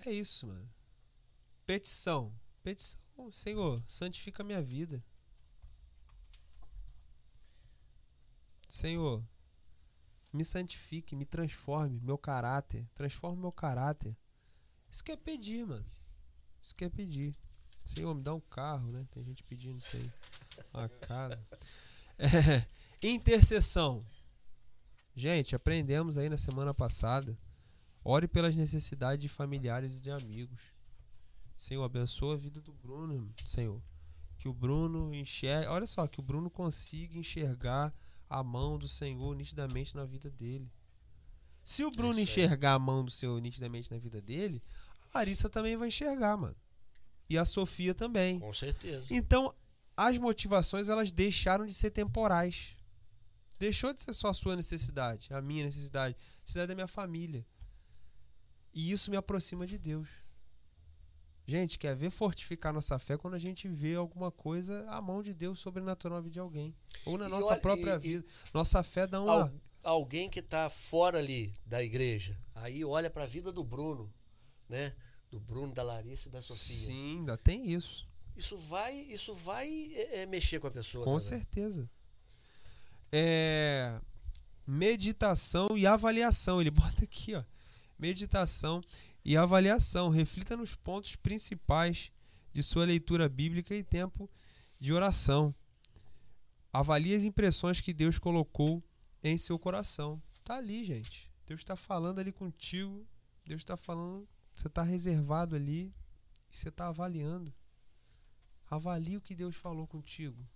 É 0.03 0.11
isso, 0.11 0.47
mano. 0.47 0.67
Petição. 1.63 2.33
Petição, 2.63 3.31
Senhor, 3.31 3.83
santifica 3.87 4.43
minha 4.43 4.61
vida. 4.61 5.03
Senhor, 8.67 9.23
me 10.31 10.45
santifique, 10.45 11.15
me 11.15 11.25
transforme, 11.25 11.99
meu 11.99 12.17
caráter. 12.17 12.87
Transforme 12.95 13.41
meu 13.41 13.51
caráter. 13.51 14.15
Isso 14.89 15.03
que 15.03 15.11
é 15.11 15.17
pedir, 15.17 15.65
mano. 15.65 15.85
Isso 16.61 16.75
que 16.75 16.85
é 16.85 16.89
pedir. 16.89 17.35
Senhor, 17.83 18.13
me 18.13 18.21
dá 18.21 18.33
um 18.33 18.39
carro, 18.39 18.91
né? 18.91 19.05
Tem 19.11 19.23
gente 19.23 19.43
pedindo 19.43 19.77
isso 19.77 19.97
aí. 19.97 20.11
Uma 20.73 20.89
casa. 20.89 21.39
É, 23.03 23.07
intercessão. 23.07 24.05
Gente, 25.15 25.55
aprendemos 25.55 26.19
aí 26.19 26.29
na 26.29 26.37
semana 26.37 26.71
passada. 26.71 27.35
Ore 28.03 28.27
pelas 28.27 28.55
necessidades 28.55 29.23
de 29.23 29.27
familiares 29.27 29.97
e 29.97 30.01
de 30.03 30.11
amigos. 30.11 30.71
Senhor, 31.61 31.83
abençoa 31.83 32.33
a 32.33 32.37
vida 32.37 32.59
do 32.59 32.73
Bruno, 32.73 33.31
Senhor. 33.45 33.79
Que 34.35 34.47
o 34.47 34.53
Bruno 34.53 35.13
enxergue. 35.13 35.67
Olha 35.67 35.85
só, 35.85 36.07
que 36.07 36.19
o 36.19 36.23
Bruno 36.23 36.49
consiga 36.49 37.19
enxergar 37.19 37.93
a 38.27 38.43
mão 38.43 38.79
do 38.79 38.87
Senhor 38.87 39.35
nitidamente 39.35 39.95
na 39.95 40.03
vida 40.03 40.27
dele. 40.31 40.67
Se 41.63 41.83
o 41.83 41.91
Bruno 41.91 42.17
é 42.17 42.23
enxergar 42.23 42.73
a 42.73 42.79
mão 42.79 43.05
do 43.05 43.11
Senhor 43.11 43.39
nitidamente 43.39 43.91
na 43.91 43.99
vida 43.99 44.19
dele, 44.19 44.59
a 45.13 45.19
Larissa 45.19 45.47
também 45.51 45.77
vai 45.77 45.89
enxergar, 45.89 46.35
mano. 46.35 46.55
E 47.29 47.37
a 47.37 47.45
Sofia 47.45 47.93
também. 47.93 48.39
Com 48.39 48.51
certeza. 48.51 49.05
Então, 49.11 49.53
as 49.95 50.17
motivações 50.17 50.89
elas 50.89 51.11
deixaram 51.11 51.67
de 51.67 51.75
ser 51.75 51.91
temporais. 51.91 52.75
Deixou 53.59 53.93
de 53.93 54.01
ser 54.01 54.13
só 54.13 54.29
a 54.29 54.33
sua 54.33 54.55
necessidade, 54.55 55.31
a 55.31 55.39
minha 55.39 55.65
necessidade, 55.65 56.15
a 56.17 56.41
necessidade 56.41 56.69
da 56.69 56.75
minha 56.75 56.87
família. 56.87 57.45
E 58.73 58.91
isso 58.91 59.11
me 59.11 59.17
aproxima 59.17 59.67
de 59.67 59.77
Deus. 59.77 60.09
Gente, 61.51 61.77
quer 61.77 61.93
ver 61.97 62.09
fortificar 62.09 62.71
nossa 62.71 62.97
fé 62.97 63.17
quando 63.17 63.33
a 63.33 63.39
gente 63.39 63.67
vê 63.67 63.93
alguma 63.95 64.31
coisa, 64.31 64.89
a 64.89 65.01
mão 65.01 65.21
de 65.21 65.33
Deus 65.33 65.59
sobrenatural 65.59 66.21
de 66.21 66.39
alguém. 66.39 66.73
Ou 67.05 67.17
na 67.17 67.27
e 67.27 67.29
nossa 67.29 67.51
olha, 67.51 67.59
própria 67.59 67.95
e, 67.95 67.99
vida. 67.99 68.25
Nossa 68.53 68.81
fé 68.81 69.05
dá 69.05 69.21
uma. 69.21 69.33
Al, 69.33 69.51
alguém 69.83 70.29
que 70.29 70.39
está 70.39 70.69
fora 70.69 71.19
ali 71.19 71.53
da 71.65 71.83
igreja, 71.83 72.39
aí 72.55 72.85
olha 72.85 73.09
para 73.09 73.23
a 73.23 73.27
vida 73.27 73.51
do 73.51 73.65
Bruno, 73.65 74.09
né? 74.69 74.93
Do 75.29 75.41
Bruno, 75.41 75.73
da 75.73 75.83
Larissa 75.83 76.29
e 76.29 76.31
da 76.31 76.41
Sofia. 76.41 76.85
Sim, 76.85 77.17
ainda 77.17 77.37
tem 77.37 77.69
isso. 77.69 78.07
Isso 78.33 78.55
vai, 78.55 78.95
isso 78.95 79.33
vai 79.33 79.67
é, 79.93 80.21
é 80.21 80.25
mexer 80.25 80.57
com 80.61 80.67
a 80.67 80.71
pessoa. 80.71 81.03
Com 81.03 81.17
também. 81.17 81.27
certeza. 81.27 81.89
É, 83.11 83.99
meditação 84.65 85.77
e 85.77 85.85
avaliação. 85.85 86.61
Ele 86.61 86.71
bota 86.71 87.03
aqui, 87.03 87.35
ó. 87.35 87.43
Meditação 87.99 88.81
e 89.23 89.37
avaliação. 89.37 90.09
Reflita 90.09 90.57
nos 90.57 90.75
pontos 90.75 91.15
principais 91.15 92.11
de 92.53 92.61
sua 92.61 92.85
leitura 92.85 93.29
bíblica 93.29 93.75
e 93.75 93.83
tempo 93.83 94.29
de 94.79 94.93
oração. 94.93 95.53
Avalie 96.73 97.13
as 97.13 97.23
impressões 97.23 97.81
que 97.81 97.93
Deus 97.93 98.17
colocou 98.17 98.83
em 99.23 99.37
seu 99.37 99.59
coração. 99.59 100.21
Tá 100.43 100.55
ali, 100.55 100.83
gente. 100.83 101.29
Deus 101.45 101.59
está 101.59 101.75
falando 101.75 102.19
ali 102.19 102.31
contigo. 102.31 103.05
Deus 103.45 103.61
está 103.61 103.75
falando. 103.75 104.27
Você 104.55 104.67
está 104.67 104.81
reservado 104.81 105.55
ali. 105.55 105.93
E 106.49 106.55
você 106.55 106.69
está 106.69 106.87
avaliando. 106.87 107.53
Avalie 108.69 109.17
o 109.17 109.21
que 109.21 109.35
Deus 109.35 109.55
falou 109.55 109.85
contigo. 109.85 110.47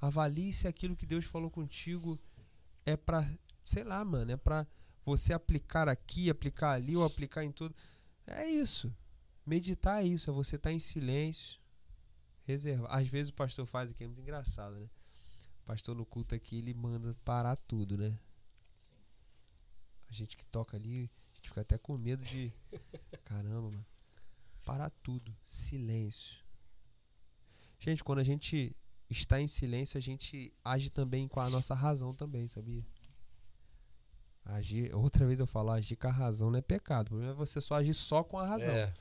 Avalie 0.00 0.52
se 0.52 0.66
aquilo 0.66 0.96
que 0.96 1.06
Deus 1.06 1.24
falou 1.24 1.50
contigo 1.50 2.18
é 2.84 2.96
para, 2.96 3.26
sei 3.64 3.84
lá, 3.84 4.04
mano, 4.04 4.32
é 4.32 4.36
para 4.36 4.66
você 5.04 5.32
aplicar 5.32 5.88
aqui, 5.88 6.30
aplicar 6.30 6.72
ali 6.72 6.96
ou 6.96 7.04
aplicar 7.04 7.44
em 7.44 7.52
tudo. 7.52 7.74
É 8.26 8.46
isso. 8.46 8.94
Meditar 9.44 10.02
é 10.02 10.06
isso, 10.06 10.30
é 10.30 10.32
você 10.32 10.56
estar 10.56 10.70
tá 10.70 10.74
em 10.74 10.80
silêncio, 10.80 11.60
reservar. 12.44 12.90
Às 12.94 13.08
vezes 13.08 13.30
o 13.30 13.34
pastor 13.34 13.66
faz 13.66 13.90
aqui, 13.90 14.04
é 14.04 14.06
muito 14.06 14.20
engraçado, 14.20 14.74
né? 14.76 14.88
O 15.62 15.66
pastor 15.66 15.94
no 15.94 16.06
culto 16.06 16.34
aqui, 16.34 16.58
ele 16.58 16.72
manda 16.72 17.14
parar 17.24 17.56
tudo, 17.56 17.98
né? 17.98 18.18
Sim. 18.78 18.94
A 20.08 20.12
gente 20.12 20.36
que 20.36 20.46
toca 20.46 20.76
ali, 20.76 21.10
a 21.32 21.36
gente 21.36 21.48
fica 21.48 21.60
até 21.60 21.76
com 21.76 21.98
medo 21.98 22.24
de. 22.24 22.52
Caramba, 23.24 23.70
mano. 23.70 23.86
Parar 24.64 24.88
tudo. 25.02 25.36
Silêncio. 25.44 26.42
Gente, 27.78 28.02
quando 28.02 28.20
a 28.20 28.24
gente 28.24 28.74
está 29.10 29.38
em 29.38 29.46
silêncio, 29.46 29.98
a 29.98 30.00
gente 30.00 30.54
age 30.64 30.88
também 30.88 31.28
com 31.28 31.40
a 31.40 31.50
nossa 31.50 31.74
razão 31.74 32.14
também, 32.14 32.48
sabia? 32.48 32.84
Agir, 34.44 34.94
outra 34.94 35.26
vez 35.26 35.40
eu 35.40 35.46
falo, 35.46 35.70
agir 35.70 35.96
com 35.96 36.06
a 36.06 36.12
razão 36.12 36.50
não 36.50 36.58
é 36.58 36.62
pecado. 36.62 37.06
O 37.06 37.10
problema 37.10 37.32
é 37.32 37.34
você 37.34 37.60
só 37.60 37.76
agir 37.76 37.94
só 37.94 38.22
com 38.22 38.38
a 38.38 38.46
razão. 38.46 38.74
É, 38.74 38.92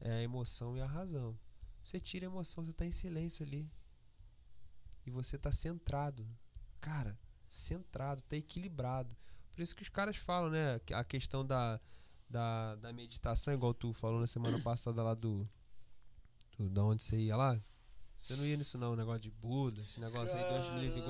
é 0.00 0.12
a 0.12 0.22
emoção 0.22 0.76
e 0.76 0.80
a 0.80 0.86
razão. 0.86 1.38
Você 1.84 2.00
tira 2.00 2.26
a 2.26 2.30
emoção, 2.30 2.64
você 2.64 2.72
está 2.72 2.84
em 2.84 2.90
silêncio 2.90 3.46
ali. 3.46 3.70
E 5.04 5.10
você 5.10 5.36
está 5.36 5.52
centrado. 5.52 6.26
Cara, 6.80 7.16
centrado, 7.48 8.20
está 8.20 8.36
equilibrado. 8.36 9.16
Por 9.52 9.62
isso 9.62 9.74
que 9.74 9.82
os 9.82 9.88
caras 9.88 10.16
falam, 10.16 10.50
né? 10.50 10.80
A 10.92 11.04
questão 11.04 11.46
da, 11.46 11.80
da, 12.28 12.74
da 12.76 12.92
meditação, 12.92 13.54
igual 13.54 13.72
tu 13.72 13.92
falou 13.92 14.20
na 14.20 14.26
semana 14.26 14.58
passada 14.60 15.00
lá 15.00 15.14
do, 15.14 15.48
do. 16.58 16.68
Da 16.68 16.84
onde 16.84 17.04
você 17.04 17.16
ia 17.16 17.36
lá? 17.36 17.58
Você 18.18 18.34
não 18.34 18.44
ia 18.44 18.56
nisso, 18.56 18.78
não, 18.78 18.96
negócio 18.96 19.20
de 19.20 19.30
Buda, 19.30 19.82
esse 19.82 20.00
negócio 20.00 20.36
aí, 20.36 20.52
Deus 20.52 20.74
me 20.74 20.80
livre. 20.80 21.02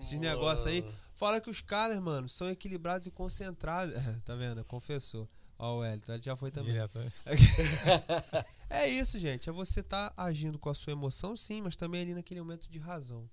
Esse 0.00 0.18
negócio 0.18 0.68
aí. 0.68 0.84
Fala 1.16 1.40
que 1.40 1.48
os 1.48 1.62
caras, 1.62 1.98
mano, 1.98 2.28
são 2.28 2.48
equilibrados 2.50 3.06
e 3.06 3.10
concentrados. 3.10 3.94
tá 4.22 4.34
vendo? 4.34 4.62
Confessou. 4.66 5.26
Ó, 5.58 5.78
o 5.78 5.84
Elton, 5.84 6.12
ele 6.12 6.22
já 6.22 6.36
foi 6.36 6.50
também. 6.50 6.72
Direto, 6.72 6.98
é 8.68 8.86
isso, 8.86 9.18
gente. 9.18 9.48
É 9.48 9.52
você 9.52 9.82
tá 9.82 10.12
agindo 10.14 10.58
com 10.58 10.68
a 10.68 10.74
sua 10.74 10.92
emoção, 10.92 11.34
sim, 11.34 11.62
mas 11.62 11.74
também 11.74 12.02
ali 12.02 12.12
naquele 12.12 12.40
momento 12.40 12.68
de 12.68 12.78
razão. 12.78 13.28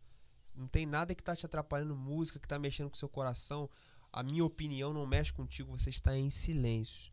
Não 0.56 0.66
tem 0.66 0.86
nada 0.86 1.14
que 1.14 1.22
tá 1.22 1.36
te 1.36 1.46
atrapalhando, 1.46 1.94
música 1.94 2.40
que 2.40 2.48
tá 2.48 2.58
mexendo 2.58 2.90
com 2.90 2.96
o 2.96 2.98
seu 3.00 3.10
coração. 3.10 3.70
A 4.14 4.24
minha 4.24 4.46
opinião 4.46 4.94
não 4.94 5.06
mexe 5.06 5.34
contigo, 5.34 5.78
você 5.78 5.90
está 5.90 6.16
em 6.16 6.30
silêncio. 6.30 7.12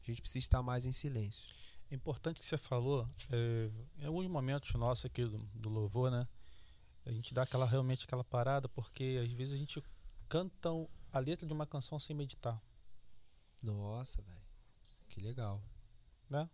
A 0.00 0.06
gente 0.06 0.22
precisa 0.22 0.38
estar 0.38 0.62
mais 0.62 0.86
em 0.86 0.92
silêncio. 0.92 1.50
É 1.90 1.94
importante 1.96 2.40
que 2.40 2.46
você 2.46 2.56
falou, 2.56 3.08
é, 3.32 3.68
em 3.98 4.06
alguns 4.06 4.28
momentos 4.28 4.72
nossos 4.74 5.06
aqui 5.06 5.24
do, 5.24 5.38
do 5.54 5.68
louvor, 5.68 6.08
né? 6.08 6.28
A 7.04 7.10
gente 7.10 7.34
dá 7.34 7.42
aquela 7.42 7.66
realmente 7.66 8.04
aquela 8.04 8.22
parada, 8.22 8.68
porque 8.68 9.20
às 9.20 9.32
vezes 9.32 9.54
a 9.54 9.56
gente 9.56 9.82
canta 10.28 10.68
a 11.12 11.18
letra 11.18 11.46
de 11.46 11.52
uma 11.52 11.66
canção 11.66 11.98
sem 11.98 12.14
meditar. 12.14 12.60
Nossa, 13.62 14.20
velho. 14.22 14.40
Que 15.08 15.20
legal. 15.20 15.62
né? 16.28 16.48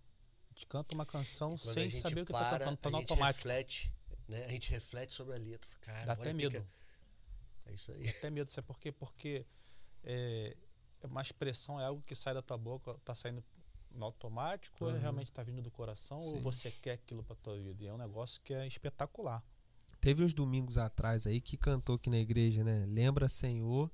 A 0.51 0.53
gente 0.53 0.67
canta 0.67 0.95
uma 0.95 1.07
canção 1.07 1.57
sem 1.57 1.91
saber 1.91 2.23
o 2.23 2.27
que 2.27 2.33
para, 2.33 2.59
tá 2.59 2.65
cantando, 2.65 2.77
tá 2.77 2.91
no 2.91 2.97
a 2.97 3.01
gente 3.01 3.11
automático. 3.13 3.49
reflete, 3.49 3.93
né? 4.29 4.45
A 4.45 4.49
gente 4.51 4.71
reflete 4.71 5.15
sobre 5.15 5.35
a 5.35 5.39
letra. 5.39 5.69
Cara, 5.81 6.07
Dá 6.07 6.13
até 6.13 6.33
medo. 6.33 6.61
que 6.63 7.71
É 7.71 7.73
isso 7.75 7.93
aí. 7.93 8.09
Até 8.09 8.31
medo, 8.31 8.51
sabe 8.51 8.67
por 8.67 8.79
quê? 8.79 8.91
Porque 8.93 9.47
é, 10.03 10.57
é 11.01 11.07
uma 11.07 11.23
expressão, 11.23 11.81
é 11.81 11.85
algo 11.87 12.03
que 12.03 12.15
sai 12.15 12.35
da 12.35 12.43
tua 12.43 12.59
boca, 12.59 12.95
tá 13.05 13.15
saindo 13.15 13.43
no 13.93 14.05
automático, 14.05 14.85
ou 14.85 14.91
é 14.91 14.95
Aham. 14.95 15.01
realmente 15.01 15.33
tá 15.33 15.43
vindo 15.43 15.63
do 15.63 15.71
coração, 15.71 16.19
Sim. 16.21 16.37
ou 16.37 16.43
você 16.43 16.71
quer 16.71 16.93
aquilo 16.93 17.23
pra 17.25 17.35
tua 17.37 17.57
vida? 17.59 17.83
E 17.83 17.87
é 17.87 17.93
um 17.93 17.99
negócio 17.99 18.41
que 18.43 18.53
é 18.53 18.67
espetacular. 18.67 19.43
Teve 20.01 20.25
uns 20.25 20.33
domingos 20.33 20.79
atrás 20.79 21.27
aí 21.27 21.41
que 21.41 21.57
cantou 21.57 21.97
aqui 21.97 22.09
na 22.09 22.19
igreja, 22.19 22.65
né? 22.65 22.87
Lembra, 22.87 23.29
Senhor, 23.29 23.91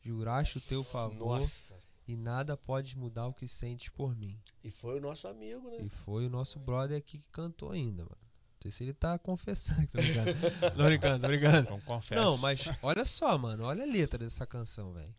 juraste 0.00 0.58
o 0.58 0.60
teu 0.60 0.82
favor 0.82 1.40
Nossa. 1.40 1.78
e 2.08 2.16
nada 2.16 2.56
pode 2.56 2.96
mudar 2.96 3.26
o 3.26 3.34
que 3.34 3.46
sentes 3.46 3.90
por 3.90 4.16
mim. 4.16 4.40
E 4.64 4.70
foi 4.70 4.98
o 4.98 5.00
nosso 5.00 5.28
amigo, 5.28 5.70
né? 5.70 5.78
E 5.82 5.90
foi 5.90 6.26
o 6.26 6.30
nosso 6.30 6.58
brother 6.58 6.96
aqui 6.96 7.18
que 7.18 7.28
cantou 7.28 7.72
ainda, 7.72 8.04
mano. 8.04 8.16
Não 8.22 8.62
sei 8.62 8.70
se 8.70 8.84
ele 8.84 8.94
tá 8.94 9.18
confessando. 9.18 9.86
Tô 9.92 9.98
brincando. 9.98 10.32
tô 10.76 10.84
brincando, 10.84 11.20
tô 11.20 11.26
brincando. 11.28 11.60
Então 11.60 11.80
confesso. 11.80 12.22
Não, 12.22 12.38
mas 12.38 12.64
olha 12.82 13.04
só, 13.04 13.36
mano. 13.38 13.64
Olha 13.64 13.82
a 13.84 13.86
letra 13.86 14.18
dessa 14.18 14.46
canção, 14.46 14.92
velho. 14.92 15.14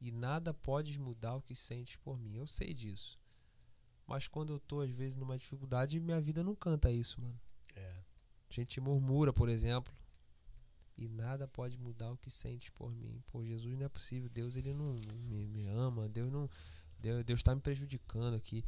E 0.00 0.10
nada 0.10 0.52
pode 0.52 0.98
mudar 0.98 1.36
o 1.36 1.42
que 1.42 1.54
sentes 1.54 1.96
por 1.96 2.18
mim. 2.18 2.36
Eu 2.36 2.46
sei 2.46 2.74
disso. 2.74 3.18
Mas 4.06 4.26
quando 4.26 4.52
eu 4.52 4.58
tô, 4.58 4.80
às 4.80 4.90
vezes, 4.90 5.16
numa 5.16 5.38
dificuldade, 5.38 6.00
minha 6.00 6.20
vida 6.20 6.42
não 6.42 6.54
canta 6.54 6.90
isso, 6.90 7.20
mano. 7.20 7.38
É. 8.58 8.62
A 8.62 8.64
gente 8.64 8.80
murmura, 8.80 9.32
por 9.32 9.48
exemplo. 9.48 9.92
E 10.96 11.08
nada 11.08 11.48
pode 11.48 11.78
mudar 11.78 12.12
o 12.12 12.16
que 12.18 12.30
sentes 12.30 12.68
por 12.70 12.94
mim. 12.94 13.22
Pô, 13.26 13.44
Jesus 13.44 13.76
não 13.78 13.86
é 13.86 13.88
possível. 13.88 14.28
Deus, 14.28 14.56
ele 14.56 14.74
não 14.74 14.94
não 14.94 15.14
me, 15.16 15.46
me 15.46 15.66
ama. 15.66 16.08
Deus 16.08 16.30
não. 16.30 16.48
Deus, 16.98 17.24
Deus 17.24 17.42
tá 17.42 17.54
me 17.54 17.60
prejudicando 17.60 18.34
aqui. 18.34 18.64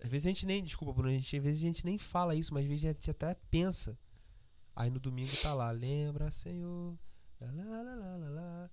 É 0.00 0.06
Às 0.06 0.10
vezes 0.10 0.26
a 0.26 0.30
gente 0.30 0.46
nem. 0.46 0.62
Desculpa, 0.62 0.92
Bruno. 0.94 1.10
A 1.10 1.12
gente, 1.12 1.36
às 1.36 1.42
vezes 1.42 1.62
a 1.62 1.66
gente 1.66 1.84
nem 1.84 1.98
fala 1.98 2.34
isso, 2.34 2.52
mas 2.52 2.64
às 2.64 2.68
vezes 2.68 2.84
a 2.84 2.88
gente 2.92 3.10
até 3.10 3.34
pensa. 3.50 3.98
Aí 4.74 4.90
no 4.90 4.98
domingo 4.98 5.30
tá 5.42 5.54
lá. 5.54 5.70
Lembra, 5.70 6.30
Senhor. 6.30 6.98
Lá, 7.40 7.50
lá, 7.52 7.82
lá, 7.82 8.16
lá, 8.16 8.28
lá. 8.30 8.70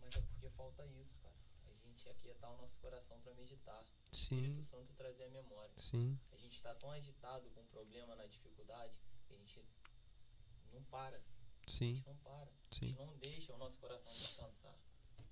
Mas 0.00 0.16
é 0.16 0.20
porque 0.22 0.48
falta 0.50 0.86
isso, 0.98 1.18
cara. 1.18 1.34
A 1.66 1.88
gente 1.88 2.08
aquietar 2.08 2.52
o 2.54 2.56
nosso 2.56 2.80
coração 2.80 3.18
pra 3.20 3.34
meditar. 3.34 3.82
O 4.12 4.16
Sim, 4.16 4.36
Espírito 4.36 4.62
Santo 4.62 4.92
trazer 4.94 5.24
a 5.24 5.30
memória. 5.30 5.72
sim. 5.76 6.16
A 6.32 6.35
gente 6.66 6.74
tá 6.74 6.74
tão 6.74 6.90
agitado 6.90 7.48
com 7.54 7.60
o 7.60 7.64
problema, 7.66 8.14
na 8.16 8.26
dificuldade, 8.26 8.96
que 9.28 9.34
a 9.34 9.38
gente 9.38 9.60
não 10.72 10.82
para. 10.84 11.16
A 11.16 11.20
Sim, 11.70 11.94
gente 11.96 12.06
não 12.06 12.16
para. 12.16 12.44
A 12.44 12.74
sim. 12.74 12.86
gente 12.88 12.98
não 12.98 13.16
deixa 13.18 13.54
o 13.54 13.58
nosso 13.58 13.78
coração 13.78 14.12
descansar. 14.12 14.74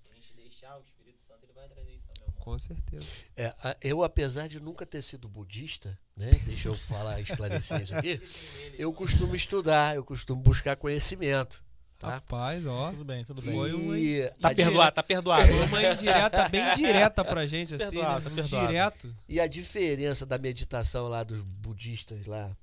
Se 0.01 0.09
a 0.09 0.13
gente 0.13 0.33
deixar, 0.33 0.77
o 0.77 0.81
Espírito 0.81 1.19
Santo 1.21 1.43
ele 1.45 1.53
vai 1.53 1.67
trazer 1.67 1.91
isso 1.95 2.09
à 2.11 2.13
memória. 2.19 2.41
Com 2.43 2.59
certeza. 2.59 3.05
É, 3.35 3.47
a- 3.47 3.77
eu, 3.81 4.03
apesar 4.03 4.47
de 4.47 4.59
nunca 4.59 4.85
ter 4.85 5.01
sido 5.01 5.27
budista, 5.27 5.97
né? 6.15 6.31
Deixa 6.45 6.69
eu 6.69 6.75
falar, 6.75 7.19
esclarecer 7.21 7.81
isso 7.81 7.95
aqui. 7.95 8.21
Eu 8.77 8.93
costumo 8.93 9.35
estudar, 9.35 9.95
eu 9.95 10.03
costumo 10.03 10.41
buscar 10.41 10.75
conhecimento. 10.75 11.63
Tá? 12.05 12.13
Rapaz, 12.15 12.65
ó. 12.65 12.89
Tudo 12.89 13.03
bem, 13.05 13.23
tudo 13.25 13.41
bem. 13.41 13.53
Foi 13.53 13.73
um 13.73 13.95
E, 13.95 14.29
Tá 14.41 14.53
perdoado, 14.53 14.95
tá 14.95 15.03
perdoado. 15.03 15.47
Foi 15.47 15.65
uma 15.67 15.93
indireta 15.93 16.49
bem 16.49 16.75
direta 16.75 17.23
pra 17.25 17.45
gente, 17.47 17.75
assim. 17.75 17.91
Perdoado, 17.97 18.29
né? 18.29 18.29
tá 18.29 18.35
perdoado. 18.41 18.67
Direto. 18.67 19.15
e 19.27 19.39
a 19.39 19.47
diferença 19.47 20.25
da 20.25 20.37
meditação 20.37 21.07
lá 21.07 21.23
dos 21.23 21.41
budistas 21.41 22.25
lá, 22.25 22.55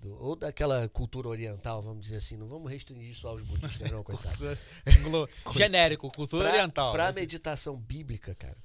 do- 0.00 0.16
ou 0.22 0.34
daquela 0.36 0.88
cultura 0.88 1.28
oriental, 1.28 1.80
vamos 1.80 2.02
dizer 2.02 2.16
assim, 2.16 2.36
não 2.36 2.46
vamos 2.46 2.70
restringir 2.70 3.14
só 3.14 3.28
aos 3.30 3.42
budistas, 3.42 3.90
não, 3.90 4.02
coitado. 4.02 4.36
Genérico, 5.52 6.10
cultura 6.14 6.48
oriental. 6.50 6.92
Pra 6.92 7.10
Esse- 7.10 7.20
meditação 7.20 7.76
bíblica, 7.78 8.34
cara, 8.34 8.56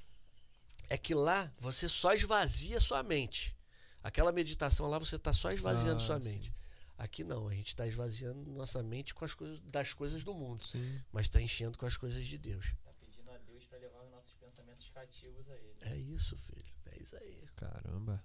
é 0.89 0.97
que 0.97 1.13
lá 1.13 1.51
você 1.59 1.87
só 1.89 2.13
esvazia 2.13 2.79
sua 2.79 3.03
mente. 3.03 3.55
Aquela 4.03 4.31
meditação 4.31 4.87
lá 4.87 4.97
você 4.97 5.19
tá 5.19 5.33
só 5.33 5.51
esvaziando 5.51 5.97
Ah, 5.97 6.05
sua 6.05 6.19
sim. 6.21 6.29
mente. 6.29 6.51
Aqui 6.97 7.23
não, 7.23 7.47
a 7.47 7.53
gente 7.53 7.75
tá 7.75 7.85
esvaziando 7.85 8.43
nossa 8.51 8.81
mente 8.81 9.13
com 9.13 9.23
as 9.23 9.33
coisas 9.35 9.59
das 9.61 9.93
coisas 9.93 10.23
do 10.23 10.33
mundo, 10.33 10.65
Sim. 10.65 11.01
mas 11.11 11.29
tá 11.29 11.39
enchendo 11.39 11.77
com 11.77 11.85
as 11.85 11.95
coisas 11.95 12.25
de 12.25 12.37
Deus. 12.39 12.73
Tá 12.83 12.91
pedindo 12.99 13.31
a 13.31 13.37
Deus 13.37 13.65
pra 13.65 13.77
levar 13.77 14.03
os 14.03 14.09
nossos 14.09 14.33
pensamentos 14.33 14.89
cativos 14.89 15.47
a 15.47 15.53
ele. 15.55 15.75
É 15.81 15.95
isso, 15.95 16.35
filho. 16.35 16.73
É 16.87 17.01
isso 17.01 17.15
aí. 17.15 17.47
Caramba. 17.55 18.23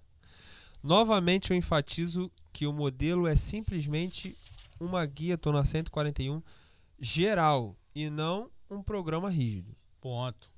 Novamente 0.81 1.51
eu 1.51 1.57
enfatizo 1.57 2.31
que 2.51 2.65
o 2.65 2.73
modelo 2.73 3.27
é 3.27 3.35
simplesmente 3.35 4.35
uma 4.79 5.05
guia, 5.05 5.37
tô 5.37 5.51
na 5.51 5.63
141, 5.63 6.41
geral 6.99 7.77
e 7.93 8.09
não 8.09 8.49
um 8.69 8.81
programa 8.81 9.29
rígido. 9.29 9.75
Ponto. 10.01 10.51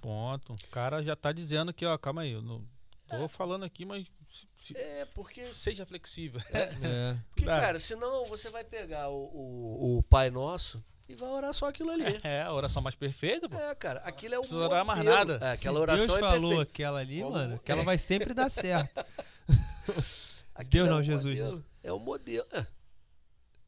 Ponto. 0.00 0.52
O 0.52 0.68
cara 0.68 1.02
já 1.02 1.16
tá 1.16 1.32
dizendo 1.32 1.72
que, 1.72 1.86
ó, 1.86 1.96
calma 1.96 2.22
aí, 2.22 2.32
eu 2.32 2.42
não 2.42 2.64
tô 3.08 3.28
falando 3.28 3.64
aqui, 3.64 3.84
mas 3.84 4.06
se- 4.28 4.46
se- 4.56 4.76
É, 4.76 5.04
porque, 5.14 5.44
seja 5.44 5.84
flexível. 5.86 6.40
É. 6.52 7.16
porque 7.30 7.44
Dá. 7.44 7.60
cara, 7.60 7.78
senão 7.80 8.24
você 8.26 8.50
vai 8.50 8.64
pegar 8.64 9.08
o, 9.08 9.24
o, 9.32 9.98
o 9.98 10.02
Pai 10.02 10.30
Nosso 10.30 10.82
e 11.08 11.14
vai 11.14 11.28
orar 11.30 11.52
só 11.54 11.66
aquilo 11.68 11.90
ali. 11.90 12.04
É, 12.22 12.42
a 12.42 12.52
oração 12.52 12.82
mais 12.82 12.94
perfeita, 12.94 13.48
pô. 13.48 13.56
É, 13.58 13.74
cara, 13.74 14.00
aquilo 14.00 14.34
é 14.34 14.38
o 14.38 14.42
Precisa 14.42 14.60
orar 14.62 14.84
mais 14.84 14.98
modelo. 14.98 15.16
nada. 15.16 15.38
É, 15.46 15.54
Se 15.54 15.60
aquela 15.62 15.80
oração 15.80 16.06
Deus 16.06 16.16
é 16.16 16.20
falou 16.20 16.40
perfeita. 16.50 16.62
aquela 16.72 16.98
ali, 17.00 17.20
Como- 17.22 17.32
mano, 17.32 17.54
aquela 17.56 17.82
vai 17.82 17.96
sempre 17.98 18.34
dar 18.34 18.50
certo. 18.50 19.04
Deus 20.68 20.88
é 20.88 20.90
não, 20.90 21.02
Jesus, 21.02 21.38
modelo. 21.38 21.64
É 21.82 21.92
o 21.92 21.98
modelo. 21.98 22.46
É. 22.52 22.66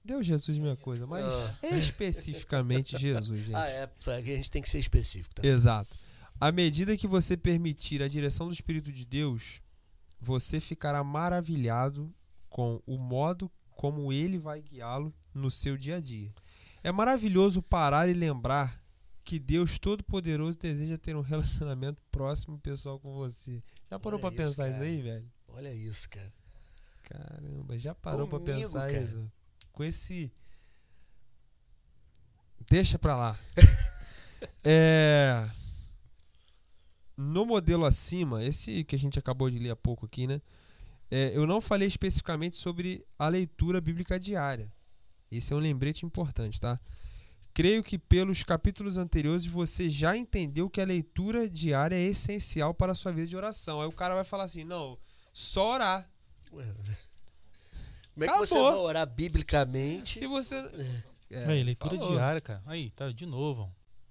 Deus, 0.05 0.26
Jesus, 0.26 0.59
minha 0.59 0.76
coisa, 0.76 1.07
mas 1.07 1.24
Ah. 1.24 1.55
especificamente 1.62 2.99
Jesus, 2.99 3.41
gente. 3.41 3.55
Ah, 3.55 3.68
é. 3.68 3.88
A 4.07 4.20
gente 4.20 4.51
tem 4.51 4.61
que 4.62 4.68
ser 4.68 4.78
específico, 4.78 5.34
tá 5.34 5.43
certo? 5.43 5.55
Exato. 5.55 5.97
À 6.41 6.51
medida 6.51 6.97
que 6.97 7.07
você 7.07 7.36
permitir 7.36 8.03
a 8.03 8.09
direção 8.09 8.47
do 8.47 8.53
Espírito 8.55 8.91
de 8.91 9.05
Deus, 9.05 9.61
você 10.18 10.59
ficará 10.59 11.05
maravilhado 11.05 12.11
com 12.49 12.82
o 12.86 12.97
modo 12.97 13.51
como 13.76 14.11
ele 14.11 14.38
vai 14.38 14.62
guiá-lo 14.62 15.14
no 15.34 15.51
seu 15.51 15.76
dia 15.76 15.97
a 15.97 16.01
dia. 16.01 16.32
É 16.82 16.91
maravilhoso 16.91 17.62
parar 17.62 18.09
e 18.09 18.14
lembrar 18.14 18.82
que 19.22 19.38
Deus 19.38 19.78
Todo-Poderoso 19.78 20.59
deseja 20.59 20.97
ter 20.97 21.14
um 21.14 21.20
relacionamento 21.22 22.01
próximo 22.11 22.57
e 22.57 22.61
pessoal 22.61 22.99
com 22.99 23.12
você. 23.12 23.62
Já 23.91 23.99
parou 23.99 24.18
isso, 24.18 24.30
pensar 24.32 24.68
isso 24.68 24.78
cara. 24.78 24.91
aí, 24.91 25.03
velho? 25.03 25.32
Olha 25.49 25.74
isso, 25.74 26.09
cara. 26.09 26.32
Caramba, 27.03 27.78
já 27.78 27.95
parou 27.95 28.26
pra 28.26 28.38
Comigo, 28.38 28.59
pensar 28.61 28.91
cara. 28.91 28.99
isso? 28.99 29.30
Com 29.72 29.84
esse. 29.84 30.32
Deixa 32.68 32.99
pra 32.99 33.16
lá. 33.16 33.38
é. 34.64 35.51
No 37.21 37.45
modelo 37.45 37.85
acima, 37.85 38.43
esse 38.43 38.83
que 38.85 38.97
a 38.97 38.99
gente 38.99 39.18
acabou 39.18 39.51
de 39.51 39.59
ler 39.59 39.71
há 39.71 39.77
pouco 39.77 40.07
aqui, 40.07 40.27
né? 40.27 40.41
É, 41.11 41.33
eu 41.35 41.47
não 41.47 41.61
falei 41.61 41.87
especificamente 41.87 42.57
sobre 42.57 43.05
a 43.18 43.29
leitura 43.29 43.79
bíblica 43.79 44.18
diária. 44.18 44.73
Esse 45.31 45.53
é 45.53 45.57
um 45.57 45.59
lembrete 45.59 46.07
importante, 46.07 46.59
tá? 46.59 46.81
Creio 47.53 47.83
que 47.83 47.99
pelos 47.99 48.43
capítulos 48.43 48.97
anteriores 48.97 49.45
você 49.45 49.91
já 49.91 50.16
entendeu 50.16 50.71
que 50.71 50.81
a 50.81 50.85
leitura 50.85 51.49
diária 51.49 51.97
é 51.97 52.03
essencial 52.05 52.73
para 52.73 52.93
a 52.93 52.95
sua 52.95 53.12
vida 53.12 53.27
de 53.27 53.37
oração. 53.37 53.81
Aí 53.83 53.87
o 53.89 53.93
cara 53.93 54.14
vai 54.14 54.25
falar 54.25 54.45
assim: 54.45 54.64
não, 54.64 54.97
só 55.33 55.75
orar. 55.75 56.11
Ué, 56.53 56.64
Como 58.14 58.25
é 58.25 58.29
que 58.29 58.39
você 58.39 58.55
Acabou. 58.55 58.73
vai 58.73 58.81
orar 58.81 59.07
biblicamente? 59.07 60.18
Se 60.18 60.27
você. 60.27 60.57
É, 61.31 61.45
aí, 61.45 61.62
leitura 61.62 61.97
falou. 61.97 62.12
diária, 62.12 62.41
cara. 62.41 62.62
Aí, 62.66 62.91
tá, 62.91 63.11
de 63.12 63.27
novo. 63.27 63.71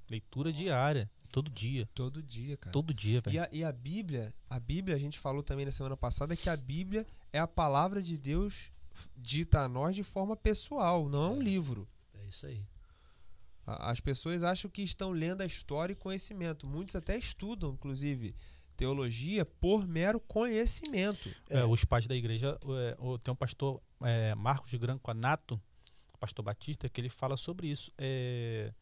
Leitura 0.10 0.54
diária. 0.54 1.10
Todo 1.32 1.50
dia. 1.50 1.88
Todo 1.94 2.22
dia, 2.24 2.58
cara. 2.58 2.72
Todo 2.72 2.94
dia, 2.94 3.20
E 3.20 3.22
velho. 3.30 3.44
a, 3.44 3.50
e 3.52 3.64
a 3.64 3.72
Bíblia, 3.72 4.34
a 4.50 4.60
Bíblia, 4.60 4.96
a 4.96 5.00
gente 5.00 5.20
falou 5.20 5.44
também 5.44 5.66
na 5.66 5.72
semana 5.72 5.96
passada 5.96 6.36
que 6.36 6.50
a 6.50 6.58
Bíblia 6.58 7.06
é 7.32 7.40
a 7.40 7.48
palavra 7.48 8.02
de 8.02 8.18
Deus 8.18 8.72
dita 9.16 9.62
a 9.62 9.70
nós 9.70 9.96
de 9.96 10.04
forma 10.04 10.36
pessoal, 10.36 11.08
não 11.08 11.24
é 11.24 11.30
um 11.38 11.42
livro. 11.42 11.88
É 12.20 12.26
isso 12.28 12.46
aí. 12.46 12.66
A- 13.66 13.92
As 13.92 14.00
pessoas 14.00 14.44
acham 14.44 14.70
que 14.70 14.82
estão 14.82 15.12
lendo 15.12 15.42
a 15.42 15.46
história 15.46 15.94
e 15.94 15.96
conhecimento. 15.96 16.66
Muitos 16.68 16.96
até 16.96 17.18
estudam, 17.18 17.72
inclusive, 17.74 18.36
teologia 18.76 19.46
por 19.46 19.88
mero 19.88 20.20
conhecimento. 20.20 21.30
É, 21.50 21.64
os 21.64 21.86
pais 21.86 22.08
da 22.08 22.16
igreja, 22.16 22.58
é, 22.82 22.98
o- 23.00 23.18
tem 23.20 23.32
um 23.32 23.36
pastor, 23.38 23.80
é, 24.02 24.34
Marcos 24.36 24.70
de 24.70 24.78
Branco 24.78 25.10
Anato, 25.12 25.62
pastor 26.20 26.44
batista, 26.44 26.90
que 26.90 27.00
ele 27.00 27.10
fala 27.10 27.38
sobre 27.38 27.68
isso. 27.68 27.92
É, 27.98 28.74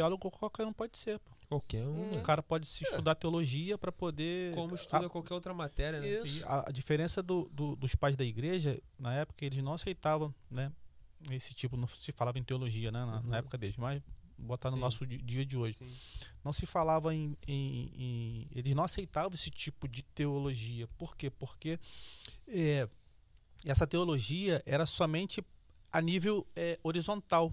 teólogo 0.00 0.30
qualquer 0.30 0.66
um 0.66 0.72
pode 0.72 0.98
ser. 0.98 1.18
pô. 1.18 1.30
Qualquer 1.48 1.86
um. 1.86 2.18
O 2.18 2.22
cara 2.22 2.42
pode 2.42 2.66
se 2.66 2.84
estudar 2.84 3.14
teologia 3.14 3.78
para 3.78 3.90
poder. 3.92 4.54
Como 4.54 4.74
estuda 4.74 5.06
a, 5.06 5.10
qualquer 5.10 5.32
outra 5.34 5.54
matéria, 5.54 6.00
né? 6.00 6.08
Isso. 6.22 6.40
e 6.40 6.44
a, 6.44 6.68
a 6.68 6.72
diferença 6.72 7.22
do- 7.22 7.48
do- 7.52 7.76
dos 7.76 7.94
pais 7.94 8.16
da 8.16 8.24
igreja, 8.24 8.78
na 8.98 9.14
época, 9.14 9.44
eles 9.44 9.62
não 9.62 9.72
aceitavam, 9.72 10.34
né? 10.50 10.70
Esse 11.30 11.54
tipo, 11.54 11.76
não 11.76 11.86
se 11.86 12.12
falava 12.12 12.38
em 12.38 12.42
teologia, 12.44 12.90
né? 12.90 13.04
Na, 13.04 13.16
Uhum. 13.20 13.22
na 13.28 13.36
época 13.38 13.56
deles, 13.56 13.76
mas 13.76 14.02
botar 14.38 14.70
no 14.70 14.76
nosso 14.76 15.06
di- 15.06 15.16
dia 15.18 15.46
de 15.46 15.56
hoje. 15.56 15.74
Sim. 15.78 15.90
não 16.44 16.52
se 16.52 16.66
falava 16.66 17.14
em, 17.14 17.34
em- 17.48 17.90
em- 17.96 18.48
Eles 18.54 18.74
não 18.74 18.84
aceitavam 18.84 19.32
esse 19.34 19.48
tipo 19.50 19.88
de 19.88 20.02
teologia. 20.02 20.86
Por 20.98 21.16
quê? 21.16 21.30
Porque 21.30 21.78
é, 22.48 22.86
essa 23.64 23.86
teologia 23.86 24.62
era 24.66 24.84
somente 24.84 25.42
a 25.92 26.00
nível 26.02 26.46
é, 26.54 26.78
horizontal. 26.82 27.50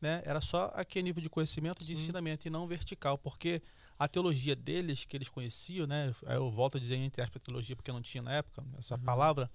Né, 0.00 0.22
era 0.24 0.40
só 0.40 0.70
aquele 0.74 1.04
nível 1.04 1.22
de 1.22 1.28
conhecimento, 1.30 1.80
de 1.80 1.86
Sim. 1.86 1.92
ensinamento 1.94 2.46
e 2.46 2.50
não 2.50 2.66
vertical, 2.66 3.18
porque 3.18 3.62
a 3.98 4.06
teologia 4.06 4.54
deles, 4.54 5.04
que 5.04 5.16
eles 5.16 5.28
conheciam, 5.28 5.86
né, 5.86 6.14
eu 6.28 6.50
volto 6.50 6.76
a 6.76 6.80
dizer 6.80 6.96
entre 6.96 7.20
aspas 7.22 7.42
teologia 7.42 7.74
porque 7.74 7.90
não 7.90 8.00
tinha 8.02 8.22
na 8.22 8.32
época 8.34 8.64
essa 8.78 8.94
Uhum. 8.96 9.02
palavra, 9.02 9.50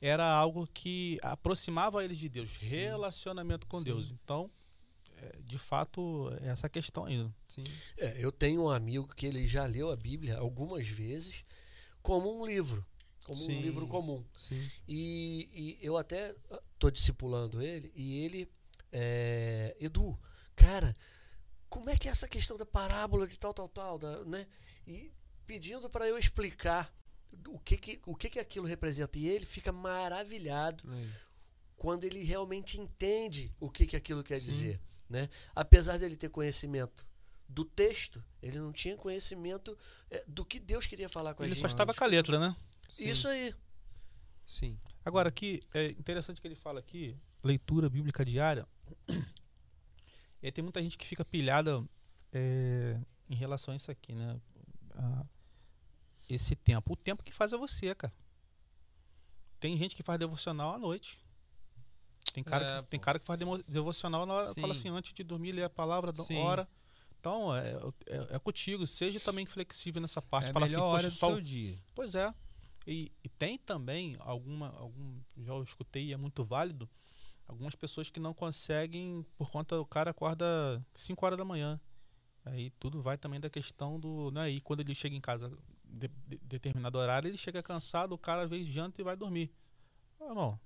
era 0.00 0.26
algo 0.30 0.66
que 0.66 1.18
aproximava 1.22 2.04
eles 2.04 2.18
de 2.18 2.28
Deus, 2.28 2.56
relacionamento 2.56 3.66
com 3.66 3.78
Sim. 3.78 3.84
Deus. 3.84 4.10
Então, 4.10 4.50
é, 5.18 5.38
de 5.42 5.58
fato, 5.58 6.30
é 6.42 6.48
essa 6.48 6.68
questão 6.68 7.06
ainda. 7.06 7.34
Sim. 7.48 7.64
É, 7.98 8.22
eu 8.24 8.30
tenho 8.30 8.64
um 8.64 8.70
amigo 8.70 9.08
que 9.14 9.26
ele 9.26 9.46
já 9.48 9.64
leu 9.66 9.90
a 9.90 9.96
Bíblia 9.96 10.38
algumas 10.38 10.86
vezes 10.86 11.44
como 12.02 12.40
um 12.40 12.46
livro, 12.46 12.84
como 13.24 13.38
Sim. 13.38 13.58
um 13.58 13.60
livro 13.62 13.86
comum. 13.88 14.22
Sim. 14.36 14.70
E, 14.86 15.78
e 15.80 15.86
eu 15.86 15.96
até 15.96 16.34
tô 16.78 16.90
discipulando 16.90 17.62
ele 17.62 17.90
e 17.96 18.22
ele, 18.24 18.48
é, 18.92 19.76
Edu, 19.80 20.18
cara, 20.54 20.94
como 21.68 21.90
é 21.90 21.96
que 21.96 22.08
é 22.08 22.10
essa 22.10 22.28
questão 22.28 22.56
da 22.56 22.66
parábola 22.66 23.26
de 23.26 23.38
tal, 23.38 23.52
tal, 23.52 23.68
tal, 23.68 23.98
da, 23.98 24.24
né? 24.24 24.46
E 24.86 25.12
pedindo 25.46 25.88
para 25.88 26.08
eu 26.08 26.18
explicar 26.18 26.92
o 27.48 27.58
que 27.58 27.76
que, 27.76 28.00
o 28.06 28.14
que 28.14 28.30
que 28.30 28.38
aquilo 28.38 28.66
representa. 28.66 29.18
E 29.18 29.28
ele 29.28 29.46
fica 29.46 29.72
maravilhado 29.72 30.84
Aí. 30.90 31.10
quando 31.76 32.04
ele 32.04 32.22
realmente 32.22 32.80
entende 32.80 33.54
o 33.60 33.70
que, 33.70 33.86
que 33.86 33.96
aquilo 33.96 34.22
quer 34.22 34.40
Sim. 34.40 34.46
dizer. 34.46 34.80
Né? 35.08 35.28
Apesar 35.54 35.98
dele 35.98 36.16
ter 36.16 36.28
conhecimento 36.28 37.06
do 37.48 37.64
texto, 37.64 38.22
ele 38.42 38.58
não 38.58 38.72
tinha 38.72 38.96
conhecimento 38.96 39.76
é, 40.10 40.24
do 40.26 40.44
que 40.44 40.58
Deus 40.58 40.86
queria 40.86 41.08
falar 41.08 41.34
com 41.34 41.42
a 41.42 41.46
Ele 41.46 41.54
gente. 41.54 41.60
só 41.60 41.68
estava 41.68 41.94
com 41.94 42.02
a 42.02 42.06
letra, 42.06 42.40
né? 42.40 42.56
Sim. 42.88 43.08
Isso 43.08 43.28
aí. 43.28 43.54
Sim. 44.44 44.78
Agora, 45.04 45.28
aqui, 45.28 45.60
é 45.72 45.86
interessante 45.90 46.40
que 46.40 46.48
ele 46.48 46.56
fala 46.56 46.80
aqui, 46.80 47.16
leitura 47.42 47.88
bíblica 47.88 48.24
diária. 48.24 48.66
E 50.42 50.52
tem 50.52 50.62
muita 50.62 50.82
gente 50.82 50.96
que 50.96 51.06
fica 51.06 51.24
pilhada 51.24 51.82
é, 52.32 53.00
em 53.28 53.34
relação 53.34 53.72
a 53.72 53.76
isso 53.76 53.90
aqui, 53.90 54.14
né? 54.14 54.40
A 54.94 55.26
esse 56.28 56.56
tempo. 56.56 56.92
O 56.92 56.96
tempo 56.96 57.22
que 57.22 57.32
faz 57.32 57.52
é 57.52 57.56
você, 57.56 57.94
cara. 57.94 58.12
Tem 59.60 59.76
gente 59.76 59.96
que 59.96 60.02
faz 60.02 60.18
devocional 60.18 60.74
à 60.74 60.78
noite. 60.78 61.18
Tem 62.32 62.42
cara, 62.42 62.78
É, 62.78 62.82
que, 62.82 62.88
tem 62.88 63.00
cara 63.00 63.18
que 63.18 63.24
faz 63.24 63.38
devocional 63.66 64.26
na 64.26 64.34
hora, 64.34 64.46
Sim. 64.46 64.60
fala 64.60 64.72
assim, 64.72 64.88
antes 64.88 65.12
de 65.12 65.22
dormir, 65.22 65.52
lê 65.52 65.62
a 65.62 65.70
palavra, 65.70 66.14
Sim. 66.14 66.38
hora. 66.38 66.68
Então, 67.18 67.54
é, 67.56 67.72
é, 68.06 68.36
é 68.36 68.38
contigo. 68.38 68.86
Seja 68.86 69.18
também 69.20 69.46
flexível 69.46 70.02
nessa 70.02 70.20
parte. 70.20 70.50
É 70.50 70.52
fala 70.52 70.66
melhor 70.66 70.80
assim, 70.80 70.94
hora 70.94 71.10
do 71.10 71.16
seu 71.16 71.40
dia. 71.40 71.78
Pois 71.94 72.14
é. 72.14 72.32
E, 72.86 73.10
e 73.24 73.28
tem 73.28 73.58
também 73.58 74.16
alguma, 74.20 74.68
algum, 74.76 75.20
já 75.38 75.52
eu 75.52 75.62
escutei 75.62 76.06
e 76.06 76.12
é 76.12 76.16
muito 76.16 76.44
válido, 76.44 76.88
algumas 77.48 77.74
pessoas 77.74 78.10
que 78.10 78.20
não 78.20 78.34
conseguem, 78.34 79.24
por 79.36 79.50
conta, 79.50 79.78
o 79.80 79.86
cara 79.86 80.10
acorda 80.10 80.84
5 80.94 81.24
horas 81.24 81.38
da 81.38 81.44
manhã. 81.44 81.80
Aí 82.44 82.70
tudo 82.78 83.02
vai 83.02 83.18
também 83.18 83.40
da 83.40 83.50
questão 83.50 83.98
do. 83.98 84.30
Né, 84.30 84.50
e 84.50 84.60
quando 84.60 84.80
ele 84.80 84.94
chega 84.94 85.16
em 85.16 85.20
casa, 85.20 85.50
de, 85.84 86.08
de- 86.08 86.38
determinado 86.38 86.98
horário, 86.98 87.28
ele 87.28 87.36
chega 87.36 87.62
cansado, 87.62 88.12
o 88.12 88.18
cara 88.18 88.42
às 88.42 88.50
vezes 88.50 88.68
janta 88.68 89.00
e 89.00 89.04
vai 89.04 89.16
dormir. 89.16 89.50
Ah, 90.20 90.26
irmão, 90.26 90.60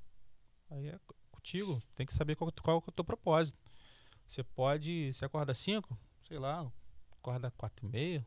aí 0.71 0.89
é 0.89 0.99
contigo, 1.31 1.83
tem 1.95 2.07
que 2.07 2.15
saber 2.15 2.37
qual, 2.37 2.53
qual 2.63 2.77
é 2.77 2.89
o 2.89 2.93
teu 2.93 3.05
propósito. 3.05 3.59
Você 4.27 4.45
pode, 4.45 5.13
você 5.13 5.25
acorda 5.25 5.55
5, 5.55 5.99
sei 6.29 6.39
lá, 6.39 6.71
acorda 7.13 7.51
4 7.53 7.87
e 7.87 7.89
meia, 7.89 8.27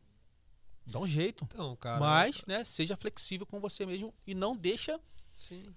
dá 0.86 0.98
um 0.98 1.06
jeito. 1.06 1.44
Então, 1.44 1.76
cara. 1.76 2.00
Mas, 2.00 2.44
né, 2.46 2.64
seja 2.64 2.96
flexível 2.96 3.46
com 3.46 3.60
você 3.60 3.86
mesmo 3.86 4.12
e 4.26 4.34
não 4.34 4.56
deixa 4.56 5.00
Sim. 5.32 5.74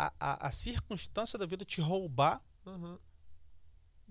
A, 0.00 0.12
a, 0.20 0.48
a 0.48 0.50
circunstância 0.50 1.38
da 1.38 1.44
vida 1.46 1.64
te 1.64 1.80
roubar 1.80 2.42
Aham. 2.66 2.98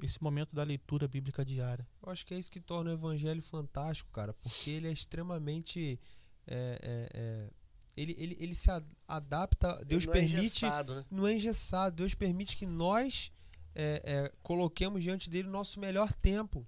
esse 0.04 0.22
momento 0.22 0.54
da 0.56 0.64
leitura 0.64 1.08
bíblica 1.08 1.44
diária. 1.44 1.88
Eu 2.04 2.12
acho 2.12 2.26
que 2.26 2.34
é 2.34 2.38
isso 2.40 2.52
que 2.52 2.60
torna 2.60 2.92
o 2.92 2.94
evangelho 2.94 3.42
fantástico, 3.42 4.10
cara, 4.12 4.34
porque 4.34 4.70
ele 4.70 4.88
é 4.88 4.92
extremamente. 4.92 6.00
é, 6.48 6.80
é, 6.82 7.10
é, 7.14 7.52
ele, 7.98 8.16
ele, 8.18 8.38
ele 8.40 8.56
se 8.56 8.70
adapta. 9.08 9.84
Deus 9.86 10.06
Não 10.06 10.14
é 10.14 10.18
permite. 10.18 10.38
engessado, 10.66 10.96
né? 10.96 11.06
não 11.12 11.28
é 11.28 11.34
engessado. 11.34 11.96
Deus 11.98 12.14
permite 12.14 12.56
que 12.56 12.66
nós 12.66 13.32
é, 13.76 14.02
é, 14.06 14.34
coloquemos 14.42 15.04
diante 15.04 15.30
dele 15.30 15.48
o 15.50 15.52
nosso 15.52 15.80
melhor 15.80 16.14
tempo. 16.14 16.64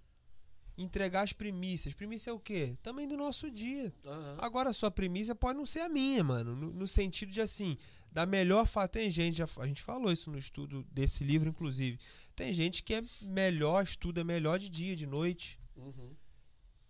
Entregar 0.78 1.22
as 1.22 1.32
primícias. 1.32 1.94
Primícia 1.94 2.32
é 2.32 2.34
o 2.34 2.40
quê? 2.40 2.76
Também 2.82 3.08
do 3.08 3.16
nosso 3.16 3.50
dia. 3.52 3.94
Aham. 4.06 4.38
Agora, 4.40 4.70
a 4.72 4.74
sua 4.74 4.90
primícia 4.90 5.36
pode 5.36 5.58
não 5.58 5.66
ser 5.66 5.82
a 5.82 5.90
minha, 5.90 6.24
mano. 6.24 6.56
No, 6.56 6.74
no 6.74 6.88
sentido 6.88 7.32
de 7.32 7.40
assim, 7.40 7.78
da 8.12 8.26
melhor 8.26 8.68
fa- 8.68 8.88
Tem 8.88 9.10
gente, 9.10 9.38
já, 9.38 9.48
a 9.58 9.68
gente 9.68 9.82
falou 9.82 10.12
isso 10.12 10.30
no 10.30 10.38
estudo 10.38 10.86
desse 10.92 11.24
livro, 11.24 11.50
inclusive. 11.50 12.00
Tem 12.36 12.54
gente 12.54 12.84
que 12.84 12.96
é 12.96 13.04
melhor, 13.22 13.84
estuda 13.84 14.24
melhor 14.24 14.60
de 14.60 14.70
dia, 14.70 14.96
de 14.96 15.08
noite. 15.08 15.60
Uhum. 15.76 16.16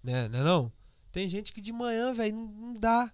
Né, 0.04 0.28
né 0.28 0.44
não? 0.44 0.72
Tem 1.12 1.28
gente 1.28 1.52
que 1.54 1.62
de 1.62 1.72
manhã, 1.72 2.14
velho, 2.14 2.36
não, 2.36 2.48
não 2.48 2.74
dá. 2.74 3.14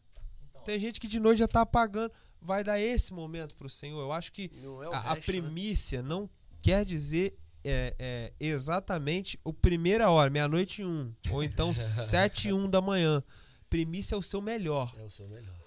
Então, 0.52 0.64
Tem 0.64 0.80
gente 0.80 1.00
que 1.00 1.08
de 1.08 1.20
noite 1.20 1.40
já 1.40 1.48
tá 1.48 1.62
apagando. 1.62 2.12
Vai 2.40 2.64
dar 2.64 2.80
esse 2.80 3.14
momento 3.14 3.56
pro 3.56 3.70
Senhor. 3.70 4.00
Eu 4.00 4.12
acho 4.12 4.32
que 4.32 4.52
Não 4.62 4.82
é 4.84 4.88
a, 4.88 4.90
a 4.90 5.14
resto, 5.14 5.16
né? 5.16 5.22
primícia 5.22 6.04
não 6.04 6.30
quer 6.62 6.86
dizer 6.86 7.38
é, 7.64 7.96
é, 8.00 8.34
exatamente 8.40 9.40
o 9.44 9.52
primeira 9.52 10.10
hora, 10.10 10.30
meia-noite 10.30 10.82
e 10.82 10.86
um. 10.86 11.14
Ou 11.32 11.44
então 11.44 11.74
sete 11.76 12.50
e 12.50 12.54
um 12.54 12.70
da 12.70 12.80
manhã. 12.80 13.22
Primícia 13.70 14.16
é 14.16 14.18
o 14.18 14.22
seu 14.22 14.40
melhor. 14.40 14.94
É 14.98 15.04
o 15.04 15.10
seu 15.10 15.28
melhor. 15.28 15.58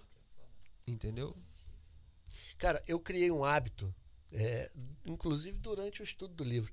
Entendeu? 0.86 1.34
Cara, 2.61 2.82
eu 2.86 3.00
criei 3.00 3.30
um 3.30 3.42
hábito, 3.44 3.92
é, 4.30 4.70
inclusive 5.04 5.56
durante 5.58 6.02
o 6.02 6.04
estudo 6.04 6.34
do 6.34 6.44
livro, 6.44 6.70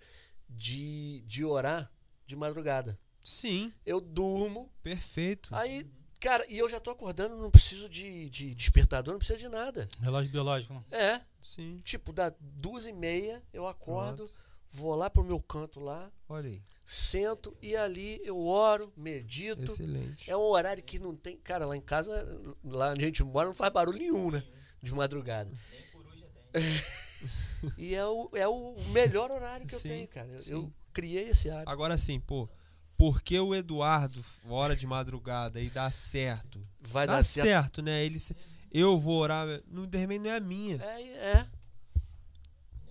de, 0.50 1.22
de 1.26 1.44
orar 1.46 1.90
de 2.26 2.36
madrugada. 2.36 3.00
Sim, 3.24 3.74
Eu 3.86 4.00
durmo, 4.02 4.70
perfeito. 4.84 5.54
aí, 5.56 5.90
cara, 6.20 6.46
e 6.50 6.58
eu 6.58 6.70
já 6.70 6.80
tô 6.80 6.90
acordando, 6.92 7.38
não 7.38 7.50
preciso 7.50 7.88
de, 7.90 8.30
de 8.30 8.54
despertador, 8.54 9.14
não 9.14 9.20
precisa 9.20 9.40
de 9.40 9.48
nada. 9.50 9.88
Relógio 10.02 10.30
biológico. 10.32 10.84
É, 10.92 11.22
Sim. 11.42 11.82
tipo, 11.86 12.12
dá 12.14 12.34
duas 12.40 12.86
e 12.86 12.92
meia, 12.92 13.42
eu 13.54 13.66
acordo, 13.66 14.30
vou 14.70 14.94
lá 14.94 15.10
pro 15.10 15.24
meu 15.24 15.40
canto 15.42 15.80
lá, 15.80 16.12
Olha 16.28 16.50
aí. 16.50 16.62
sento 16.86 17.56
e 17.62 17.76
ali 17.78 18.20
eu 18.26 18.38
oro, 18.46 18.92
medito. 18.96 19.64
Excelente. 19.64 20.30
É 20.30 20.36
um 20.36 20.42
horário 20.42 20.84
que 20.84 21.00
não 21.00 21.16
tem. 21.16 21.38
Cara, 21.38 21.66
lá 21.66 21.76
em 21.78 21.82
casa, 21.82 22.26
lá 22.64 22.92
onde 22.92 23.04
a 23.04 23.08
gente 23.08 23.24
mora, 23.24 23.48
não 23.48 23.54
faz 23.56 23.72
barulho 23.72 23.98
nenhum, 24.00 24.32
né? 24.32 24.44
De 24.82 24.94
madrugada. 24.94 25.52
nem 25.72 25.82
coruja 25.92 26.26
tem. 26.54 27.74
E 27.78 27.96
é 27.96 28.06
o, 28.06 28.30
é 28.34 28.48
o 28.48 28.76
melhor 28.92 29.32
horário 29.32 29.66
que 29.66 29.74
eu 29.76 29.80
Sim, 29.80 29.88
tenho, 29.90 30.08
cara. 30.08 30.28
Eu, 30.28 30.40
eu 30.64 30.74
criei 30.94 31.30
esse 31.30 31.50
hábito. 31.50 31.70
Agora 31.70 31.98
sim, 31.98 32.20
pô. 32.20 32.48
Por 32.96 33.22
que 33.22 33.40
o 33.40 33.54
Eduardo, 33.54 34.24
hora 34.48 34.76
de 34.76 34.88
madrugada, 34.88 35.60
e 35.62 35.70
dá 35.70 35.90
certo? 35.92 36.66
Vai 36.82 37.06
dá 37.06 37.18
dar 37.18 37.24
certo. 37.24 37.46
certo, 37.48 37.82
né? 37.82 38.04
Ele 38.04 38.18
se- 38.20 38.36
Eu 38.72 39.00
vou 39.00 39.20
orar. 39.20 39.48
Não, 39.68 39.86
de 39.86 39.98
repente 39.98 40.22
não 40.24 40.30
é 40.32 40.38
a 40.38 40.40
minha. 40.40 40.78
É, 40.82 41.02
é. 41.02 41.48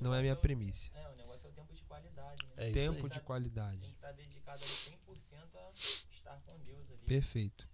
O 0.01 0.05
Não 0.05 0.15
é 0.15 0.19
a 0.19 0.21
minha 0.21 0.35
negócio 0.35 0.43
primícia. 0.43 0.93
É, 0.95 1.09
o 1.09 1.17
negócio 1.17 1.47
é 1.47 1.51
o 1.51 1.53
tempo 1.53 1.73
de 1.75 1.83
qualidade, 1.85 2.45
né? 2.45 2.53
É 2.57 2.65
isso 2.67 2.75
Tempo 2.75 3.07
aí. 3.07 3.11
de 3.13 3.21
qualidade. 3.21 3.79
Tem 3.81 3.91
que 3.91 3.97
estar 3.97 4.13
dedicado 4.13 4.63
ali 4.63 4.73
100% 4.73 5.57
a 5.57 5.73
estar 6.15 6.41
com 6.53 6.59
Deus 6.65 6.85
ali. 6.91 6.99
Perfeito. 7.07 7.69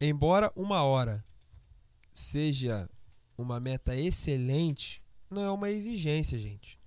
Embora 0.00 0.50
uma 0.56 0.82
hora 0.84 1.24
seja 2.14 2.88
uma 3.38 3.60
meta 3.60 3.94
excelente, 3.94 5.00
não 5.30 5.42
é 5.42 5.50
uma 5.50 5.70
exigência, 5.70 6.36
gente. 6.36 6.78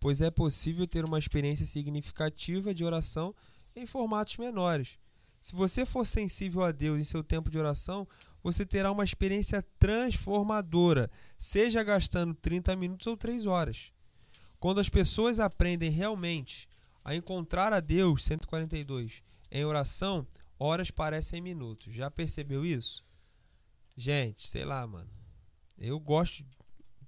Pois 0.00 0.22
é 0.22 0.30
possível 0.30 0.86
ter 0.86 1.04
uma 1.04 1.18
experiência 1.18 1.66
significativa 1.66 2.72
de 2.72 2.82
oração 2.82 3.34
em 3.76 3.84
formatos 3.84 4.38
menores. 4.38 4.98
Se 5.40 5.54
você 5.54 5.84
for 5.84 6.06
sensível 6.06 6.64
a 6.64 6.72
Deus 6.72 6.98
em 6.98 7.04
seu 7.04 7.22
tempo 7.22 7.50
de 7.50 7.58
oração, 7.58 8.08
você 8.42 8.64
terá 8.64 8.90
uma 8.90 9.04
experiência 9.04 9.62
transformadora, 9.78 11.10
seja 11.36 11.82
gastando 11.82 12.34
30 12.34 12.74
minutos 12.74 13.06
ou 13.06 13.16
3 13.16 13.46
horas. 13.46 13.92
Quando 14.58 14.80
as 14.80 14.88
pessoas 14.88 15.38
aprendem 15.38 15.90
realmente 15.90 16.68
a 17.04 17.14
encontrar 17.14 17.72
a 17.72 17.80
Deus, 17.80 18.24
142, 18.24 19.22
em 19.50 19.64
oração, 19.64 20.26
horas 20.58 20.90
parecem 20.90 21.40
minutos. 21.40 21.94
Já 21.94 22.10
percebeu 22.10 22.64
isso? 22.64 23.04
Gente, 23.96 24.48
sei 24.48 24.64
lá, 24.64 24.86
mano. 24.86 25.17
Eu 25.78 25.98
gosto. 25.98 26.44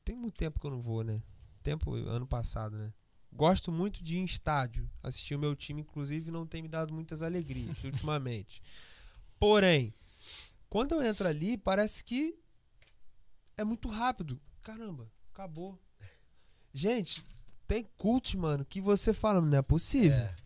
Tem 0.04 0.16
muito 0.16 0.36
tempo 0.36 0.60
que 0.60 0.66
eu 0.66 0.70
não 0.70 0.80
vou, 0.80 1.02
né? 1.02 1.22
Tempo 1.62 1.94
ano 1.94 2.26
passado, 2.26 2.76
né? 2.76 2.92
Gosto 3.32 3.70
muito 3.70 4.02
de 4.02 4.16
ir 4.16 4.20
em 4.20 4.24
estádio. 4.24 4.90
Assistir 5.02 5.34
o 5.34 5.38
meu 5.38 5.54
time, 5.54 5.82
inclusive, 5.82 6.30
não 6.30 6.46
tem 6.46 6.62
me 6.62 6.68
dado 6.68 6.92
muitas 6.92 7.22
alegrias 7.22 7.82
ultimamente. 7.84 8.62
Porém, 9.38 9.94
quando 10.68 10.92
eu 10.92 11.02
entro 11.02 11.26
ali, 11.26 11.56
parece 11.56 12.02
que 12.04 12.38
é 13.56 13.64
muito 13.64 13.88
rápido. 13.88 14.40
Caramba, 14.62 15.10
acabou. 15.32 15.78
Gente, 16.72 17.24
tem 17.66 17.84
cultos, 17.96 18.34
mano, 18.34 18.64
que 18.64 18.80
você 18.80 19.12
fala, 19.12 19.40
não 19.40 19.58
é 19.58 19.62
possível. 19.62 20.16
É. 20.16 20.36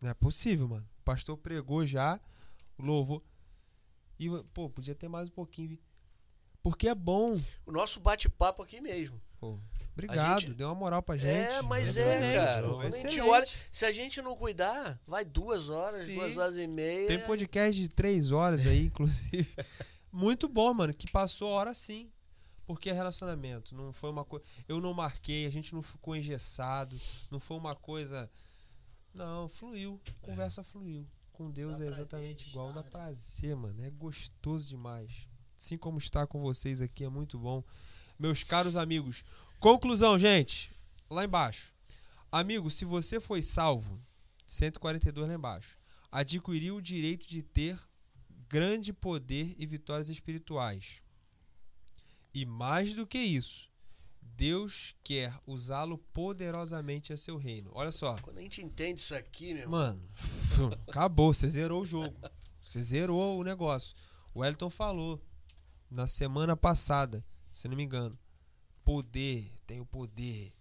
Não 0.00 0.10
é 0.10 0.14
possível, 0.14 0.68
mano. 0.68 0.88
O 1.00 1.02
pastor 1.02 1.36
pregou 1.38 1.86
já, 1.86 2.20
o 2.76 2.82
louvor. 2.82 3.22
E, 4.18 4.28
pô, 4.52 4.68
podia 4.70 4.94
ter 4.94 5.08
mais 5.08 5.28
um 5.28 5.32
pouquinho. 5.32 5.78
Porque 6.66 6.88
é 6.88 6.94
bom. 6.96 7.38
O 7.64 7.70
nosso 7.70 8.00
bate-papo 8.00 8.60
aqui 8.60 8.80
mesmo. 8.80 9.20
pô. 9.38 9.56
Obrigado, 9.92 10.40
gente- 10.40 10.52
deu 10.54 10.66
uma 10.66 10.74
moral 10.74 11.00
pra 11.00 11.16
gente. 11.16 11.28
É, 11.28 11.62
mas 11.62 11.96
é, 11.96 12.18
Excelente, 12.18 12.34
cara. 12.34 12.68
pô, 12.68 12.80
a 12.80 12.90
gente 12.90 13.20
olha, 13.20 13.46
se 13.70 13.84
a 13.84 13.92
gente 13.92 14.20
não 14.20 14.36
cuidar, 14.36 15.00
vai 15.06 15.24
duas 15.24 15.70
horas, 15.70 16.02
Sim. 16.02 16.16
duas 16.16 16.36
horas 16.36 16.58
e 16.58 16.66
meia. 16.66 17.06
Tem 17.06 17.20
podcast 17.20 17.80
de 17.80 17.88
três 17.88 18.32
horas 18.32 18.66
aí, 18.66 18.86
inclusive. 18.92 19.48
Muito 20.10 20.48
bom, 20.48 20.74
mano, 20.74 20.92
que 20.92 21.08
passou 21.12 21.52
a 21.52 21.54
hora 21.60 21.72
sim. 21.72 22.10
Porque 22.66 22.90
é 22.90 22.92
relacionamento, 22.92 23.76
não 23.76 23.92
foi 23.92 24.10
uma 24.10 24.24
coisa. 24.24 24.44
Eu 24.66 24.80
não 24.80 24.92
marquei, 24.92 25.46
a 25.46 25.50
gente 25.50 25.72
não 25.72 25.82
ficou 25.82 26.16
engessado, 26.16 26.98
não 27.30 27.38
foi 27.38 27.56
uma 27.56 27.76
coisa. 27.76 28.28
Não, 29.14 29.48
fluiu. 29.48 30.00
Conversa 30.20 30.64
fluiu. 30.64 31.06
Com 31.32 31.48
Deus 31.48 31.78
Dá 31.78 31.84
é 31.84 31.86
prazer 31.86 32.02
exatamente 32.02 32.44
de 32.44 32.50
igual, 32.50 32.72
dá 32.72 32.82
prazer, 32.82 33.54
mano. 33.54 33.84
É 33.84 33.90
gostoso 33.90 34.66
demais. 34.68 35.12
Assim 35.56 35.78
como 35.78 35.98
estar 35.98 36.26
com 36.26 36.40
vocês 36.40 36.82
aqui 36.82 37.04
é 37.04 37.08
muito 37.08 37.38
bom. 37.38 37.64
Meus 38.18 38.42
caros 38.42 38.76
amigos, 38.76 39.24
conclusão, 39.58 40.18
gente. 40.18 40.70
Lá 41.10 41.24
embaixo. 41.24 41.72
Amigo, 42.30 42.70
se 42.70 42.84
você 42.84 43.18
foi 43.18 43.40
salvo, 43.40 44.00
142 44.46 45.28
lá 45.28 45.34
embaixo, 45.34 45.78
adquiriu 46.10 46.76
o 46.76 46.82
direito 46.82 47.26
de 47.26 47.42
ter 47.42 47.78
grande 48.48 48.92
poder 48.92 49.54
e 49.58 49.66
vitórias 49.66 50.08
espirituais. 50.08 51.00
E 52.34 52.44
mais 52.44 52.92
do 52.92 53.06
que 53.06 53.18
isso, 53.18 53.70
Deus 54.20 54.94
quer 55.02 55.34
usá-lo 55.46 55.96
poderosamente 56.12 57.12
a 57.12 57.16
seu 57.16 57.38
reino. 57.38 57.70
Olha 57.72 57.90
só. 57.90 58.18
Quando 58.18 58.38
a 58.38 58.42
gente 58.42 58.62
entende 58.62 59.00
isso 59.00 59.14
aqui, 59.14 59.54
meu 59.54 59.62
irmão, 59.62 59.80
Mano, 59.80 60.78
acabou, 60.86 61.32
você 61.32 61.48
zerou 61.48 61.82
o 61.82 61.86
jogo. 61.86 62.14
Você 62.60 62.82
zerou 62.82 63.38
o 63.38 63.44
negócio. 63.44 63.96
O 64.34 64.44
Elton 64.44 64.68
falou 64.68 65.22
na 65.90 66.06
semana 66.06 66.56
passada, 66.56 67.24
se 67.52 67.68
não 67.68 67.76
me 67.76 67.82
engano. 67.84 68.18
Poder, 68.84 69.52
tenho 69.66 69.84
poder. 69.84 70.52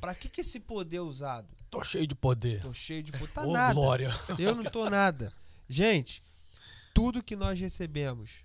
Pra 0.00 0.14
que, 0.14 0.28
que 0.28 0.40
esse 0.40 0.60
poder 0.60 0.98
é 0.98 1.00
usado? 1.00 1.48
Tô 1.70 1.82
cheio 1.82 2.06
de 2.06 2.14
poder. 2.14 2.60
Tô 2.60 2.72
cheio 2.74 3.02
de 3.02 3.12
poder. 3.12 3.32
Tá 3.32 3.44
Ô, 3.44 3.52
nada. 3.52 3.74
glória. 3.74 4.10
Eu 4.38 4.54
não 4.54 4.64
tô 4.64 4.88
nada. 4.90 5.32
Gente, 5.68 6.22
tudo 6.94 7.22
que 7.22 7.34
nós 7.34 7.58
recebemos 7.58 8.44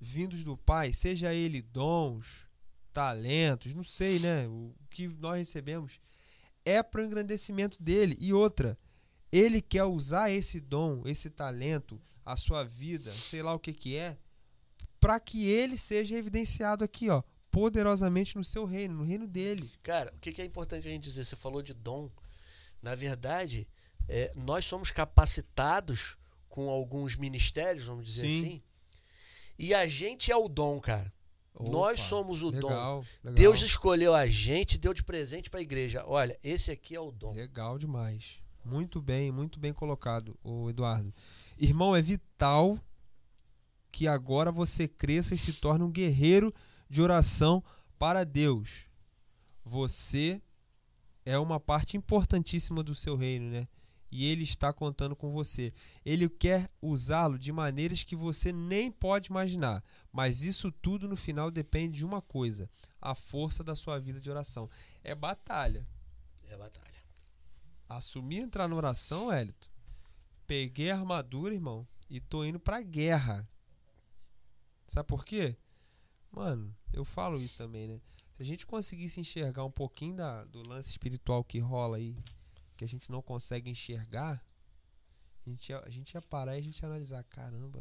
vindos 0.00 0.44
do 0.44 0.56
Pai, 0.56 0.92
seja 0.92 1.32
ele 1.34 1.60
dons, 1.60 2.48
talentos, 2.92 3.74
não 3.74 3.84
sei, 3.84 4.18
né? 4.18 4.46
O 4.48 4.74
que 4.90 5.08
nós 5.08 5.38
recebemos 5.38 6.00
é 6.64 6.82
para 6.82 7.02
o 7.02 7.04
engrandecimento 7.04 7.82
dele. 7.82 8.16
E 8.20 8.32
outra, 8.32 8.78
ele 9.30 9.60
quer 9.60 9.84
usar 9.84 10.30
esse 10.30 10.60
dom, 10.60 11.02
esse 11.06 11.30
talento, 11.30 12.00
a 12.24 12.36
sua 12.36 12.64
vida, 12.64 13.12
sei 13.12 13.42
lá 13.42 13.54
o 13.54 13.58
que 13.58 13.72
que 13.72 13.96
é, 13.96 14.16
para 15.00 15.18
que 15.20 15.48
ele 15.48 15.76
seja 15.76 16.16
evidenciado 16.16 16.84
aqui, 16.84 17.08
ó, 17.08 17.22
poderosamente 17.50 18.36
no 18.36 18.44
seu 18.44 18.64
reino, 18.64 18.94
no 18.94 19.04
reino 19.04 19.26
dele. 19.26 19.70
cara, 19.82 20.12
o 20.16 20.20
que, 20.20 20.40
é 20.40 20.44
importante 20.44 20.86
a 20.86 20.90
gente 20.90 21.04
dizer? 21.04 21.24
Você 21.24 21.36
falou 21.36 21.62
de 21.62 21.74
dom. 21.74 22.10
Na 22.82 22.94
verdade, 22.94 23.66
é, 24.08 24.32
nós 24.36 24.64
somos 24.64 24.90
capacitados 24.90 26.16
com 26.48 26.68
alguns 26.70 27.16
ministérios, 27.16 27.86
vamos 27.86 28.06
dizer 28.06 28.28
Sim. 28.28 28.38
assim. 28.38 28.62
E 29.58 29.74
a 29.74 29.88
gente 29.88 30.30
é 30.30 30.36
o 30.36 30.48
dom, 30.48 30.78
cara. 30.80 31.12
Nós 31.58 31.98
Opa, 31.98 32.08
somos 32.08 32.42
o 32.42 32.52
dom. 32.52 32.68
legal, 32.68 33.04
legal. 33.24 33.34
Deus 33.34 33.62
escolheu 33.62 34.14
a 34.14 34.26
gente, 34.28 34.78
deu 34.78 34.94
de 34.94 35.02
presente 35.02 35.50
para 35.50 35.58
a 35.58 35.62
igreja. 35.62 36.04
Olha, 36.06 36.38
esse 36.42 36.70
aqui 36.70 36.94
é 36.94 37.00
o 37.00 37.10
dom. 37.10 37.32
Legal 37.32 37.76
demais. 37.76 38.40
Muito 38.64 39.00
bem, 39.00 39.32
muito 39.32 39.58
bem 39.58 39.72
colocado, 39.72 40.38
o 40.44 40.70
Eduardo. 40.70 41.12
Irmão, 41.58 41.96
é 41.96 42.02
vital 42.02 42.78
que 43.98 44.06
agora 44.06 44.52
você 44.52 44.86
cresça 44.86 45.34
e 45.34 45.38
se 45.38 45.54
torne 45.54 45.82
um 45.82 45.90
guerreiro 45.90 46.54
de 46.88 47.02
oração 47.02 47.64
para 47.98 48.22
Deus. 48.22 48.86
Você 49.64 50.40
é 51.26 51.36
uma 51.36 51.58
parte 51.58 51.96
importantíssima 51.96 52.80
do 52.84 52.94
seu 52.94 53.16
reino, 53.16 53.50
né? 53.50 53.66
E 54.08 54.24
ele 54.24 54.44
está 54.44 54.72
contando 54.72 55.16
com 55.16 55.32
você. 55.32 55.72
Ele 56.04 56.28
quer 56.28 56.70
usá-lo 56.80 57.36
de 57.36 57.50
maneiras 57.50 58.04
que 58.04 58.14
você 58.14 58.52
nem 58.52 58.88
pode 58.88 59.30
imaginar. 59.30 59.82
Mas 60.12 60.42
isso 60.42 60.70
tudo 60.70 61.08
no 61.08 61.16
final 61.16 61.50
depende 61.50 61.98
de 61.98 62.04
uma 62.06 62.22
coisa: 62.22 62.70
a 63.02 63.16
força 63.16 63.64
da 63.64 63.74
sua 63.74 63.98
vida 63.98 64.20
de 64.20 64.30
oração. 64.30 64.70
É 65.02 65.12
batalha 65.12 65.84
É 66.46 66.56
batalha. 66.56 67.02
assumi 67.88 68.36
entrar 68.36 68.68
na 68.68 68.76
oração, 68.76 69.32
Hélito, 69.32 69.68
peguei 70.46 70.92
a 70.92 70.96
armadura, 70.98 71.52
irmão, 71.52 71.84
e 72.08 72.20
tô 72.20 72.44
indo 72.44 72.60
pra 72.60 72.80
guerra. 72.80 73.44
Sabe 74.88 75.06
por 75.06 75.24
quê? 75.24 75.56
Mano, 76.32 76.74
eu 76.92 77.04
falo 77.04 77.40
isso 77.40 77.58
também, 77.58 77.86
né? 77.86 78.00
Se 78.32 78.42
a 78.42 78.44
gente 78.44 78.66
conseguisse 78.66 79.20
enxergar 79.20 79.64
um 79.64 79.70
pouquinho 79.70 80.16
da, 80.16 80.44
do 80.44 80.66
lance 80.66 80.90
espiritual 80.90 81.44
que 81.44 81.58
rola 81.58 81.98
aí, 81.98 82.16
que 82.76 82.84
a 82.84 82.88
gente 82.88 83.10
não 83.10 83.20
consegue 83.20 83.70
enxergar, 83.70 84.42
a 85.46 85.50
gente, 85.50 85.70
ia, 85.70 85.80
a 85.80 85.90
gente 85.90 86.14
ia 86.14 86.22
parar 86.22 86.56
e 86.56 86.60
a 86.60 86.62
gente 86.62 86.78
ia 86.80 86.88
analisar, 86.88 87.22
caramba, 87.24 87.80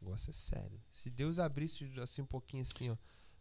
o 0.00 0.04
negócio 0.04 0.30
é 0.30 0.32
sério. 0.32 0.80
Se 0.90 1.10
Deus 1.10 1.38
abrisse 1.38 1.90
assim 2.00 2.22
um 2.22 2.26
pouquinho 2.26 2.62
assim, 2.62 2.90
ó, 2.90 2.96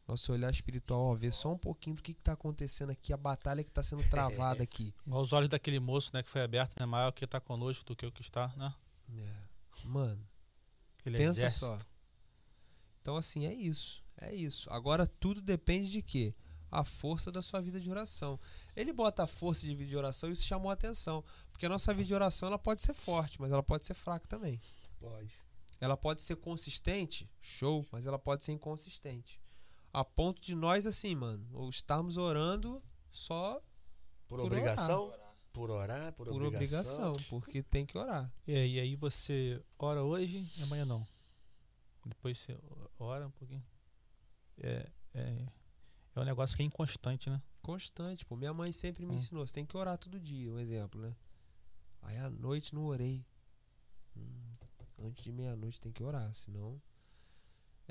nosso 0.08 0.32
olhar 0.32 0.52
espiritual, 0.52 1.02
ó, 1.02 1.16
ver 1.16 1.32
só 1.32 1.52
um 1.54 1.58
pouquinho 1.58 1.96
do 1.96 2.02
que, 2.02 2.14
que 2.14 2.22
tá 2.22 2.34
acontecendo 2.34 2.92
aqui, 2.92 3.12
a 3.12 3.18
batalha 3.18 3.64
que 3.64 3.72
tá 3.72 3.84
sendo 3.84 4.08
travada 4.10 4.64
aqui. 4.64 4.94
Os 5.06 5.34
olhos 5.34 5.50
daquele 5.50 5.80
moço, 5.80 6.12
né, 6.14 6.22
que 6.24 6.30
foi 6.30 6.42
aberto, 6.42 6.80
né? 6.80 6.86
Maior 6.86 7.12
que 7.12 7.26
tá 7.28 7.40
conosco 7.40 7.84
do 7.86 7.96
que 7.96 8.06
o 8.06 8.12
que 8.12 8.22
está, 8.22 8.48
né? 8.56 8.74
É. 9.18 9.88
Mano, 9.88 10.26
Aquele 11.00 11.18
pensa 11.18 11.32
exército. 11.32 11.66
só. 11.66 11.80
Então, 13.02 13.16
assim, 13.16 13.46
é 13.46 13.54
isso. 13.54 14.04
É 14.18 14.34
isso. 14.34 14.72
Agora, 14.72 15.08
tudo 15.08 15.42
depende 15.42 15.92
de 15.92 16.02
quê? 16.02 16.36
A 16.70 16.84
força 16.84 17.32
da 17.32 17.42
sua 17.42 17.60
vida 17.60 17.80
de 17.80 17.90
oração. 17.90 18.40
Ele 18.76 18.94
bota 18.94 19.24
a 19.24 19.28
força 19.28 19.66
de 19.66 19.76
vida 19.76 19.90
de 19.90 19.98
oração 19.98 20.30
e 20.30 20.34
isso 20.34 20.46
chamou 20.46 20.70
a 20.70 20.74
atenção. 20.74 21.24
Porque 21.52 21.66
a 21.66 21.70
nossa 21.70 21.94
vida 21.94 22.06
de 22.06 22.14
oração 22.14 22.48
ela 22.48 22.60
pode 22.60 22.82
ser 22.82 22.94
forte, 22.94 23.42
mas 23.42 23.52
ela 23.52 23.64
pode 23.64 23.86
ser 23.86 23.94
fraca 23.94 24.28
também. 24.28 24.62
Pode. 25.00 25.34
Ela 25.82 25.98
pode 25.98 26.22
ser 26.22 26.36
consistente, 26.36 27.30
show, 27.42 27.86
mas 27.92 28.06
ela 28.06 28.20
pode 28.20 28.44
ser 28.44 28.52
inconsistente. 28.52 29.40
A 29.92 30.06
ponto 30.06 30.40
de 30.40 30.56
nós, 30.56 30.86
assim, 30.86 31.16
mano, 31.16 31.46
ou 31.52 31.70
estarmos 31.70 32.16
orando 32.16 32.82
só 33.12 33.62
Por, 34.28 34.38
Por 34.38 34.46
obrigação? 34.46 35.08
Orar. 35.08 35.36
Por 35.52 35.70
orar, 35.70 36.14
por, 36.14 36.28
por 36.28 36.42
obrigação. 36.44 37.10
obrigação, 37.10 37.30
porque 37.30 37.62
tem 37.62 37.86
que 37.86 37.98
orar. 37.98 38.32
É, 38.48 38.66
e 38.66 38.80
aí 38.80 38.96
você 38.96 39.62
ora 39.78 40.02
hoje 40.02 40.48
e 40.58 40.64
amanhã 40.64 40.86
não. 40.86 41.06
Depois 42.06 42.40
você 42.40 42.58
ora 43.00 43.28
um 43.28 43.32
pouquinho. 43.32 43.64
É, 44.58 44.90
é, 45.14 45.46
é 46.16 46.20
um 46.20 46.24
negócio 46.24 46.56
que 46.58 46.64
é 46.64 46.66
inconstante, 46.66 47.30
né? 47.30 47.42
Constante, 47.62 48.26
pô. 48.26 48.36
Minha 48.36 48.54
mãe 48.54 48.72
sempre 48.72 49.06
me 49.06 49.12
Hum. 49.12 49.16
ensinou, 49.16 49.46
você 49.46 49.54
tem 49.54 49.66
que 49.66 49.78
orar 49.78 49.98
todo 49.98 50.20
dia, 50.20 50.52
um 50.52 50.60
exemplo, 50.60 51.00
né? 51.02 51.16
Aí 52.02 52.18
à 52.18 52.30
noite 52.30 52.74
não 52.74 52.86
orei. 52.86 53.24
Hum, 54.18 54.54
antes 55.00 55.24
de 55.24 55.32
meia-noite 55.32 55.80
tem 55.80 55.92
que 55.92 56.04
orar, 56.04 56.34
senão. 56.34 56.82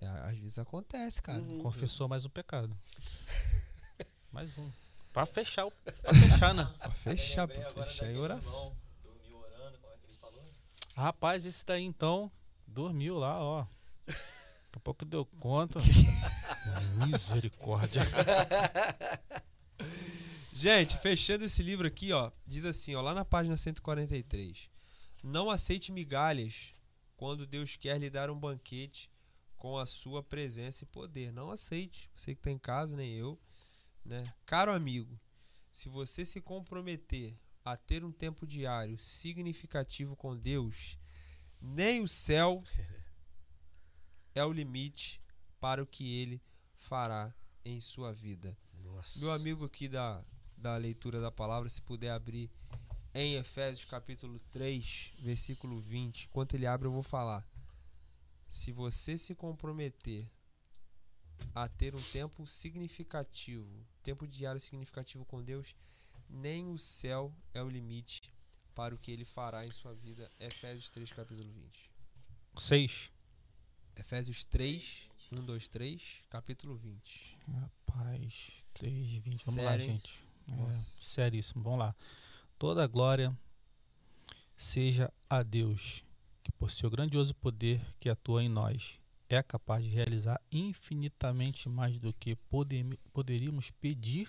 é, 0.03 0.07
às 0.07 0.39
vezes 0.39 0.59
acontece, 0.59 1.21
cara. 1.23 1.43
Uhum. 1.43 1.59
Confessou 1.59 2.09
mais 2.09 2.25
um 2.25 2.31
pecado. 2.31 2.75
mais 4.33 4.57
um. 4.59 4.71
Pra 5.13 5.27
fechar, 5.27 5.67
o- 5.67 5.71
pra 5.71 6.15
fechar, 6.15 6.55
né? 6.55 6.65
Pra 6.79 6.95
fechar, 6.95 7.47
pra 7.49 7.71
fechar 7.71 8.11
em 8.11 8.17
oração. 8.17 8.53
irmão, 8.69 8.77
Dormiu 9.03 9.37
orando, 9.39 9.79
como 9.79 9.93
é 9.93 9.97
que 9.99 10.07
ele 10.07 10.17
falou? 10.17 10.45
Rapaz, 10.97 11.45
esse 11.47 11.65
daí 11.67 11.85
então 11.85 12.31
dormiu 12.67 13.19
lá, 13.19 13.43
ó. 13.43 13.67
Daqui 14.11 14.77
a 14.77 14.81
pouco 14.81 15.05
deu 15.05 15.25
conta. 15.25 15.79
Misericórdia. 17.07 18.03
Gente, 20.53 20.99
fechando 20.99 21.45
esse 21.45 21.63
livro 21.63 21.87
aqui, 21.87 22.13
ó, 22.13 22.31
diz 22.47 22.65
assim, 22.65 22.95
ó, 22.95 23.01
lá 23.01 23.15
na 23.15 23.25
página 23.25 23.57
143. 23.57 24.69
Não 25.23 25.51
aceite 25.51 25.91
migalhas 25.91 26.73
quando 27.17 27.47
Deus 27.47 27.77
quer 27.77 27.99
lhe 27.99 28.11
dar 28.11 28.31
um 28.31 28.39
banquete 28.39 29.11
com 29.57 29.77
a 29.77 29.87
sua 29.87 30.23
presença 30.23 30.85
e 30.85 30.87
poder. 30.87 31.33
Não 31.33 31.51
aceite. 31.51 32.11
Você 32.17 32.35
que 32.35 32.41
tá 32.41 32.51
em 32.51 32.59
casa, 32.59 32.97
nem 32.97 33.15
eu, 33.15 33.39
né? 34.05 34.23
Caro 34.47 34.73
amigo, 34.73 35.21
se 35.71 35.89
você 35.89 36.25
se 36.25 36.41
comprometer 36.41 37.35
a 37.65 37.77
ter 37.77 38.05
um 38.05 38.13
tempo 38.13 38.47
diário 38.47 38.99
significativo 38.99 40.17
com 40.17 40.37
Deus, 40.37 40.97
nem 41.61 42.03
o 42.03 42.09
céu 42.09 42.63
é 44.35 44.45
o 44.45 44.53
limite 44.53 45.21
para 45.61 45.83
o 45.83 45.87
que 45.87 46.21
ele 46.21 46.43
fará 46.75 47.35
em 47.65 47.81
sua 47.81 48.13
vida. 48.13 48.57
Nossa. 48.85 49.21
Meu 49.21 49.33
amigo 49.33 49.65
aqui 49.65 49.89
da, 49.89 50.25
da 50.57 50.77
leitura 50.77 51.21
da 51.21 51.31
palavra, 51.31 51.69
se 51.69 51.83
puder 51.83 52.11
abrir 52.11 52.51
em 53.15 53.35
Efésios 53.35 53.85
capítulo 53.85 54.39
3, 54.51 55.13
versículo 55.19 55.81
20. 55.81 56.27
Enquanto 56.27 56.55
ele 56.55 56.67
abre, 56.67 56.87
eu 56.87 56.93
vou 56.93 57.03
falar. 57.03 57.47
Se 58.49 58.73
você 58.73 59.17
se 59.19 59.35
comprometer 59.35 60.29
a 61.55 61.69
ter 61.69 61.95
um 61.95 62.03
tempo 62.03 62.47
significativo, 62.47 63.87
tempo 64.03 64.27
diário 64.27 64.61
significativo 64.61 65.25
com 65.25 65.43
Deus, 65.43 65.75
nem 66.29 66.69
o 66.71 66.79
céu 66.79 67.35
é 67.53 67.63
o 67.63 67.69
limite 67.69 68.33
para 68.75 68.95
o 68.95 68.99
que 68.99 69.11
ele 69.11 69.25
fará 69.25 69.65
em 69.65 69.71
sua 69.71 69.95
vida. 69.95 70.31
Efésios 70.39 70.89
3, 70.91 71.13
capítulo 71.13 71.51
20. 71.53 71.91
Seis. 72.59 73.13
Efésios 73.97 74.45
3, 74.45 75.09
1, 75.33 75.45
2, 75.45 75.69
3, 75.69 76.03
capítulo 76.31 76.75
20. 76.77 77.37
Rapaz, 77.61 78.65
3, 78.75 79.09
20. 79.13 79.45
Vamos 79.47 79.57
lá, 79.65 79.71
Sério, 79.71 79.85
hein? 79.85 79.91
gente. 79.93 80.25
É, 80.71 80.73
seríssimo. 80.75 81.63
Vamos 81.63 81.79
lá. 81.81 81.95
Toda 82.59 82.83
a 82.85 82.87
glória 82.87 83.37
seja 84.57 85.13
a 85.29 85.43
Deus, 85.43 86.05
que 86.43 86.51
por 86.53 86.71
seu 86.71 86.91
grandioso 86.91 87.35
poder 87.35 87.81
que 87.99 88.09
atua 88.09 88.43
em 88.43 88.49
nós, 88.49 88.99
é 89.29 89.43
capaz 89.43 89.85
de 89.85 89.91
realizar 89.91 90.41
infinitamente 90.51 91.69
mais 91.69 91.99
do 91.99 92.13
que 92.13 92.35
podem- 92.35 92.91
poderíamos 93.13 93.71
pedir 93.71 94.29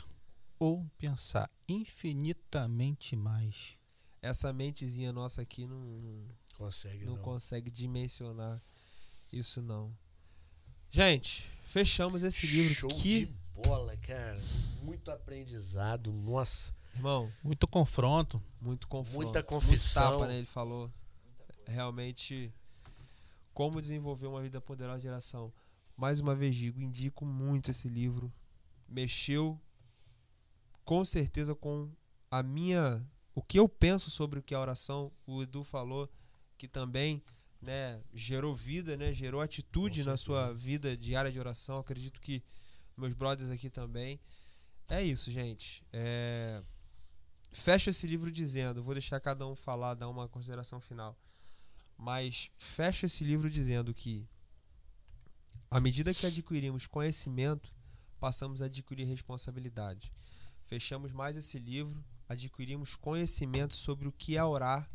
ou 0.60 0.86
pensar. 0.98 1.50
Infinitamente 1.68 3.16
mais. 3.16 3.76
Essa 4.22 4.54
mentezinha 4.54 5.12
nossa 5.12 5.42
aqui 5.42 5.66
não, 5.66 5.80
não, 5.80 6.28
Consegue, 6.56 7.06
não 7.06 7.16
não. 7.16 7.24
consegue 7.24 7.72
dimensionar 7.72 8.62
isso, 9.32 9.62
não. 9.62 9.96
Gente, 10.90 11.50
fechamos 11.68 12.24
esse 12.24 12.46
livro. 12.48 12.74
Show 12.74 12.90
que, 12.90 13.26
de 13.26 13.34
bola, 13.64 13.96
cara. 13.98 14.40
Muito 14.84 15.10
aprendizado. 15.12 16.12
Nossa. 16.12 16.74
irmão, 16.96 17.32
Muito 17.44 17.68
confronto. 17.68 18.42
muito 18.60 18.88
confronto. 18.88 19.24
Muita 19.24 19.44
confissão. 19.44 20.04
Muito 20.04 20.20
tapa, 20.20 20.28
né? 20.28 20.38
Ele 20.38 20.46
falou. 20.46 20.92
Realmente, 21.68 22.54
como 23.54 23.80
desenvolver 23.80 24.28
uma 24.28 24.42
vida 24.42 24.60
poderosa 24.60 24.98
de 24.98 25.04
geração. 25.04 25.54
Mais 25.96 26.20
uma 26.20 26.36
vez 26.36 26.56
digo, 26.56 26.82
indico 26.82 27.26
muito 27.26 27.72
esse 27.72 27.88
livro. 27.88 28.34
Mexeu 28.88 29.60
com 30.84 31.06
certeza 31.06 31.56
com 31.56 31.90
a 32.30 32.42
minha 32.44 33.06
o 33.34 33.42
que 33.42 33.60
eu 33.60 33.70
penso 33.70 34.10
sobre 34.10 34.40
o 34.40 34.44
que 34.44 34.54
é 34.54 34.58
oração. 34.58 35.12
O 35.26 35.42
Edu 35.42 35.64
falou 35.64 36.10
que 36.58 36.68
também, 36.68 37.24
né, 37.62 38.02
gerou 38.14 38.56
vida, 38.56 38.98
né, 38.98 39.14
gerou 39.14 39.42
atitude 39.42 40.04
na 40.04 40.18
sua 40.18 40.54
vida 40.54 40.98
diária 40.98 41.32
de 41.32 41.40
oração. 41.40 41.80
Acredito 41.80 42.20
que 42.20 42.44
meus 42.98 43.14
brothers 43.14 43.50
aqui 43.50 43.70
também. 43.70 44.20
É 44.88 45.02
isso, 45.04 45.32
gente. 45.32 45.84
É... 45.94 46.64
Fecho 47.52 47.90
esse 47.90 48.08
livro 48.08 48.32
dizendo, 48.32 48.84
vou 48.84 48.94
deixar 48.94 49.20
cada 49.20 49.46
um 49.46 49.56
falar, 49.56 49.94
dar 49.94 50.10
uma 50.10 50.28
consideração 50.28 50.80
final. 50.80 51.18
Mas 51.98 52.50
fecho 52.58 53.06
esse 53.06 53.24
livro 53.24 53.50
dizendo 53.50 53.94
que 53.94 54.28
à 55.70 55.80
medida 55.80 56.14
que 56.14 56.26
adquirimos 56.26 56.86
conhecimento, 56.86 57.74
passamos 58.20 58.62
a 58.62 58.66
adquirir 58.66 59.06
responsabilidade. 59.06 60.12
Fechamos 60.66 61.14
mais 61.14 61.38
esse 61.38 61.58
livro, 61.58 62.04
adquirimos 62.28 62.98
conhecimento 62.98 63.76
sobre 63.76 64.08
o 64.08 64.12
que 64.12 64.36
é 64.36 64.44
orar, 64.44 64.90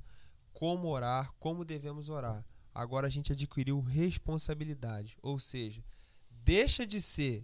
como 0.52 0.88
orar, 0.88 1.32
como 1.38 1.64
devemos 1.64 2.10
orar. 2.10 2.44
Agora 2.76 3.06
a 3.06 3.10
gente 3.10 3.32
adquiriu 3.32 3.80
responsabilidade, 3.80 5.16
ou 5.22 5.38
seja, 5.38 5.82
deixa 6.30 6.86
de 6.86 7.00
ser 7.00 7.42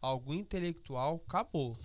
algo 0.00 0.32
intelectual, 0.32 1.22
acabou. 1.26 1.76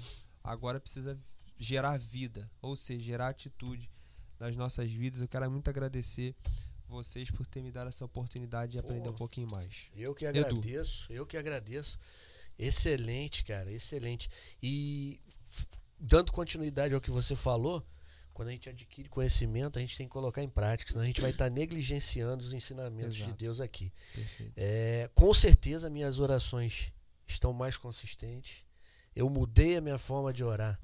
Agora 0.41 0.79
precisa 0.79 1.19
gerar 1.59 1.99
vida, 1.99 2.49
ou 2.61 2.73
seja, 2.73 3.03
gerar 3.03 3.27
atitude 3.27 3.91
nas 4.39 4.55
nossas 4.55 4.89
vidas. 4.89 5.19
Eu 5.19 5.27
quero 5.27 5.51
muito 5.51 5.67
agradecer 5.67 6.33
vocês 6.87 7.29
por 7.29 7.45
ter 7.45 7.61
me 7.61 7.69
dado 7.69 7.89
essa 7.89 8.05
oportunidade 8.05 8.71
de 8.71 8.79
aprender 8.79 9.09
um 9.09 9.15
pouquinho 9.15 9.49
mais. 9.51 9.91
Eu 9.93 10.15
que 10.15 10.23
Edu. 10.23 10.39
agradeço, 10.39 11.11
eu 11.11 11.25
que 11.25 11.35
agradeço. 11.35 11.99
Excelente, 12.57 13.43
cara, 13.43 13.69
excelente. 13.73 14.29
E 14.63 15.19
dando 15.99 16.31
continuidade 16.31 16.95
ao 16.95 17.01
que 17.01 17.11
você 17.11 17.35
falou, 17.35 17.85
quando 18.35 18.49
a 18.49 18.51
gente 18.51 18.69
adquire 18.69 19.09
conhecimento, 19.09 19.79
a 19.79 19.81
gente 19.81 19.97
tem 19.97 20.05
que 20.05 20.13
colocar 20.13 20.43
em 20.43 20.49
prática, 20.49 20.91
senão 20.91 21.03
a 21.03 21.07
gente 21.07 21.21
vai 21.21 21.31
estar 21.31 21.49
negligenciando 21.49 22.43
os 22.43 22.53
ensinamentos 22.53 23.15
de 23.15 23.23
Exato. 23.23 23.37
Deus 23.37 23.59
aqui. 23.59 23.91
É, 24.55 25.09
com 25.15 25.33
certeza 25.33 25.89
minhas 25.89 26.19
orações 26.19 26.93
estão 27.25 27.51
mais 27.53 27.77
consistentes. 27.77 28.63
Eu 29.15 29.29
mudei 29.29 29.77
a 29.77 29.81
minha 29.81 29.97
forma 29.97 30.31
de 30.31 30.43
orar. 30.43 30.79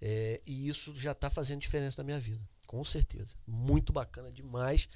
É, 0.00 0.40
e 0.46 0.66
isso 0.68 0.94
já 0.94 1.12
está 1.12 1.30
fazendo 1.30 1.60
diferença 1.60 2.02
na 2.02 2.06
minha 2.06 2.18
vida. 2.18 2.42
Com 2.66 2.82
certeza. 2.84 3.36
Muito 3.46 3.92
bacana 3.92 4.32
demais. 4.32 4.88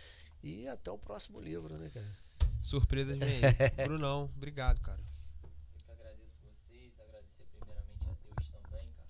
E 0.43 0.67
até 0.69 0.91
o 0.91 0.99
próximo 0.99 1.41
livro, 1.41 1.79
né, 1.79 1.91
cara? 1.93 2.11
Surpresas 2.61 3.19
vem. 3.19 3.41
Brunão, 3.87 4.25
obrigado, 4.37 4.81
cara. 4.81 5.01
Eu 5.43 5.51
que 5.85 5.93
agradeço 5.93 6.41
vocês, 6.43 6.99
agradecer 7.01 7.45
primeiramente 7.47 8.09
a 8.09 8.15
Deus 8.15 8.51
também, 8.51 8.87
cara. 8.87 9.09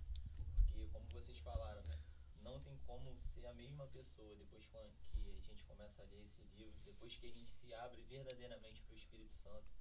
Porque, 0.56 0.86
como 0.92 1.06
vocês 1.10 1.38
falaram, 1.38 1.82
né, 1.88 1.98
não 2.42 2.60
tem 2.60 2.78
como 2.86 3.14
ser 3.18 3.46
a 3.46 3.54
mesma 3.54 3.86
pessoa 3.86 4.34
depois 4.36 4.64
que 4.66 4.76
a 4.76 4.86
gente 5.40 5.64
começa 5.64 6.02
a 6.02 6.06
ler 6.06 6.22
esse 6.22 6.42
livro, 6.56 6.80
depois 6.84 7.07
que 7.18 7.26
a 7.26 7.30
gente 7.30 7.50
se 7.50 7.72
abre 7.74 8.02
verdadeiramente 8.02 8.80
para 8.82 8.94
o 8.94 8.96
Espírito 8.96 9.32
Santo. 9.32 9.72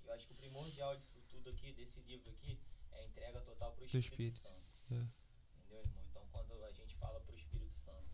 Que 0.00 0.08
eu 0.08 0.12
acho 0.12 0.26
que 0.26 0.32
o 0.32 0.36
primordial 0.36 0.96
disso 0.96 1.22
tudo 1.28 1.50
aqui, 1.50 1.72
desse 1.72 2.00
livro 2.00 2.30
aqui, 2.30 2.58
é 2.92 3.00
a 3.00 3.04
entrega 3.04 3.40
total 3.42 3.72
para 3.72 3.82
o 3.82 3.84
Espírito, 3.86 4.10
Espírito. 4.12 4.36
Santo. 4.36 4.70
É. 4.90 5.06
Entendeu, 5.58 5.80
irmão? 5.80 6.04
Então, 6.10 6.26
quando 6.32 6.64
a 6.64 6.72
gente 6.72 6.94
fala 6.96 7.20
para 7.20 7.32
o 7.32 7.36
Espírito 7.36 7.72
Santo, 7.72 8.08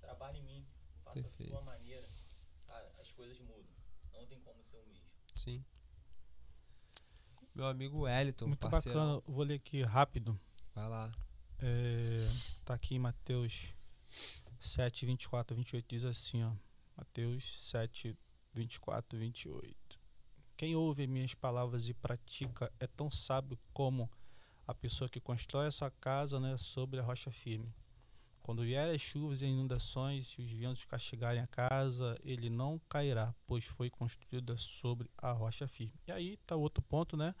trabalhe 0.00 0.38
em 0.38 0.42
mim, 0.42 0.66
faça 1.04 1.22
Perfeito. 1.22 1.52
a 1.52 1.56
sua 1.56 1.62
maneira, 1.62 2.08
cara, 2.66 2.94
as 2.98 3.12
coisas 3.12 3.38
mudam. 3.40 3.72
Não 4.12 4.26
tem 4.26 4.40
como 4.40 4.62
ser 4.62 4.78
o 4.78 4.86
mesmo. 4.86 5.06
Sim. 5.34 5.64
Meu 7.54 7.66
amigo 7.66 8.00
Wellington, 8.00 8.46
Muito 8.48 8.60
parceirão. 8.68 9.16
bacana. 9.16 9.34
Vou 9.34 9.44
ler 9.44 9.54
aqui 9.54 9.82
rápido. 9.82 10.38
Vai 10.74 10.88
lá. 10.88 11.12
É, 11.60 12.26
tá 12.64 12.74
aqui 12.74 12.94
em 12.94 12.98
Mateus 13.00 13.74
7, 14.60 15.06
24 15.06 15.56
28, 15.56 15.86
diz 15.88 16.04
assim, 16.04 16.44
ó. 16.44 16.52
Mateus 16.98 17.44
7, 17.70 18.18
24 18.52 19.16
28. 19.16 20.00
Quem 20.56 20.74
ouve 20.74 21.06
minhas 21.06 21.32
palavras 21.32 21.88
e 21.88 21.94
pratica 21.94 22.72
é 22.80 22.88
tão 22.88 23.08
sábio 23.08 23.56
como 23.72 24.10
a 24.66 24.74
pessoa 24.74 25.08
que 25.08 25.20
constrói 25.20 25.68
a 25.68 25.70
sua 25.70 25.92
casa 25.92 26.40
né, 26.40 26.56
sobre 26.56 26.98
a 26.98 27.02
rocha 27.04 27.30
firme. 27.30 27.72
Quando 28.42 28.62
vierem 28.64 28.96
as 28.96 29.00
chuvas 29.00 29.42
e 29.42 29.46
inundações 29.46 30.32
e 30.38 30.42
os 30.42 30.50
ventos 30.50 30.84
castigarem 30.84 31.40
a 31.40 31.46
casa, 31.46 32.18
ele 32.24 32.50
não 32.50 32.80
cairá, 32.88 33.32
pois 33.46 33.64
foi 33.64 33.88
construída 33.88 34.56
sobre 34.56 35.08
a 35.16 35.30
rocha 35.30 35.68
firme. 35.68 35.94
E 36.04 36.10
aí 36.10 36.34
está 36.34 36.56
outro 36.56 36.82
ponto, 36.82 37.16
né? 37.16 37.32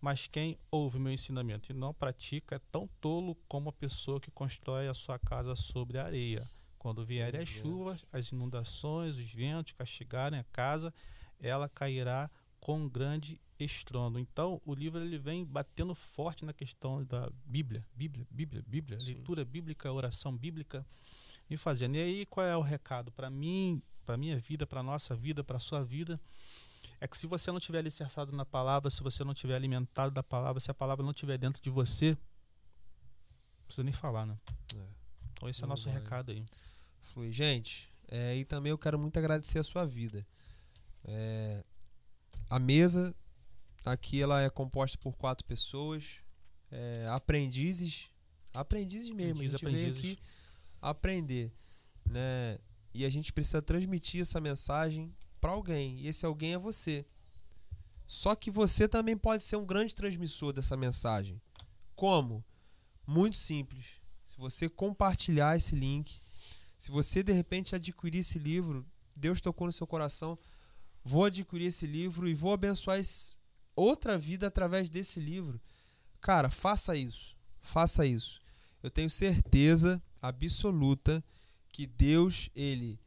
Mas 0.00 0.26
quem 0.26 0.58
ouve 0.68 0.98
meu 0.98 1.12
ensinamento 1.12 1.70
e 1.70 1.74
não 1.74 1.94
pratica 1.94 2.56
é 2.56 2.60
tão 2.72 2.88
tolo 3.00 3.36
como 3.46 3.68
a 3.68 3.72
pessoa 3.72 4.20
que 4.20 4.32
constrói 4.32 4.88
a 4.88 4.94
sua 4.94 5.18
casa 5.18 5.54
sobre 5.54 5.96
a 5.98 6.06
areia. 6.06 6.44
Quando 6.80 7.04
vierem 7.04 7.42
as 7.42 7.48
chuvas, 7.48 8.02
as 8.10 8.32
inundações, 8.32 9.18
os 9.18 9.30
ventos 9.30 9.74
castigarem 9.74 10.40
a 10.40 10.44
casa, 10.44 10.94
ela 11.38 11.68
cairá 11.68 12.30
com 12.58 12.88
grande 12.88 13.38
estrondo. 13.58 14.18
Então, 14.18 14.62
o 14.64 14.74
livro 14.74 14.98
ele 14.98 15.18
vem 15.18 15.44
batendo 15.44 15.94
forte 15.94 16.42
na 16.42 16.54
questão 16.54 17.04
da 17.04 17.30
Bíblia, 17.44 17.86
Bíblia, 17.94 18.26
Bíblia, 18.30 18.64
Bíblia, 18.66 18.98
Sim. 18.98 19.12
leitura 19.12 19.44
bíblica, 19.44 19.92
oração 19.92 20.34
bíblica 20.34 20.82
e 21.50 21.56
fazendo. 21.58 21.96
E 21.96 22.00
aí, 22.00 22.24
qual 22.24 22.46
é 22.46 22.56
o 22.56 22.62
recado 22.62 23.12
para 23.12 23.28
mim, 23.28 23.82
para 24.06 24.16
minha 24.16 24.38
vida, 24.38 24.66
para 24.66 24.82
nossa 24.82 25.14
vida, 25.14 25.44
para 25.44 25.58
sua 25.58 25.84
vida? 25.84 26.18
É 26.98 27.06
que 27.06 27.18
se 27.18 27.26
você 27.26 27.52
não 27.52 27.60
tiver 27.60 27.80
alicerçado 27.80 28.32
na 28.32 28.46
palavra, 28.46 28.90
se 28.90 29.02
você 29.02 29.22
não 29.22 29.34
tiver 29.34 29.54
alimentado 29.54 30.14
da 30.14 30.22
palavra, 30.22 30.58
se 30.60 30.70
a 30.70 30.74
palavra 30.74 31.04
não 31.04 31.10
estiver 31.10 31.36
dentro 31.36 31.62
de 31.62 31.68
você, 31.68 32.12
não 32.12 33.66
precisa 33.66 33.84
nem 33.84 33.92
falar, 33.92 34.24
né? 34.24 34.38
É. 34.74 34.86
Então 35.32 35.46
esse 35.46 35.62
é 35.62 35.66
o 35.66 35.68
nosso 35.68 35.90
vai. 35.90 35.98
recado 35.98 36.30
aí. 36.30 36.42
Flui. 37.00 37.32
Gente, 37.32 37.90
é, 38.08 38.36
e 38.36 38.44
também 38.44 38.70
eu 38.70 38.78
quero 38.78 38.98
muito 38.98 39.18
agradecer 39.18 39.58
a 39.58 39.64
sua 39.64 39.84
vida. 39.84 40.26
É, 41.04 41.64
a 42.48 42.58
mesa 42.58 43.14
aqui 43.84 44.20
ela 44.20 44.42
é 44.42 44.50
composta 44.50 44.98
por 44.98 45.16
quatro 45.16 45.44
pessoas, 45.44 46.22
é, 46.70 47.06
aprendizes, 47.08 48.10
aprendizes 48.54 49.10
mesmo. 49.10 49.42
Aprendiz, 49.42 49.54
a 49.54 49.58
gente 49.58 49.64
veio 49.64 49.88
aprendizes. 49.88 50.12
aqui 50.12 50.22
aprender, 50.80 51.52
né? 52.04 52.58
E 52.92 53.04
a 53.04 53.10
gente 53.10 53.32
precisa 53.32 53.62
transmitir 53.62 54.22
essa 54.22 54.40
mensagem 54.40 55.14
para 55.40 55.52
alguém. 55.52 56.00
E 56.00 56.08
esse 56.08 56.26
alguém 56.26 56.54
é 56.54 56.58
você. 56.58 57.06
Só 58.06 58.34
que 58.34 58.50
você 58.50 58.88
também 58.88 59.16
pode 59.16 59.42
ser 59.42 59.56
um 59.56 59.64
grande 59.64 59.94
transmissor 59.94 60.52
dessa 60.52 60.76
mensagem. 60.76 61.40
Como? 61.94 62.44
Muito 63.06 63.36
simples. 63.36 64.02
Se 64.24 64.36
você 64.36 64.68
compartilhar 64.68 65.56
esse 65.56 65.76
link, 65.76 66.20
se 66.80 66.90
você 66.90 67.22
de 67.22 67.30
repente 67.30 67.74
adquirir 67.74 68.20
esse 68.20 68.38
livro, 68.38 68.86
Deus 69.14 69.38
tocou 69.38 69.66
no 69.66 69.72
seu 69.72 69.86
coração, 69.86 70.38
vou 71.04 71.26
adquirir 71.26 71.66
esse 71.66 71.86
livro 71.86 72.26
e 72.26 72.32
vou 72.32 72.54
abençoar 72.54 72.98
esse- 72.98 73.36
outra 73.76 74.16
vida 74.16 74.46
através 74.46 74.88
desse 74.88 75.20
livro. 75.20 75.60
Cara, 76.22 76.48
faça 76.48 76.96
isso. 76.96 77.36
Faça 77.60 78.06
isso. 78.06 78.40
Eu 78.82 78.90
tenho 78.90 79.10
certeza 79.10 80.02
absoluta 80.22 81.22
que 81.70 81.86
Deus, 81.86 82.48
ele, 82.56 82.98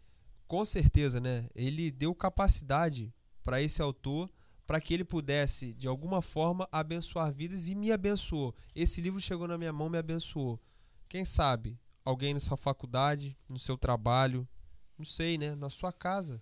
com 0.47 0.63
certeza, 0.63 1.19
né? 1.19 1.49
Ele 1.55 1.89
deu 1.89 2.13
capacidade 2.13 3.11
para 3.41 3.59
esse 3.59 3.81
autor 3.81 4.29
para 4.67 4.79
que 4.79 4.93
ele 4.93 5.03
pudesse, 5.03 5.73
de 5.73 5.87
alguma 5.87 6.21
forma, 6.21 6.69
abençoar 6.71 7.33
vidas 7.33 7.67
e 7.69 7.73
me 7.73 7.91
abençoou. 7.91 8.53
Esse 8.75 9.01
livro 9.01 9.19
chegou 9.19 9.47
na 9.47 9.57
minha 9.57 9.73
mão, 9.73 9.89
me 9.89 9.97
abençoou. 9.97 10.61
Quem 11.09 11.25
sabe 11.25 11.75
alguém 12.03 12.33
na 12.33 12.39
sua 12.39 12.57
faculdade, 12.57 13.37
no 13.49 13.59
seu 13.59 13.77
trabalho, 13.77 14.47
não 14.97 15.05
sei, 15.05 15.37
né? 15.37 15.55
Na 15.55 15.69
sua 15.69 15.91
casa. 15.91 16.41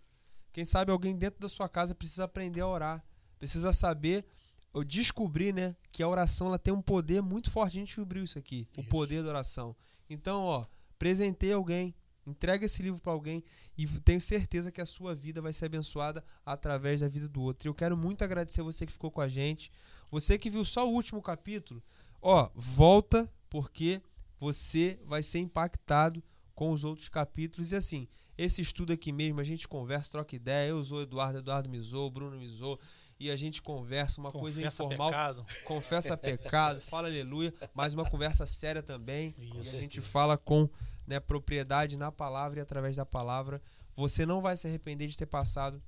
Quem 0.52 0.66
sabe 0.66 0.92
alguém 0.92 1.16
dentro 1.16 1.40
da 1.40 1.48
sua 1.48 1.70
casa 1.70 1.96
precisa 1.96 2.26
aprender 2.26 2.62
a 2.62 2.68
orar. 2.68 3.04
precisa 3.40 3.74
saber, 3.74 4.24
ou 4.72 4.84
descobrir, 4.84 5.52
né, 5.52 5.76
que 5.92 6.04
a 6.04 6.08
oração 6.08 6.48
ela 6.48 6.60
tem 6.60 6.72
um 6.72 6.82
poder 6.82 7.22
muito 7.22 7.50
forte. 7.50 7.78
A 7.78 7.80
gente 7.80 7.88
descobriu 7.88 8.24
isso 8.24 8.38
aqui, 8.38 8.68
o 8.78 8.82
Isso. 8.82 8.90
poder 8.90 9.24
da 9.24 9.30
oração. 9.30 9.76
Então, 10.08 10.44
ó, 10.44 10.66
presenteie 11.00 11.52
alguém, 11.54 11.96
entrega 12.26 12.66
esse 12.66 12.84
livro 12.84 13.02
para 13.02 13.12
alguém 13.12 13.44
e 13.76 13.88
tenho 14.02 14.22
certeza 14.22 14.72
que 14.72 14.80
a 14.80 14.86
sua 14.86 15.16
vida 15.16 15.42
vai 15.42 15.52
ser 15.54 15.66
abençoada 15.66 16.24
através 16.46 17.02
da 17.02 17.08
vida 17.08 17.28
do 17.28 17.42
outro. 17.42 17.68
E 17.68 17.70
eu 17.70 17.74
quero 17.74 17.98
muito 17.98 18.24
agradecer 18.24 18.62
você 18.62 18.86
que 18.86 18.94
ficou 18.94 19.10
com 19.10 19.22
a 19.22 19.28
gente. 19.28 19.72
Você 20.12 20.38
que 20.38 20.50
viu 20.50 20.64
só 20.64 20.88
o 20.88 20.94
último 20.94 21.20
capítulo, 21.20 21.82
ó, 22.22 22.50
volta 22.54 23.28
porque 23.50 24.02
você 24.42 25.00
vai 25.06 25.22
ser 25.22 25.38
impactado 25.38 26.24
com 26.56 26.72
os 26.72 26.84
outros 26.84 27.08
capítulos. 27.08 27.72
E 27.72 27.76
assim, 27.76 28.08
esse 28.36 28.60
estudo 28.60 28.92
aqui 28.92 29.12
mesmo, 29.12 29.40
a 29.40 29.44
gente 29.44 29.68
conversa, 29.68 30.14
troca 30.14 30.36
ideia. 30.36 30.70
Eu 30.70 30.84
sou 30.84 30.98
o 30.98 31.02
Eduardo, 31.04 31.38
Eduardo 31.38 31.70
Mizou, 31.70 32.10
Bruno 32.10 32.40
Mizou. 32.40 32.80
E 33.20 33.30
a 33.30 33.36
gente 33.36 33.62
conversa, 33.62 34.20
uma 34.20 34.32
coisa 34.32 34.60
Confessa 34.60 34.84
informal. 34.84 35.10
pecado. 35.10 35.46
Confessa 35.64 36.18
pecado, 36.18 36.82
fala 36.90 37.08
aleluia, 37.08 37.54
mas 37.72 37.94
uma 37.94 38.04
conversa 38.04 38.48
séria 38.48 38.82
também. 38.82 39.36
Isso. 39.38 39.76
E 39.76 39.78
a 39.78 39.80
gente 39.80 40.02
fala 40.02 40.36
com 40.36 40.68
né, 41.06 41.20
propriedade 41.20 41.96
na 41.96 42.12
palavra 42.12 42.60
e 42.60 42.64
através 42.64 42.96
da 42.96 43.06
palavra. 43.06 43.62
Você 43.94 44.26
não 44.26 44.42
vai 44.42 44.58
se 44.58 44.68
arrepender 44.68 45.08
de 45.08 45.16
ter 45.16 45.28
passado 45.28 45.80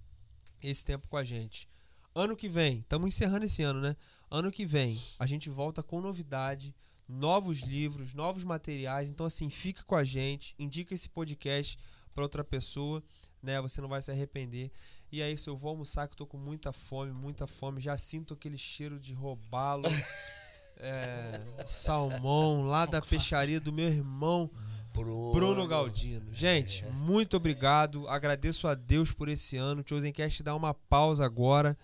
esse 0.62 0.86
tempo 0.86 1.08
com 1.08 1.18
a 1.18 1.24
gente. 1.24 1.68
Ano 2.14 2.36
que 2.36 2.48
vem, 2.48 2.82
estamos 2.82 3.08
encerrando 3.08 3.46
esse 3.46 3.64
ano, 3.64 3.82
né? 3.82 3.96
Ano 4.30 4.52
que 4.52 4.64
vem, 4.64 5.02
a 5.18 5.26
gente 5.26 5.50
volta 5.50 5.82
com 5.82 6.00
novidade, 6.00 6.76
novos 7.14 7.60
livros, 7.60 8.14
novos 8.14 8.44
materiais. 8.44 9.10
Então, 9.10 9.26
assim, 9.26 9.50
fica 9.50 9.84
com 9.84 9.96
a 9.96 10.04
gente, 10.04 10.56
indica 10.58 10.94
esse 10.94 11.08
podcast 11.10 11.78
para 12.14 12.24
outra 12.24 12.44
pessoa, 12.44 13.04
né? 13.42 13.62
Você 13.62 13.82
não 13.82 13.90
vai 13.90 14.02
se 14.02 14.12
arrepender. 14.12 14.72
E 15.12 15.22
é 15.22 15.32
isso, 15.32 15.50
eu 15.50 15.56
vou 15.56 15.70
almoçar 15.70 16.08
que 16.08 16.14
eu 16.14 16.18
tô 16.18 16.26
com 16.26 16.38
muita 16.38 16.72
fome, 16.72 17.12
muita 17.12 17.46
fome. 17.46 17.80
Já 17.80 17.96
sinto 17.96 18.34
aquele 18.34 18.58
cheiro 18.58 19.00
de 19.00 19.14
robalo, 19.14 19.88
é, 20.78 21.64
salmão 21.66 22.64
lá 22.64 22.86
da 22.86 23.02
peixaria 23.02 23.60
do 23.60 23.72
meu 23.72 23.88
irmão 23.88 24.50
Bruno, 24.94 25.32
Bruno 25.32 25.68
Galdino. 25.68 26.34
Gente, 26.34 26.86
muito 26.86 27.38
obrigado. 27.38 28.08
Agradeço 28.08 28.68
a 28.68 28.76
Deus 28.76 29.12
por 29.12 29.28
esse 29.28 29.58
ano. 29.58 29.82
O 29.82 29.88
Chosencast 29.88 30.44
dá 30.44 30.56
uma 30.56 30.74
pausa 30.74 31.26
agora. 31.26 31.78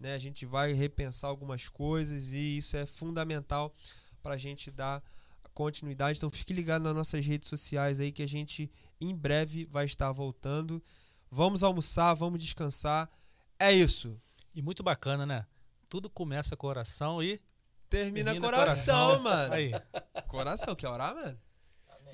Né? 0.00 0.14
A 0.14 0.18
gente 0.18 0.46
vai 0.46 0.72
repensar 0.72 1.28
algumas 1.28 1.68
coisas 1.68 2.32
e 2.32 2.56
isso 2.56 2.76
é 2.76 2.86
fundamental 2.86 3.70
para 4.24 4.34
a 4.34 4.38
gente 4.38 4.70
dar 4.70 5.02
continuidade. 5.52 6.18
Então 6.18 6.30
fique 6.30 6.52
ligado 6.54 6.82
nas 6.82 6.94
nossas 6.94 7.24
redes 7.24 7.48
sociais 7.48 8.00
aí 8.00 8.10
que 8.10 8.22
a 8.22 8.26
gente 8.28 8.70
em 8.98 9.14
breve 9.14 9.66
vai 9.66 9.84
estar 9.84 10.10
voltando. 10.10 10.82
Vamos 11.30 11.62
almoçar, 11.62 12.14
vamos 12.14 12.38
descansar. 12.42 13.08
É 13.58 13.70
isso. 13.70 14.18
E 14.54 14.62
muito 14.62 14.82
bacana, 14.82 15.26
né? 15.26 15.46
Tudo 15.88 16.08
começa 16.08 16.56
com 16.56 16.66
oração 16.66 17.22
e. 17.22 17.38
Termina, 17.90 18.32
termina 18.32 18.48
coração, 18.56 19.20
mano. 19.20 19.54
Aí. 19.54 19.70
Coração, 20.26 20.74
quer 20.74 20.88
orar, 20.88 21.14
mano? 21.14 21.38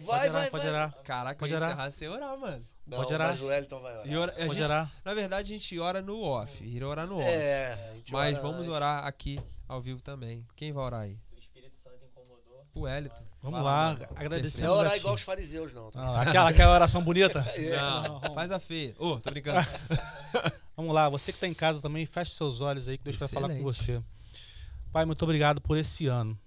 Vai, 0.01 0.05
pode 0.05 0.07
vai, 0.07 0.29
orar, 0.29 0.51
pode 0.51 0.65
vai. 0.65 0.73
orar. 0.73 1.03
Caraca, 1.05 1.39
Pode 1.39 1.55
orar. 1.55 1.71
encerrar 1.71 1.91
sem 1.91 2.09
orar, 2.09 2.39
mano. 2.39 2.65
Não, 2.87 2.99
Pode 2.99 3.15
orar. 3.15 3.29
mas 3.29 3.41
o 3.41 3.47
Wellington 3.47 3.81
vai 3.81 3.93
orar. 3.95 4.07
E 4.09 4.17
ora- 4.17 4.33
Pode 4.33 4.49
gente- 4.51 4.63
orar. 4.63 4.91
Na 5.05 5.15
verdade, 5.15 5.53
a 5.55 5.59
gente 5.59 5.79
ora 5.79 6.03
no 6.03 6.21
off. 6.21 6.65
Ir 6.65 6.83
orar 6.85 7.07
no 7.07 7.17
off. 7.19 7.25
É, 7.27 7.73
a 7.93 7.95
gente 7.97 8.13
Mas 8.13 8.35
ora 8.35 8.43
vamos 8.43 8.59
antes. 8.67 8.73
orar 8.73 9.07
aqui 9.07 9.39
ao 9.69 9.81
vivo 9.81 10.03
também. 10.03 10.47
Quem 10.57 10.73
vai 10.73 10.85
orar 10.85 11.01
aí? 11.03 11.19
Santo 11.23 11.40
incomodou, 12.71 12.75
O 12.75 12.81
Wellington. 12.81 13.25
Vamos 13.43 13.61
Vai 13.61 13.65
lá, 13.65 13.85
mano. 13.87 13.99
Não 13.99 14.05
é 14.05 14.21
agradecemos 14.21 14.79
orar 14.79 14.97
igual 14.97 15.15
os 15.15 15.23
fariseus, 15.23 15.73
não. 15.73 15.91
tá? 15.91 16.01
Ah, 16.01 16.23
aquela, 16.23 16.51
aquela 16.51 16.75
oração 16.75 17.03
bonita? 17.03 17.41
Não, 18.03 18.35
faz 18.35 18.51
a 18.51 18.59
feia. 18.59 18.95
Ô, 18.99 19.19
tô 19.19 19.31
brincando. 19.31 19.59
Vamos 20.77 20.95
lá, 20.95 21.09
você 21.09 21.33
que 21.33 21.37
está 21.37 21.47
em 21.47 21.55
casa 21.55 21.81
também, 21.81 22.07
feche 22.07 22.33
seus 22.33 22.61
olhos 22.61 22.89
aí 22.89 22.97
que 22.97 23.05
Deus 23.05 23.17
vai 23.17 23.29
falar 23.29 23.49
com 23.49 23.69
Excelente. 23.69 24.03
você. 24.03 24.03
Pai, 24.93 25.05
muito 25.05 25.23
obrigado 25.23 25.61
por 25.61 25.77
esse 25.77 26.07
ano. 26.07 26.39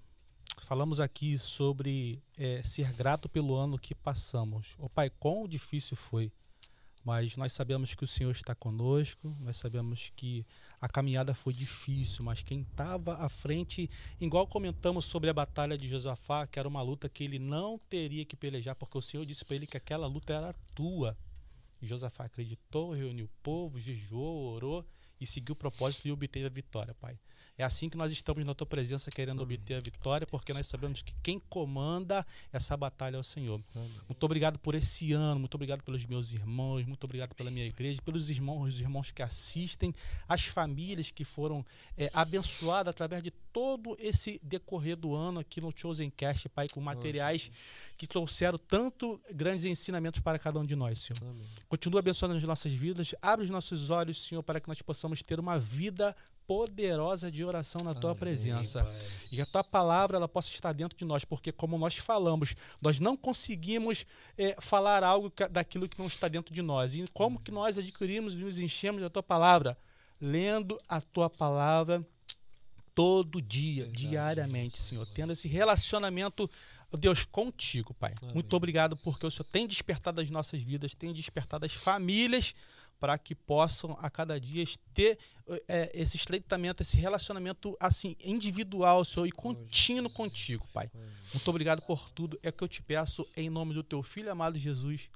Falamos 0.62 0.98
aqui 0.98 1.38
sobre 1.38 2.22
é, 2.38 2.62
ser 2.62 2.92
grato 2.94 3.28
pelo 3.28 3.54
ano 3.54 3.78
que 3.78 3.94
passamos. 3.94 4.74
Ô 4.78 4.88
Pai, 4.88 5.10
quão 5.10 5.46
difícil 5.46 5.96
foi. 5.96 6.32
Mas 7.04 7.36
nós 7.36 7.52
sabemos 7.52 7.94
que 7.94 8.02
o 8.02 8.08
Senhor 8.08 8.30
está 8.30 8.54
conosco, 8.54 9.34
nós 9.40 9.58
sabemos 9.58 10.10
que 10.16 10.44
a 10.84 10.88
caminhada 10.88 11.32
foi 11.32 11.54
difícil, 11.54 12.22
mas 12.22 12.42
quem 12.42 12.60
estava 12.60 13.14
à 13.14 13.28
frente, 13.30 13.88
igual 14.20 14.46
comentamos 14.46 15.06
sobre 15.06 15.30
a 15.30 15.32
batalha 15.32 15.78
de 15.78 15.88
Josafá, 15.88 16.46
que 16.46 16.58
era 16.58 16.68
uma 16.68 16.82
luta 16.82 17.08
que 17.08 17.24
ele 17.24 17.38
não 17.38 17.78
teria 17.88 18.22
que 18.22 18.36
pelejar, 18.36 18.74
porque 18.76 18.98
o 18.98 19.00
Senhor 19.00 19.24
disse 19.24 19.46
para 19.46 19.56
ele 19.56 19.66
que 19.66 19.78
aquela 19.78 20.06
luta 20.06 20.34
era 20.34 20.52
tua. 20.74 21.16
E 21.80 21.86
Josafá 21.86 22.26
acreditou, 22.26 22.92
reuniu 22.92 23.24
o 23.24 23.42
povo, 23.42 23.80
jejuou, 23.80 24.52
orou 24.52 24.86
e 25.18 25.26
seguiu 25.26 25.54
o 25.54 25.56
propósito 25.56 26.06
e 26.06 26.12
obteve 26.12 26.44
a 26.44 26.50
vitória, 26.50 26.94
Pai. 27.00 27.18
É 27.56 27.62
assim 27.62 27.88
que 27.88 27.96
nós 27.96 28.10
estamos 28.10 28.44
na 28.44 28.54
tua 28.54 28.66
presença 28.66 29.10
querendo 29.10 29.40
obter 29.40 29.74
a 29.74 29.80
vitória, 29.80 30.26
porque 30.26 30.52
nós 30.52 30.66
sabemos 30.66 31.02
que 31.02 31.14
quem 31.22 31.38
comanda 31.38 32.26
essa 32.52 32.76
batalha 32.76 33.16
é 33.16 33.20
o 33.20 33.22
Senhor. 33.22 33.60
Muito 34.08 34.24
obrigado 34.24 34.58
por 34.58 34.74
esse 34.74 35.12
ano, 35.12 35.40
muito 35.40 35.54
obrigado 35.54 35.82
pelos 35.82 36.04
meus 36.06 36.32
irmãos, 36.32 36.84
muito 36.84 37.04
obrigado 37.04 37.34
pela 37.34 37.50
minha 37.50 37.66
igreja, 37.66 38.02
pelos 38.02 38.28
irmãos, 38.28 38.74
os 38.74 38.80
irmãos 38.80 39.10
que 39.12 39.22
assistem, 39.22 39.94
as 40.28 40.44
famílias 40.46 41.10
que 41.10 41.24
foram 41.24 41.64
é, 41.96 42.10
abençoadas 42.12 42.90
através 42.90 43.22
de 43.22 43.30
todo 43.30 43.96
esse 44.00 44.40
decorrer 44.42 44.96
do 44.96 45.14
ano 45.14 45.38
aqui 45.38 45.60
no 45.60 45.70
Chosen 45.70 46.10
Cast, 46.10 46.48
Pai, 46.48 46.66
com 46.72 46.80
materiais 46.80 47.52
que 47.96 48.08
trouxeram 48.08 48.58
tanto 48.58 49.20
grandes 49.32 49.64
ensinamentos 49.64 50.20
para 50.20 50.40
cada 50.40 50.58
um 50.58 50.64
de 50.64 50.74
nós, 50.74 50.98
Senhor. 50.98 51.30
Amém. 51.30 51.46
Continua 51.68 52.00
abençoando 52.00 52.34
as 52.34 52.42
nossas 52.42 52.72
vidas. 52.72 53.14
Abre 53.22 53.44
os 53.44 53.50
nossos 53.50 53.90
olhos, 53.90 54.20
Senhor, 54.26 54.42
para 54.42 54.58
que 54.58 54.66
nós 54.66 54.82
possamos 54.82 55.22
ter 55.22 55.38
uma 55.38 55.56
vida 55.56 56.14
poderosa 56.46 57.30
de 57.30 57.44
oração 57.44 57.84
na 57.84 57.94
tua 57.94 58.10
Amém, 58.10 58.20
presença. 58.20 58.84
Pai. 58.84 58.96
E 59.32 59.36
que 59.36 59.40
a 59.42 59.46
tua 59.46 59.64
palavra 59.64 60.16
ela 60.16 60.28
possa 60.28 60.48
estar 60.50 60.72
dentro 60.72 60.96
de 60.96 61.04
nós, 61.04 61.24
porque 61.24 61.50
como 61.52 61.78
nós 61.78 61.96
falamos, 61.96 62.54
nós 62.82 63.00
não 63.00 63.16
conseguimos 63.16 64.04
eh, 64.38 64.56
falar 64.60 65.02
algo 65.02 65.30
que- 65.30 65.48
daquilo 65.48 65.88
que 65.88 65.98
não 65.98 66.06
está 66.06 66.28
dentro 66.28 66.54
de 66.54 66.62
nós. 66.62 66.94
E 66.94 67.04
como 67.12 67.40
que 67.40 67.50
nós 67.50 67.78
adquirimos 67.78 68.34
e 68.34 68.38
nos 68.38 68.58
enchemos 68.58 69.00
da 69.02 69.10
tua 69.10 69.22
palavra? 69.22 69.76
Lendo 70.20 70.78
a 70.88 71.00
tua 71.00 71.28
palavra 71.28 72.06
todo 72.94 73.42
dia, 73.42 73.84
Verdade, 73.84 74.06
diariamente. 74.08 74.78
Senhor, 74.78 75.04
tendo 75.14 75.32
esse 75.32 75.48
relacionamento, 75.48 76.48
Deus, 76.92 77.24
contigo, 77.24 77.92
Pai. 77.94 78.14
Amém. 78.22 78.34
Muito 78.34 78.54
obrigado 78.54 78.96
porque 78.98 79.26
o 79.26 79.30
Senhor 79.30 79.48
tem 79.50 79.66
despertado 79.66 80.20
as 80.20 80.30
nossas 80.30 80.62
vidas, 80.62 80.94
tem 80.94 81.12
despertado 81.12 81.66
as 81.66 81.72
famílias 81.72 82.54
para 83.04 83.18
que 83.18 83.34
possam 83.34 83.94
a 84.00 84.08
cada 84.08 84.40
dia 84.40 84.64
ter 84.94 85.18
eh, 85.68 85.92
esse 85.92 86.16
estreitamento, 86.16 86.80
esse 86.80 86.96
relacionamento 86.96 87.76
assim 87.78 88.16
individual, 88.18 89.04
Senhor, 89.04 89.26
e 89.26 89.30
contínuo 89.30 90.08
contigo, 90.08 90.66
Pai. 90.72 90.90
Muito 91.34 91.46
obrigado 91.50 91.82
por 91.82 92.08
tudo. 92.08 92.40
É 92.42 92.48
o 92.48 92.52
que 92.54 92.64
eu 92.64 92.68
te 92.68 92.80
peço 92.80 93.28
em 93.36 93.50
nome 93.50 93.74
do 93.74 93.82
teu 93.82 94.02
filho 94.02 94.32
amado 94.32 94.58
Jesus. 94.58 95.10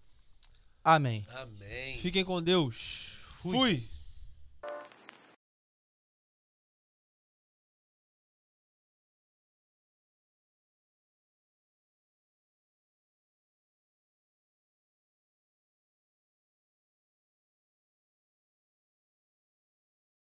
Amém. 0.85 1.25
Amém. 1.31 1.97
Fiquem 1.97 2.27
com 2.27 2.43
Deus. 2.43 3.23
Fui. 3.41 3.89